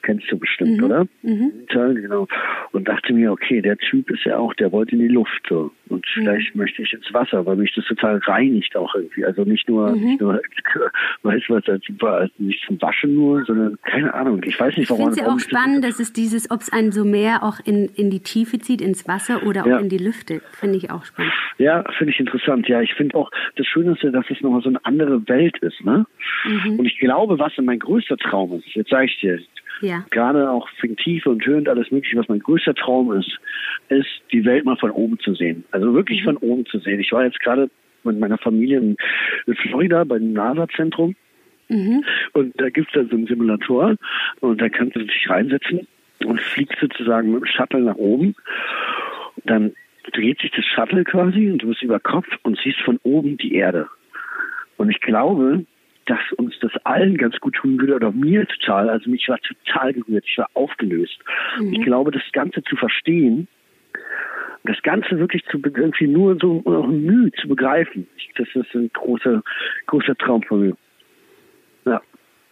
Kennst 0.04 0.30
du 0.30 0.38
bestimmt, 0.38 0.82
oder? 0.82 1.06
Lilienthal, 1.22 1.94
genau. 1.94 2.28
Und 2.72 2.86
dachte 2.88 3.12
mir, 3.14 3.32
okay, 3.32 3.62
der 3.62 3.78
Typ 3.78 4.10
ist 4.10 4.24
ja 4.24 4.36
auch, 4.36 4.52
der 4.54 4.70
wollte 4.70 4.92
in 4.92 4.98
die 5.00 5.08
Luft 5.08 5.40
so. 5.48 5.70
Und 5.88 6.06
vielleicht 6.12 6.54
möchte 6.54 6.82
ich 6.82 6.92
ins 6.92 7.12
Wasser, 7.14 7.46
weil 7.46 7.56
mich 7.56 7.72
das 7.74 7.84
total 7.86 8.18
reinigt 8.18 8.76
auch 8.76 8.94
irgendwie. 8.94 9.24
Also 9.24 9.44
nicht 9.44 9.68
nur, 9.68 9.92
nicht 9.92 10.20
nur, 10.20 10.40
weißt 11.22 11.48
du 11.48 11.54
was, 11.54 11.66
als 11.68 11.82
also 12.02 12.32
nicht 12.38 12.62
zum 12.66 12.80
Waschen 12.82 13.14
nur, 13.14 13.44
sondern 13.44 13.78
keine 13.82 14.12
Ahnung. 14.12 14.42
Ich 14.44 14.58
weiß 14.60 14.76
nicht, 14.76 14.84
Ich 14.84 14.90
warum. 14.90 15.04
finde 15.12 15.20
es 15.20 15.26
ja 15.26 15.32
auch 15.32 15.38
ich 15.38 15.44
spannend, 15.44 15.84
dass 15.84 15.98
es 16.00 16.12
dieses, 16.12 16.50
ob 16.50 16.60
es 16.60 16.70
einen 16.72 16.92
so 16.92 17.04
mehr 17.04 17.42
auch 17.42 17.60
in, 17.64 17.86
in 17.96 18.10
die 18.10 18.20
Tiefe 18.20 18.58
zieht, 18.58 18.82
ins 18.82 19.08
Wasser 19.08 19.42
oder 19.46 19.62
auch 19.62 19.66
Ja. 19.66 19.78
in 19.78 19.88
die 19.88 19.98
Lüfte. 19.98 20.40
Finde 20.52 20.76
ich 20.76 20.90
auch 20.90 21.04
spannend. 21.04 21.32
Ja, 21.58 21.82
finde 21.96 22.12
ich 22.12 22.20
interessant. 22.20 22.68
Ja, 22.68 22.80
ich 22.82 22.92
finde 22.94 23.16
auch 23.16 23.30
das 23.56 23.66
Schöne 23.66 23.92
ist 23.92 24.02
ja, 24.02 24.10
dass 24.10 24.26
es 24.30 24.40
nochmal 24.42 24.60
so 24.62 24.68
eine 24.68 24.84
andere 24.84 25.26
Welt 25.28 25.56
ist, 25.58 25.82
ne? 25.84 26.04
Und 26.66 26.84
ich 26.84 26.98
glaube, 26.98 27.38
was 27.38 27.52
mein 27.62 27.78
größter 27.78 28.16
Traum 28.18 28.52
ist, 28.58 28.66
jetzt 28.74 28.90
sage 28.90 29.06
ich 29.06 29.18
dir, 29.20 29.40
Ja. 29.80 30.04
gerade 30.10 30.50
auch 30.50 30.68
fiktiv 30.80 31.26
und 31.26 31.44
hörend 31.44 31.68
alles 31.68 31.90
mögliche, 31.90 32.16
was 32.16 32.28
mein 32.28 32.38
größter 32.38 32.74
Traum 32.74 33.12
ist, 33.12 33.38
ist, 33.88 34.08
die 34.32 34.44
Welt 34.44 34.64
mal 34.64 34.76
von 34.76 34.90
oben 34.90 35.18
zu 35.18 35.34
sehen. 35.34 35.64
Also 35.70 35.94
wirklich 35.94 36.22
von 36.24 36.36
oben 36.36 36.64
zu 36.66 36.78
sehen. 36.78 37.00
Ich 37.00 37.12
war 37.12 37.24
jetzt 37.24 37.40
gerade 37.40 37.70
mit 38.04 38.18
meiner 38.18 38.38
Familie 38.38 38.78
in 38.78 38.96
Florida 39.56 40.04
beim 40.04 40.32
NASA-Zentrum. 40.32 41.16
Und 42.34 42.60
da 42.60 42.68
gibt's 42.68 42.92
dann 42.92 43.08
so 43.08 43.16
einen 43.16 43.26
Simulator 43.26 43.96
und 44.40 44.60
da 44.60 44.68
kannst 44.68 44.96
du 44.96 45.00
dich 45.00 45.30
reinsetzen 45.30 45.86
und 46.24 46.40
fliegst 46.40 46.78
sozusagen 46.80 47.32
mit 47.32 47.40
dem 47.40 47.46
Shuttle 47.46 47.80
nach 47.80 47.96
oben. 47.96 48.34
Dann 49.44 49.72
dreht 50.12 50.40
sich 50.40 50.50
das 50.50 50.64
Shuttle 50.66 51.04
quasi 51.04 51.50
und 51.50 51.62
du 51.62 51.68
bist 51.68 51.82
über 51.82 51.98
Kopf 51.98 52.28
und 52.42 52.58
siehst 52.62 52.80
von 52.80 52.98
oben 53.02 53.38
die 53.38 53.54
Erde. 53.54 53.88
Und 54.76 54.90
ich 54.90 55.00
glaube, 55.00 55.64
dass 56.06 56.20
uns 56.36 56.54
das 56.60 56.72
allen 56.84 57.16
ganz 57.16 57.38
gut 57.40 57.54
tun 57.54 57.80
würde, 57.80 57.94
oder 57.94 58.12
mir 58.12 58.46
total. 58.46 58.90
Also 58.90 59.10
mich 59.10 59.28
war 59.28 59.38
total 59.38 59.92
gerührt, 59.92 60.24
ich 60.26 60.38
war 60.38 60.48
aufgelöst. 60.54 61.18
Und 61.58 61.72
ich 61.72 61.82
glaube, 61.82 62.10
das 62.10 62.22
Ganze 62.32 62.62
zu 62.62 62.76
verstehen, 62.76 63.48
das 64.64 64.80
Ganze 64.82 65.18
wirklich 65.18 65.44
zu 65.50 65.58
irgendwie 65.58 66.06
nur 66.06 66.36
so 66.40 66.62
Mühe 66.88 67.30
zu 67.32 67.48
begreifen, 67.48 68.06
das 68.36 68.48
ist 68.54 68.74
ein 68.74 68.90
großer, 68.92 69.42
großer 69.86 70.16
Traum 70.16 70.42
von 70.42 70.68
mir. 70.68 70.76
Ja. 71.84 72.00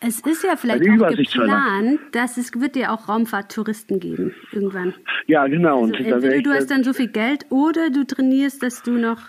Es 0.05 0.21
ist 0.21 0.43
ja 0.43 0.57
vielleicht 0.57 0.83
Eine 0.83 1.07
auch 1.07 1.11
geplant, 1.11 2.01
dass 2.11 2.37
es 2.37 2.61
wird 2.61 2.75
ja 2.77 2.93
auch 2.93 3.09
Raumfahrttouristen 3.09 4.01
geben 4.01 4.35
irgendwann. 4.51 4.95
Ja, 5.27 5.47
genau. 5.47 5.85
Also 5.85 5.95
entweder 5.95 6.43
du 6.43 6.51
hast 6.51 6.71
dann 6.71 6.83
so 6.83 6.93
viel 6.93 7.07
Geld 7.07 7.47
oder 7.51 7.89
du 7.89 8.05
trainierst, 8.05 8.63
dass 8.63 8.83
du 8.83 8.93
noch, 8.93 9.21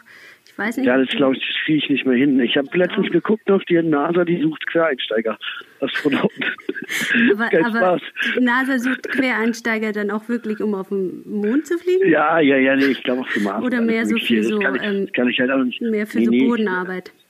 ich 0.53 0.59
weiß 0.59 0.77
nicht. 0.77 0.85
ja, 0.85 0.97
das 0.97 1.09
glaube 1.09 1.35
ich, 1.35 1.41
das 1.47 1.55
kriege 1.65 1.79
ich 1.79 1.89
nicht 1.89 2.05
mehr 2.05 2.15
hin. 2.15 2.39
Ich 2.39 2.55
habe 2.55 2.67
letztens 2.77 3.09
geguckt 3.11 3.49
noch, 3.49 3.63
die 3.63 3.81
NASA, 3.81 4.23
die 4.23 4.39
sucht 4.39 4.67
Quereinsteiger, 4.67 5.39
Astronauten. 5.79 6.45
aber, 7.33 7.47
Kein 7.47 7.65
aber 7.65 7.99
Spaß. 7.99 8.01
NASA 8.39 8.77
sucht 8.77 9.09
Quereinsteiger 9.09 9.91
dann 9.93 10.11
auch 10.11 10.29
wirklich, 10.29 10.61
um 10.61 10.75
auf 10.75 10.89
den 10.89 11.23
Mond 11.25 11.65
zu 11.65 11.79
fliegen? 11.79 12.07
Ja, 12.07 12.39
ja, 12.39 12.57
ja, 12.57 12.75
nee, 12.75 12.85
ich 12.85 13.01
glaube 13.03 13.21
auch 13.21 13.27
für 13.27 13.39
Mars. 13.39 13.63
Oder 13.63 13.81
mehr 13.81 14.05
so 14.05 14.15
für 14.17 14.35
das 14.37 14.47
so, 14.47 14.59
kann 14.59 14.75
ich, 14.75 14.83
ähm, 14.83 15.09
kann 15.11 15.27
ich 15.27 15.39
halt 15.39 15.49
auch 15.49 15.63
nicht. 15.63 15.81
Mehr 15.81 16.05
für 16.05 16.19
nee, 16.19 16.39
so. 16.39 16.45
Bodenarbeit. 16.45 17.11
Nee, 17.15 17.22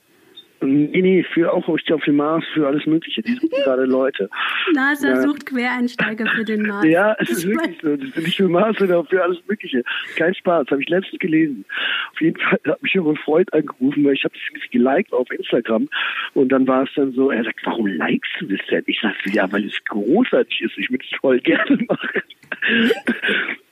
nee, 0.62 1.24
für 1.32 1.52
auch 1.52 1.68
auf 1.68 1.80
auf 1.90 2.02
dem 2.04 2.16
Mars, 2.16 2.44
für 2.54 2.66
alles 2.66 2.86
Mögliche. 2.86 3.22
Die 3.22 3.34
suchen 3.34 3.48
gerade 3.64 3.84
Leute. 3.84 4.28
NASA 4.74 5.08
Ja. 5.08 5.20
sucht 5.22 5.46
Quereinsteiger 5.46 6.26
für 6.26 6.44
den 6.44 6.62
Mars. 6.62 6.84
Ja, 6.86 7.16
es 7.18 7.30
ist 7.30 7.46
wirklich 7.46 7.78
so. 7.82 7.96
Das 7.96 8.08
ist 8.08 8.16
nicht 8.16 8.36
für 8.36 8.48
Mars, 8.48 8.76
sondern 8.78 9.06
für 9.06 9.22
alles 9.22 9.38
Mögliche. 9.46 9.82
Kein 10.16 10.34
Spaß, 10.34 10.68
habe 10.70 10.82
ich 10.82 10.88
letztens 10.88 11.18
gelesen. 11.18 11.64
Auf 12.12 12.20
jeden 12.20 12.40
Fall 12.40 12.58
hat 12.66 12.82
mich 12.82 12.94
ein 12.94 13.16
Freund 13.16 13.52
angerufen, 13.52 14.04
weil 14.04 14.14
ich 14.14 14.24
habe 14.24 14.34
das 14.34 14.70
geliked 14.70 15.12
auf 15.12 15.30
Instagram. 15.30 15.88
Und 16.34 16.48
dann 16.50 16.66
war 16.66 16.84
es 16.84 16.90
dann 16.94 17.12
so, 17.12 17.30
er 17.30 17.44
sagt, 17.44 17.60
warum 17.64 17.86
likest 17.86 18.32
du 18.40 18.46
das 18.46 18.60
denn? 18.70 18.82
Ich 18.86 19.00
sagte, 19.00 19.30
ja, 19.30 19.50
weil 19.52 19.64
es 19.64 19.84
großartig 19.84 20.60
ist. 20.62 20.78
Ich 20.78 20.90
würde 20.90 21.04
es 21.10 21.18
voll 21.18 21.40
gerne 21.40 21.78
machen. 21.88 22.22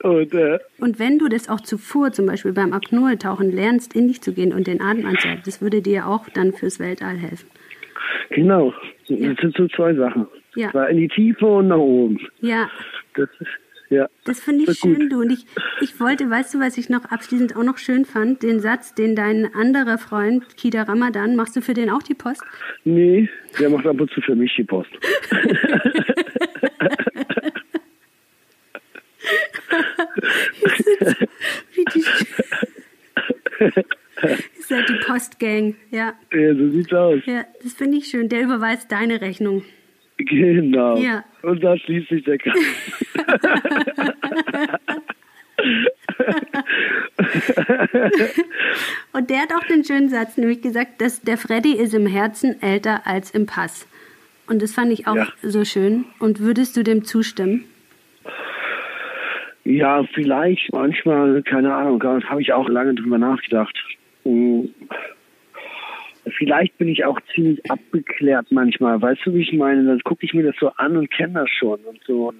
Und 0.02 0.34
äh, 0.34 0.58
Und 0.78 0.98
wenn 0.98 1.18
du 1.18 1.28
das 1.28 1.48
auch 1.48 1.60
zuvor, 1.60 2.12
zum 2.12 2.26
Beispiel 2.26 2.52
beim 2.52 2.72
Apnoe-Tauchen, 2.72 3.50
lernst, 3.52 3.94
in 3.94 4.08
dich 4.08 4.20
zu 4.20 4.32
gehen 4.32 4.52
und 4.52 4.66
den 4.66 4.80
Atem 4.80 5.06
anzuhalten, 5.06 5.42
das 5.44 5.60
würde 5.62 5.80
dir 5.82 6.06
auch 6.06 6.28
dann 6.30 6.52
fürs 6.52 6.78
Weltall 6.80 7.16
helfen. 7.16 7.48
genau, 8.30 8.74
Ja. 9.06 9.28
das 9.30 9.38
sind 9.40 9.56
so 9.56 9.68
zwei 9.68 9.94
Sachen. 9.94 10.26
Ja. 10.56 10.70
In 10.86 10.96
die 10.98 11.08
Tiefe 11.08 11.46
und 11.46 11.68
nach 11.68 11.78
oben. 11.78 12.18
Ja, 12.40 12.68
Das 13.14 13.28
ist, 13.40 13.48
ja. 13.90 14.06
das 14.24 14.40
finde 14.40 14.64
ich 14.64 14.68
ist 14.70 14.80
gut. 14.82 14.96
schön, 14.96 15.08
du. 15.08 15.20
Und 15.20 15.30
ich, 15.30 15.46
ich 15.80 15.98
wollte, 16.00 16.28
weißt 16.28 16.52
du, 16.54 16.60
was 16.60 16.76
ich 16.76 16.88
noch 16.90 17.04
abschließend 17.06 17.56
auch 17.56 17.62
noch 17.62 17.78
schön 17.78 18.04
fand? 18.04 18.42
Den 18.42 18.60
Satz, 18.60 18.94
den 18.94 19.14
dein 19.16 19.54
anderer 19.54 19.96
Freund, 19.98 20.56
Kida 20.56 20.82
Ramadan, 20.82 21.36
machst 21.36 21.54
du 21.56 21.60
für 21.62 21.74
den 21.74 21.88
auch 21.90 22.02
die 22.02 22.14
Post? 22.14 22.42
Nee, 22.84 23.28
der 23.58 23.70
macht 23.70 23.86
ab 23.86 23.98
und 24.00 24.10
zu 24.10 24.20
für 24.20 24.34
mich 24.34 24.52
die 24.56 24.64
Post. 24.64 24.90
Wie 29.22 29.38
die 29.54 29.61
Ist 34.58 34.70
halt 34.70 34.88
die 34.88 34.98
Postgang, 35.06 35.74
ja. 35.90 36.14
ja, 36.32 36.54
so 36.54 36.70
sieht's 36.70 36.92
aus. 36.92 37.20
Ja, 37.26 37.44
das 37.62 37.72
finde 37.74 37.98
ich 37.98 38.06
schön. 38.06 38.28
Der 38.28 38.42
überweist 38.42 38.90
deine 38.92 39.20
Rechnung. 39.20 39.64
Genau. 40.18 40.96
Ja. 40.98 41.24
Und 41.42 41.62
da 41.64 41.76
schließt 41.76 42.08
sich 42.08 42.24
der 42.24 42.38
Kreis. 42.38 42.54
Und 49.12 49.30
der 49.30 49.40
hat 49.40 49.52
auch 49.52 49.64
den 49.66 49.84
schönen 49.84 50.08
Satz, 50.08 50.36
nämlich 50.36 50.62
gesagt, 50.62 51.00
dass 51.00 51.20
der 51.22 51.38
Freddy 51.38 51.74
ist 51.74 51.94
im 51.94 52.06
Herzen 52.06 52.60
älter 52.62 53.06
als 53.06 53.30
im 53.30 53.46
Pass. 53.46 53.86
Und 54.46 54.62
das 54.62 54.72
fand 54.72 54.92
ich 54.92 55.06
auch 55.06 55.16
Ja. 55.16 55.28
so 55.42 55.64
schön. 55.64 56.04
Und 56.18 56.40
würdest 56.40 56.76
du 56.76 56.82
dem 56.82 57.04
zustimmen? 57.04 57.64
Ja, 59.64 60.04
vielleicht 60.12 60.72
manchmal, 60.72 61.42
keine 61.42 61.72
Ahnung, 61.74 62.02
habe 62.02 62.42
ich 62.42 62.52
auch 62.52 62.68
lange 62.68 62.94
drüber 62.94 63.18
nachgedacht. 63.18 63.76
Hm. 64.24 64.70
Vielleicht 66.38 66.78
bin 66.78 66.88
ich 66.88 67.04
auch 67.04 67.18
ziemlich 67.34 67.68
abgeklärt 67.70 68.46
manchmal. 68.50 69.00
Weißt 69.02 69.22
du, 69.24 69.34
wie 69.34 69.42
ich 69.42 69.52
meine? 69.52 69.84
Dann 69.84 70.00
gucke 70.00 70.24
ich 70.24 70.34
mir 70.34 70.44
das 70.44 70.54
so 70.60 70.68
an 70.76 70.96
und 70.96 71.10
kenne 71.10 71.34
das 71.34 71.50
schon 71.50 71.80
und 71.80 72.00
so. 72.06 72.32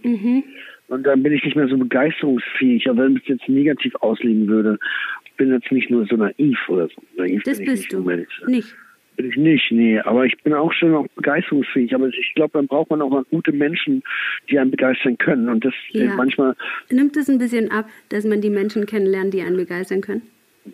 Und 0.88 1.04
dann 1.04 1.22
bin 1.22 1.32
ich 1.32 1.44
nicht 1.44 1.56
mehr 1.56 1.68
so 1.68 1.76
begeisterungsfähig. 1.76 2.88
Aber 2.88 3.04
wenn 3.04 3.16
ich 3.16 3.22
es 3.22 3.28
jetzt 3.28 3.48
negativ 3.48 3.94
auslegen 3.96 4.46
würde, 4.46 4.78
ich 5.24 5.32
bin 5.32 5.50
jetzt 5.50 5.72
nicht 5.72 5.90
nur 5.90 6.06
so 6.06 6.16
naiv 6.16 6.58
oder 6.68 6.88
so. 6.88 7.02
Naiv 7.16 7.42
Das 7.44 7.58
bin 7.58 7.66
ich 7.66 7.70
bist 7.72 7.82
nicht, 7.82 7.92
du. 7.92 8.50
Nicht. 8.50 8.76
Bin 9.16 9.28
ich 9.28 9.36
nicht, 9.36 9.70
nee. 9.70 9.98
Aber 10.00 10.24
ich 10.24 10.36
bin 10.42 10.54
auch 10.54 10.72
schon 10.72 10.94
auch 10.94 11.06
begeisterungsfähig. 11.16 11.94
Aber 11.94 12.08
ich 12.08 12.32
glaube, 12.34 12.52
dann 12.54 12.66
braucht 12.66 12.90
man 12.90 13.02
auch 13.02 13.10
mal 13.10 13.24
gute 13.30 13.52
Menschen, 13.52 14.02
die 14.50 14.58
einen 14.58 14.70
begeistern 14.70 15.18
können. 15.18 15.48
Und 15.48 15.64
das 15.64 15.74
Ja. 15.90 16.14
manchmal, 16.16 16.56
Nimmt 16.90 17.16
es 17.16 17.28
ein 17.28 17.38
bisschen 17.38 17.70
ab, 17.70 17.86
dass 18.08 18.24
man 18.24 18.40
die 18.40 18.50
Menschen 18.50 18.86
kennenlernt, 18.86 19.34
die 19.34 19.42
einen 19.42 19.56
begeistern 19.56 20.00
können? 20.00 20.22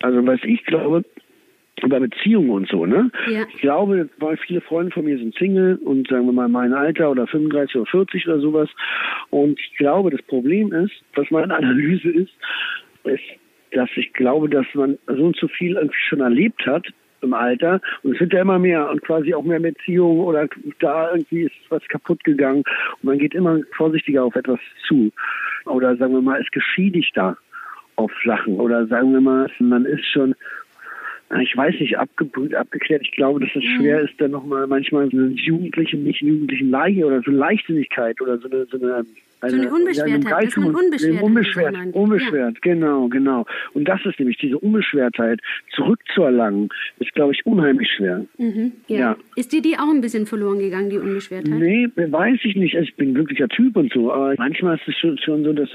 also 0.02 0.24
was 0.26 0.38
ich 0.44 0.62
glaube, 0.66 1.02
über 1.82 1.98
Beziehungen 2.00 2.50
und 2.50 2.68
so, 2.68 2.84
ne? 2.86 3.10
Ja. 3.30 3.46
Ich 3.54 3.60
glaube, 3.60 4.08
weil 4.18 4.36
viele 4.36 4.60
Freunde 4.60 4.92
von 4.92 5.04
mir 5.04 5.16
sind 5.16 5.34
Single 5.36 5.76
und 5.76 6.08
sagen 6.08 6.26
wir 6.26 6.32
mal 6.32 6.48
mein 6.48 6.74
Alter 6.74 7.10
oder 7.10 7.26
35 7.26 7.76
oder 7.76 7.86
40 7.86 8.26
oder 8.26 8.40
sowas. 8.40 8.68
Und 9.30 9.58
ich 9.60 9.76
glaube, 9.78 10.10
das 10.10 10.20
Problem 10.22 10.72
ist, 10.72 10.92
was 11.14 11.30
meine 11.30 11.54
Analyse 11.56 12.10
ist, 12.10 12.32
ist, 13.04 13.22
dass 13.72 13.88
ich 13.96 14.12
glaube, 14.12 14.48
dass 14.48 14.66
man 14.74 14.98
so 15.06 15.24
und 15.24 15.36
so 15.36 15.48
viel 15.48 15.76
irgendwie 15.76 15.96
schon 16.08 16.20
erlebt 16.20 16.66
hat 16.66 16.86
im 17.20 17.34
Alter 17.34 17.80
und 18.02 18.14
es 18.14 18.20
wird 18.20 18.32
ja 18.32 18.42
immer 18.42 18.58
mehr 18.58 18.88
und 18.90 19.02
quasi 19.02 19.34
auch 19.34 19.42
mehr 19.42 19.60
Beziehungen 19.60 20.20
oder 20.20 20.48
da 20.80 21.12
irgendwie 21.12 21.42
ist 21.42 21.54
was 21.68 21.86
kaputt 21.88 22.22
gegangen 22.24 22.62
und 23.02 23.04
man 23.04 23.18
geht 23.18 23.34
immer 23.34 23.58
vorsichtiger 23.76 24.24
auf 24.24 24.36
etwas 24.36 24.60
zu 24.86 25.10
oder 25.66 25.96
sagen 25.96 26.14
wir 26.14 26.22
mal, 26.22 26.40
ist 26.40 26.52
geschiedigter 26.52 27.36
auf 27.96 28.12
Sachen 28.24 28.60
oder 28.60 28.86
sagen 28.86 29.12
wir 29.12 29.20
mal, 29.20 29.50
man 29.58 29.84
ist 29.84 30.06
schon 30.06 30.34
ich 31.42 31.54
weiß 31.54 31.74
nicht, 31.78 31.98
abgebrüht, 31.98 32.54
abgeklärt. 32.54 33.02
Ich 33.02 33.12
glaube, 33.12 33.40
dass 33.40 33.50
es 33.50 33.62
mhm. 33.62 33.76
schwer 33.76 34.00
ist, 34.00 34.18
dann 34.18 34.30
nochmal 34.30 34.66
manchmal 34.66 35.10
so 35.10 35.18
eine 35.18 35.28
jugendliche, 35.28 35.98
nicht 35.98 36.22
jugendlichen 36.22 36.70
Leiche 36.70 37.04
oder 37.04 37.20
so 37.20 37.30
eine 37.30 37.38
Leichtsinnigkeit 37.38 38.18
oder 38.22 38.38
so 38.38 38.48
eine, 38.48 38.64
so 38.64 38.78
eine 38.78 39.04
eine, 39.40 39.50
so 39.50 39.56
eine 39.56 39.70
Unbeschwertheit, 39.70 40.24
ja, 40.24 40.40
dass 40.40 40.56
man 40.56 40.74
unbeschwert 40.74 41.22
Unbeschwert, 41.22 41.76
unbeschwert 41.94 42.54
ja. 42.54 42.60
genau, 42.60 43.08
genau. 43.08 43.46
Und 43.72 43.86
das 43.86 44.00
ist 44.04 44.18
nämlich 44.18 44.38
diese 44.38 44.58
Unbeschwertheit 44.58 45.40
zurückzuerlangen, 45.74 46.68
ist, 46.98 47.12
glaube 47.14 47.32
ich, 47.32 47.46
unheimlich 47.46 47.88
schwer. 47.96 48.24
Mhm, 48.38 48.72
ja. 48.88 48.98
ja. 48.98 49.16
Ist 49.36 49.52
dir 49.52 49.62
die 49.62 49.76
auch 49.76 49.88
ein 49.88 50.00
bisschen 50.00 50.26
verloren 50.26 50.58
gegangen, 50.58 50.90
die 50.90 50.98
Unbeschwertheit? 50.98 51.58
Nee, 51.58 51.88
weiß 51.94 52.40
ich 52.42 52.56
nicht. 52.56 52.74
Also 52.74 52.88
ich 52.88 52.96
bin 52.96 53.10
ein 53.10 53.14
glücklicher 53.14 53.48
Typ 53.48 53.76
und 53.76 53.92
so, 53.92 54.12
aber 54.12 54.34
manchmal 54.38 54.76
ist 54.76 54.88
es 54.88 54.96
schon, 54.96 55.18
schon 55.18 55.44
so, 55.44 55.52
dass, 55.52 55.68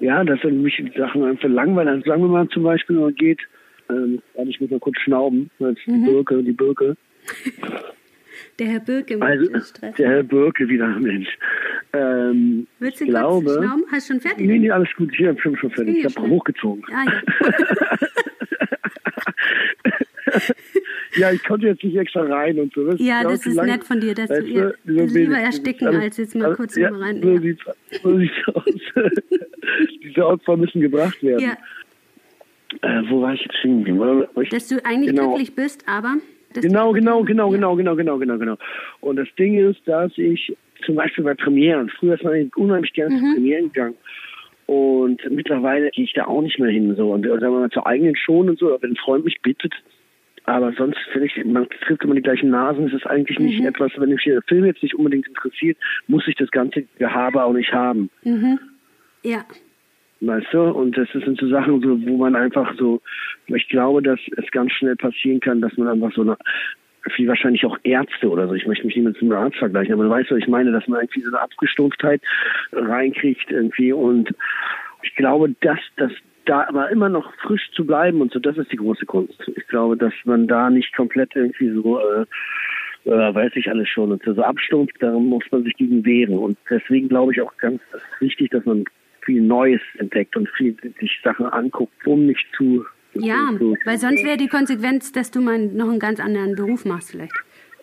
ja, 0.00 0.22
dass 0.24 0.42
mich 0.44 0.82
Sachen 0.96 1.24
einfach 1.24 1.48
langweilen. 1.48 2.02
Sagen 2.04 2.22
wir 2.22 2.28
mal 2.28 2.48
zum 2.48 2.62
Beispiel, 2.62 2.96
man 2.96 3.14
geht, 3.14 3.40
ähm, 3.90 4.22
ich 4.46 4.60
muss 4.60 4.70
mal 4.70 4.80
kurz 4.80 4.98
schnauben, 5.00 5.50
als 5.60 5.78
mhm. 5.86 6.04
die 6.04 6.10
Birke, 6.10 6.42
die 6.42 6.52
Birke. 6.52 6.96
Der 8.58 8.66
Herr 8.66 8.80
Birke 8.80 9.20
also. 9.22 9.48
Der 9.98 10.10
Herr 10.10 10.22
Birke 10.24 10.68
wieder, 10.68 10.88
Mensch. 10.88 11.28
Ähm, 11.92 12.66
Willst 12.80 13.00
du 13.00 13.04
ich 13.04 13.10
glaube, 13.10 13.50
schnauben? 13.50 13.84
Hast 13.92 14.08
du 14.08 14.14
schon 14.14 14.20
fertig? 14.20 14.46
Nee, 14.46 14.58
nee, 14.58 14.70
alles 14.70 14.88
gut. 14.96 15.12
Ich 15.16 15.26
habe 15.26 15.40
schon, 15.40 15.56
schon 15.56 15.70
fertig. 15.70 15.98
Ich 15.98 16.04
habe 16.04 16.28
hochgezogen. 16.28 16.82
Ah, 16.92 17.04
ja. 17.04 17.22
ja, 21.18 21.32
ich 21.32 21.44
konnte 21.44 21.68
jetzt 21.68 21.84
nicht 21.84 21.96
extra 21.96 22.22
rein 22.22 22.58
und 22.58 22.74
so. 22.74 22.84
Das 22.84 23.00
ja, 23.00 23.22
das 23.22 23.46
ist 23.46 23.54
nett 23.54 23.84
von 23.84 24.00
dir, 24.00 24.14
dass 24.14 24.28
du 24.28 24.44
ja, 24.44 24.72
so 24.84 25.04
lieber 25.04 25.38
ersticken, 25.38 25.86
alles, 25.86 26.02
als 26.02 26.16
jetzt 26.16 26.34
mal 26.34 26.54
kurz 26.56 26.74
ja, 26.76 26.90
rein. 26.90 27.22
So, 27.22 27.30
ja. 27.30 27.40
sieht's, 27.40 27.62
so 28.02 28.18
sieht's 28.18 28.48
aus. 28.54 28.64
Diese 30.02 30.26
Opfer 30.26 30.56
müssen 30.56 30.80
gebracht 30.80 31.22
werden. 31.22 31.44
Ja. 31.44 31.56
Äh, 32.82 33.02
wo 33.08 33.22
war 33.22 33.34
ich 33.34 33.40
jetzt 33.40 33.56
stehen 33.58 33.84
Dass 34.50 34.68
du 34.68 34.84
eigentlich 34.84 35.14
genau. 35.14 35.28
glücklich 35.28 35.54
bist, 35.54 35.84
aber 35.88 36.16
Genau, 36.54 36.92
genau, 36.92 37.22
genau, 37.22 37.50
genau, 37.50 37.76
genau, 37.76 37.96
genau, 37.96 38.18
genau, 38.18 38.38
genau. 38.38 38.56
Und 39.00 39.16
das 39.16 39.28
Ding 39.38 39.58
ist, 39.58 39.80
dass 39.86 40.12
ich 40.16 40.56
zum 40.84 40.94
Beispiel 40.94 41.24
bei 41.24 41.34
Premieren, 41.34 41.90
früher 41.90 42.14
ist 42.14 42.24
man 42.24 42.50
unheimlich 42.56 42.92
gerne 42.92 43.14
mhm. 43.14 43.18
zu 43.18 43.34
Premieren 43.34 43.72
gegangen. 43.72 43.94
Und 44.66 45.20
mittlerweile 45.30 45.90
gehe 45.90 46.04
ich 46.04 46.12
da 46.12 46.26
auch 46.26 46.42
nicht 46.42 46.58
mehr 46.58 46.70
hin. 46.70 46.94
So. 46.94 47.12
Und 47.12 47.24
sagen 47.24 47.40
wir 47.40 47.60
mal 47.60 47.70
zur 47.70 47.86
eigenen 47.86 48.16
schon 48.16 48.50
und 48.50 48.58
so, 48.58 48.76
wenn 48.80 48.90
ein 48.90 48.96
Freund 48.96 49.24
mich 49.24 49.40
bittet. 49.42 49.72
Aber 50.44 50.72
sonst 50.72 50.98
finde 51.12 51.26
ich, 51.26 51.44
man 51.44 51.68
trifft 51.86 52.04
immer 52.04 52.14
die 52.14 52.22
gleichen 52.22 52.50
Nasen. 52.50 52.86
Es 52.86 52.94
ist 52.94 53.06
eigentlich 53.06 53.38
nicht 53.38 53.60
mhm. 53.60 53.66
etwas, 53.66 53.92
wenn 53.96 54.08
mich 54.08 54.24
der 54.24 54.42
Film 54.42 54.64
jetzt 54.64 54.82
nicht 54.82 54.94
unbedingt 54.94 55.26
interessiert, 55.26 55.76
muss 56.06 56.26
ich 56.26 56.36
das 56.36 56.50
ganze 56.50 56.84
Gehabe 56.98 57.44
auch 57.44 57.52
nicht 57.52 57.72
haben. 57.72 58.10
Mhm. 58.24 58.58
Ja. 59.22 59.44
Weißt 60.20 60.48
du? 60.52 60.62
Und 60.62 60.96
das 60.96 61.08
sind 61.12 61.38
so 61.38 61.48
Sachen, 61.48 61.80
so, 61.80 62.06
wo 62.06 62.16
man 62.16 62.34
einfach 62.34 62.74
so, 62.76 63.00
ich 63.46 63.68
glaube, 63.68 64.02
dass 64.02 64.18
es 64.36 64.50
ganz 64.50 64.72
schnell 64.72 64.96
passieren 64.96 65.40
kann, 65.40 65.60
dass 65.60 65.76
man 65.76 65.88
einfach 65.88 66.12
so 66.12 66.22
eine, 66.22 66.36
wie 67.16 67.28
wahrscheinlich 67.28 67.64
auch 67.64 67.78
Ärzte 67.84 68.28
oder 68.28 68.48
so, 68.48 68.54
ich 68.54 68.66
möchte 68.66 68.84
mich 68.86 68.96
nicht 68.96 69.04
mit 69.04 69.22
einem 69.22 69.32
Arzt 69.32 69.56
vergleichen, 69.58 69.94
aber 69.94 70.04
du 70.04 70.10
weißt, 70.10 70.30
was 70.30 70.38
ich 70.38 70.48
meine, 70.48 70.72
dass 70.72 70.88
man 70.88 71.00
irgendwie 71.00 71.20
so 71.20 71.28
eine 71.28 71.40
Abgestumpftheit 71.40 72.20
reinkriegt 72.72 73.50
irgendwie 73.50 73.92
und 73.92 74.34
ich 75.02 75.14
glaube, 75.14 75.54
dass 75.60 75.78
das 75.96 76.10
da 76.44 76.66
aber 76.66 76.90
immer 76.90 77.08
noch 77.08 77.32
frisch 77.42 77.70
zu 77.72 77.86
bleiben 77.86 78.20
und 78.20 78.32
so, 78.32 78.40
das 78.40 78.56
ist 78.56 78.72
die 78.72 78.76
große 78.76 79.06
Kunst. 79.06 79.40
Ich 79.54 79.66
glaube, 79.68 79.96
dass 79.96 80.14
man 80.24 80.48
da 80.48 80.70
nicht 80.70 80.94
komplett 80.96 81.36
irgendwie 81.36 81.70
so, 81.70 82.00
äh, 82.00 82.24
äh, 83.04 83.34
weiß 83.34 83.52
ich 83.54 83.68
alles 83.70 83.88
schon, 83.88 84.12
und 84.12 84.22
so 84.24 84.42
abstumpft, 84.42 84.96
da 85.00 85.12
muss 85.12 85.44
man 85.50 85.64
sich 85.64 85.74
gegen 85.74 86.04
wehren. 86.04 86.38
Und 86.38 86.58
deswegen 86.70 87.08
glaube 87.08 87.32
ich 87.32 87.42
auch 87.42 87.54
ganz 87.58 87.82
wichtig, 88.20 88.50
dass 88.50 88.64
man 88.64 88.84
viel 89.28 89.42
Neues 89.42 89.82
entdeckt 89.98 90.36
und 90.36 90.48
viel 90.56 90.74
sich 90.98 91.20
Sachen 91.22 91.44
anguckt, 91.44 92.06
um 92.06 92.24
nicht 92.24 92.46
zu. 92.56 92.86
Ja, 93.12 93.50
zu, 93.58 93.76
weil 93.84 93.98
sonst 93.98 94.24
wäre 94.24 94.38
die 94.38 94.48
Konsequenz, 94.48 95.12
dass 95.12 95.30
du 95.30 95.40
mal 95.40 95.58
noch 95.58 95.90
einen 95.90 95.98
ganz 95.98 96.18
anderen 96.18 96.54
Beruf 96.54 96.86
machst 96.86 97.10
vielleicht. 97.10 97.32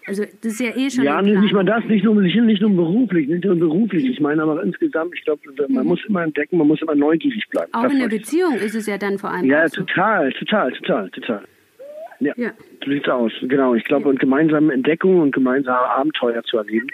Also 0.08 0.24
das 0.24 0.54
ist 0.54 0.60
ja 0.60 0.76
eh 0.76 0.90
schon. 0.90 1.04
Ja, 1.04 1.22
nicht 1.22 1.54
mal 1.54 1.66
das, 1.66 1.84
nicht 1.86 2.04
nur, 2.04 2.16
nicht, 2.22 2.36
nicht 2.36 2.62
nur 2.62 2.72
beruflich, 2.72 3.28
nicht 3.28 3.44
nur 3.44 3.56
beruflich. 3.56 4.06
Ich 4.06 4.20
meine 4.20 4.42
aber 4.42 4.64
insgesamt, 4.64 5.14
ich 5.16 5.24
glaube, 5.24 5.42
man 5.68 5.84
mhm. 5.84 5.90
muss 5.90 6.00
immer 6.08 6.24
entdecken, 6.24 6.58
man 6.58 6.68
muss 6.68 6.82
immer 6.82 6.96
neugierig 6.96 7.48
bleiben. 7.50 7.72
Auch 7.74 7.84
das 7.84 7.94
in 7.94 8.00
der 8.00 8.08
Beziehung 8.08 8.56
ist 8.56 8.76
es 8.76 8.88
ja 8.88 8.98
dann 8.98 9.20
vor 9.20 9.32
allem. 9.32 9.46
Ja, 9.46 9.68
total, 9.68 10.32
total, 10.34 10.72
total, 10.74 11.10
total. 11.10 11.44
Ja, 12.20 12.34
ja. 12.38 12.52
so 12.84 12.92
sieht's 12.92 13.10
aus. 13.10 13.32
Genau. 13.42 13.76
Ich 13.76 13.84
glaube, 13.84 14.06
ja. 14.06 14.10
und 14.10 14.20
gemeinsame 14.20 14.74
Entdeckungen 14.74 15.22
und 15.22 15.32
gemeinsame 15.34 15.90
Abenteuer 15.90 16.44
zu 16.44 16.58
erleben, 16.58 16.88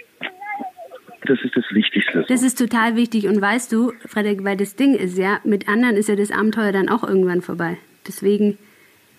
das 1.25 1.39
ist 1.43 1.55
das 1.55 1.65
Wichtigste. 1.71 2.25
Das 2.27 2.43
ist 2.43 2.57
total 2.57 2.95
wichtig. 2.95 3.27
Und 3.27 3.39
weißt 3.39 3.71
du, 3.71 3.93
Frederik, 4.07 4.43
weil 4.43 4.57
das 4.57 4.75
Ding 4.75 4.95
ist 4.95 5.17
ja, 5.17 5.39
mit 5.43 5.67
anderen 5.67 5.95
ist 5.95 6.09
ja 6.09 6.15
das 6.15 6.31
Abenteuer 6.31 6.71
dann 6.71 6.89
auch 6.89 7.07
irgendwann 7.07 7.41
vorbei. 7.41 7.77
Deswegen 8.07 8.57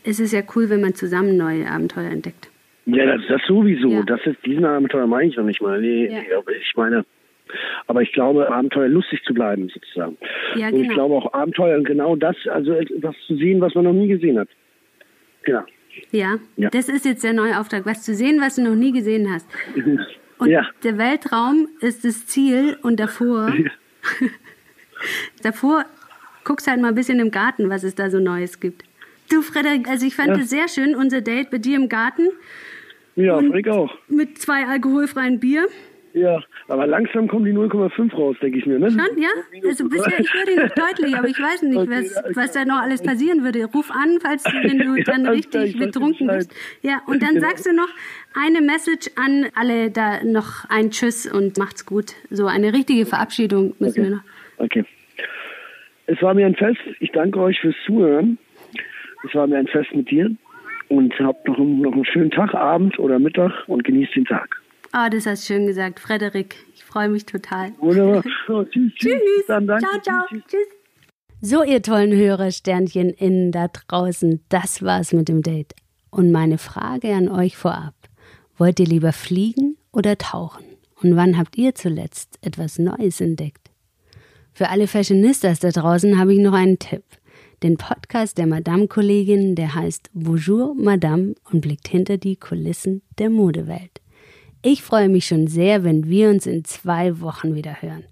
ist 0.04 0.20
es 0.20 0.32
ja 0.32 0.40
cool, 0.56 0.68
wenn 0.68 0.80
man 0.80 0.94
zusammen 0.94 1.36
neue 1.36 1.68
Abenteuer 1.70 2.10
entdeckt. 2.10 2.50
Ja, 2.86 3.06
das, 3.06 3.20
das 3.28 3.40
sowieso. 3.46 3.88
Ja. 3.88 4.02
Das 4.02 4.20
ist, 4.26 4.44
diesen 4.44 4.64
Abenteuer 4.64 5.06
meine 5.06 5.30
ich 5.30 5.36
noch 5.36 5.44
nicht 5.44 5.62
mal. 5.62 5.80
Nee, 5.80 6.06
ja. 6.06 6.20
ich 6.60 6.72
meine, 6.76 7.04
aber 7.86 8.02
ich 8.02 8.12
glaube, 8.12 8.50
Abenteuer 8.50 8.88
lustig 8.88 9.22
zu 9.24 9.34
bleiben, 9.34 9.68
sozusagen. 9.68 10.16
Ja, 10.56 10.66
genau. 10.70 10.76
Und 10.76 10.82
ich 10.82 10.88
genau. 10.88 10.94
glaube 10.94 11.14
auch 11.14 11.32
Abenteuer 11.32 11.80
genau 11.82 12.16
das, 12.16 12.36
also 12.50 12.72
etwas 12.72 13.14
zu 13.26 13.36
sehen, 13.36 13.60
was 13.60 13.74
man 13.74 13.84
noch 13.84 13.92
nie 13.92 14.08
gesehen 14.08 14.38
hat. 14.38 14.48
Ja. 15.46 15.64
Ja, 16.10 16.38
ja. 16.56 16.70
das 16.70 16.88
ist 16.88 17.04
jetzt 17.04 17.22
der 17.22 17.34
neue 17.34 17.60
Auftrag. 17.60 17.84
Was 17.84 18.02
zu 18.02 18.14
sehen, 18.14 18.40
was 18.40 18.56
du 18.56 18.62
noch 18.62 18.74
nie 18.74 18.92
gesehen 18.92 19.28
hast. 19.30 19.46
Und 20.42 20.50
ja. 20.50 20.66
der 20.82 20.98
Weltraum 20.98 21.68
ist 21.80 22.04
das 22.04 22.26
Ziel 22.26 22.76
und 22.82 22.98
davor, 22.98 23.48
ja. 23.54 23.70
davor 25.42 25.84
guckst 26.42 26.66
halt 26.66 26.80
mal 26.80 26.88
ein 26.88 26.94
bisschen 26.96 27.20
im 27.20 27.30
Garten, 27.30 27.70
was 27.70 27.84
es 27.84 27.94
da 27.94 28.10
so 28.10 28.18
Neues 28.18 28.58
gibt. 28.58 28.82
Du, 29.30 29.40
Frederik, 29.40 29.88
also 29.88 30.04
ich 30.04 30.16
fand 30.16 30.32
es 30.32 30.38
ja. 30.38 30.44
sehr 30.44 30.68
schön, 30.68 30.96
unser 30.96 31.20
Date 31.20 31.50
bei 31.50 31.58
dir 31.58 31.76
im 31.76 31.88
Garten. 31.88 32.28
Ja, 33.14 33.38
Frick 33.38 33.68
auch. 33.68 33.94
Mit 34.08 34.38
zwei 34.38 34.66
alkoholfreien 34.66 35.38
Bier. 35.38 35.68
Ja, 36.14 36.42
aber 36.68 36.86
langsam 36.86 37.26
kommen 37.26 37.46
die 37.46 37.52
0,5 37.52 38.14
raus, 38.14 38.36
denke 38.42 38.58
ich 38.58 38.66
mir. 38.66 38.78
Ne? 38.78 38.90
Schon, 38.90 39.18
ja? 39.18 39.30
Also 39.66 39.88
bisher, 39.88 40.20
ich 40.20 40.32
höre 40.32 40.44
die 40.44 40.56
noch 40.56 40.74
deutlich, 40.74 41.16
aber 41.16 41.28
ich 41.28 41.40
weiß 41.40 41.62
nicht, 41.62 41.88
was, 41.88 42.36
was 42.36 42.52
da 42.52 42.66
noch 42.66 42.82
alles 42.82 43.02
passieren 43.02 43.42
würde. 43.42 43.64
Ruf 43.64 43.90
an, 43.90 44.18
falls 44.20 44.42
du, 44.42 44.52
wenn 44.52 44.78
du 44.78 45.02
dann 45.04 45.26
richtig 45.26 45.78
betrunken 45.78 46.26
bist. 46.26 46.54
Ja, 46.82 47.00
und 47.06 47.22
dann 47.22 47.40
sagst 47.40 47.66
du 47.66 47.72
noch 47.72 47.88
eine 48.34 48.60
Message 48.60 49.10
an 49.16 49.46
alle 49.54 49.90
da 49.90 50.22
noch 50.22 50.68
ein 50.68 50.90
Tschüss 50.90 51.30
und 51.30 51.56
macht's 51.56 51.86
gut. 51.86 52.12
So 52.28 52.46
eine 52.46 52.74
richtige 52.74 53.06
Verabschiedung 53.06 53.74
müssen 53.78 54.00
okay. 54.00 54.10
wir 54.10 54.16
noch. 54.16 54.22
Okay. 54.58 54.84
Es 56.06 56.20
war 56.20 56.34
mir 56.34 56.46
ein 56.46 56.56
Fest. 56.56 56.80
Ich 57.00 57.10
danke 57.12 57.40
euch 57.40 57.58
fürs 57.60 57.76
Zuhören. 57.86 58.36
Es 59.26 59.34
war 59.34 59.46
mir 59.46 59.56
ein 59.56 59.68
Fest 59.68 59.94
mit 59.94 60.10
dir. 60.10 60.30
Und 60.88 61.18
habt 61.20 61.48
noch, 61.48 61.56
noch 61.56 61.92
einen 61.92 62.04
schönen 62.04 62.30
Tag, 62.30 62.52
Abend 62.54 62.98
oder 62.98 63.18
Mittag 63.18 63.66
und 63.66 63.82
genießt 63.82 64.14
den 64.14 64.26
Tag. 64.26 64.61
Oh, 64.94 65.08
das 65.10 65.24
hast 65.24 65.48
du 65.48 65.54
schön 65.54 65.66
gesagt, 65.66 66.00
Frederik. 66.00 66.56
Ich 66.74 66.84
freue 66.84 67.08
mich 67.08 67.24
total. 67.24 67.72
Wunderbar. 67.78 68.22
So, 68.46 68.64
tschüss. 68.64 68.92
Tschüss. 68.96 69.46
Dann 69.48 69.66
danke. 69.66 69.86
Ciao, 69.86 70.00
ciao. 70.02 70.26
Tschüss. 70.28 70.42
tschüss. 70.48 70.66
So, 71.40 71.64
ihr 71.64 71.82
tollen 71.82 72.14
Hörersternchen 72.14 73.10
innen 73.10 73.52
da 73.52 73.68
draußen, 73.68 74.44
das 74.48 74.82
war's 74.82 75.12
mit 75.12 75.28
dem 75.28 75.42
Date. 75.42 75.74
Und 76.10 76.30
meine 76.30 76.58
Frage 76.58 77.14
an 77.14 77.28
euch 77.28 77.56
vorab. 77.56 77.94
Wollt 78.58 78.78
ihr 78.78 78.86
lieber 78.86 79.12
fliegen 79.12 79.76
oder 79.92 80.18
tauchen? 80.18 80.64
Und 81.02 81.16
wann 81.16 81.38
habt 81.38 81.56
ihr 81.56 81.74
zuletzt 81.74 82.38
etwas 82.42 82.78
Neues 82.78 83.20
entdeckt? 83.20 83.70
Für 84.52 84.68
alle 84.68 84.86
Fashionistas 84.86 85.58
da 85.60 85.70
draußen 85.70 86.18
habe 86.18 86.34
ich 86.34 86.38
noch 86.38 86.52
einen 86.52 86.78
Tipp. 86.78 87.02
Den 87.62 87.78
Podcast 87.78 88.36
der 88.36 88.46
Madame-Kollegin, 88.46 89.54
der 89.54 89.74
heißt 89.74 90.10
Bonjour 90.12 90.74
Madame 90.74 91.34
und 91.50 91.62
blickt 91.62 91.88
hinter 91.88 92.18
die 92.18 92.36
Kulissen 92.36 93.00
der 93.18 93.30
Modewelt. 93.30 94.01
Ich 94.64 94.84
freue 94.84 95.08
mich 95.08 95.26
schon 95.26 95.48
sehr, 95.48 95.82
wenn 95.82 96.08
wir 96.08 96.30
uns 96.30 96.46
in 96.46 96.64
zwei 96.64 97.20
Wochen 97.20 97.56
wieder 97.56 97.82
hören. 97.82 98.04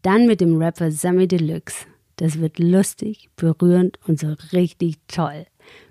Dann 0.00 0.26
mit 0.26 0.40
dem 0.40 0.56
Rapper 0.56 0.90
Sammy 0.90 1.28
Deluxe. 1.28 1.86
Das 2.16 2.40
wird 2.40 2.58
lustig, 2.58 3.28
berührend 3.36 3.98
und 4.08 4.18
so 4.18 4.34
richtig 4.54 4.96
toll. 5.06 5.44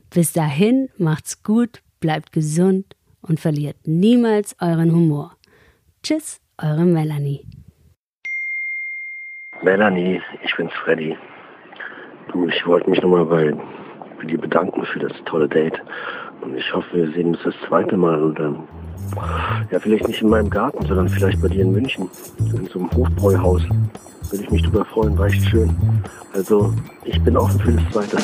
Bis 0.10 0.34
dahin 0.34 0.90
macht's 0.98 1.44
gut, 1.44 1.84
bleibt 2.00 2.32
gesund 2.32 2.96
und 3.22 3.40
verliert 3.40 3.76
niemals 3.86 4.56
euren 4.60 4.92
Humor. 4.92 5.36
Tschüss, 6.02 6.42
eure 6.58 6.86
Melanie. 6.86 7.46
Melanie, 9.62 10.20
ich 10.44 10.56
bin's 10.56 10.74
Freddy. 10.84 11.16
Ich 12.50 12.66
wollte 12.66 12.90
mich 12.90 13.02
nochmal 13.04 13.26
bei 13.26 14.26
dir 14.26 14.40
bedanken 14.40 14.84
für 14.84 14.98
das 14.98 15.14
tolle 15.26 15.48
Date. 15.48 15.80
Ich 16.58 16.74
hoffe, 16.74 16.88
wir 16.94 17.12
sehen 17.12 17.28
uns 17.28 17.40
das 17.44 17.56
zweite 17.68 17.98
Mal 17.98 18.22
und 18.22 18.40
dann 18.40 18.60
ja, 19.72 19.80
vielleicht 19.80 20.08
nicht 20.08 20.22
in 20.22 20.30
meinem 20.30 20.50
Garten, 20.50 20.86
sondern 20.86 21.10
vielleicht 21.10 21.42
bei 21.42 21.48
dir 21.48 21.62
in 21.62 21.72
München, 21.72 22.10
in 22.40 22.68
so 22.68 22.80
einem 22.80 22.92
Hofbräuhaus. 22.92 23.64
Würde 24.30 24.44
ich 24.44 24.52
mich 24.52 24.64
drüber 24.64 24.86
freuen, 24.86 25.18
war 25.18 25.28
echt 25.28 25.46
schön. 25.46 25.76
Also, 26.34 26.74
ich 27.06 27.22
bin 27.22 27.38
offen 27.38 27.60
für 27.60 27.72
das 27.72 27.92
Zweite. 27.92 28.18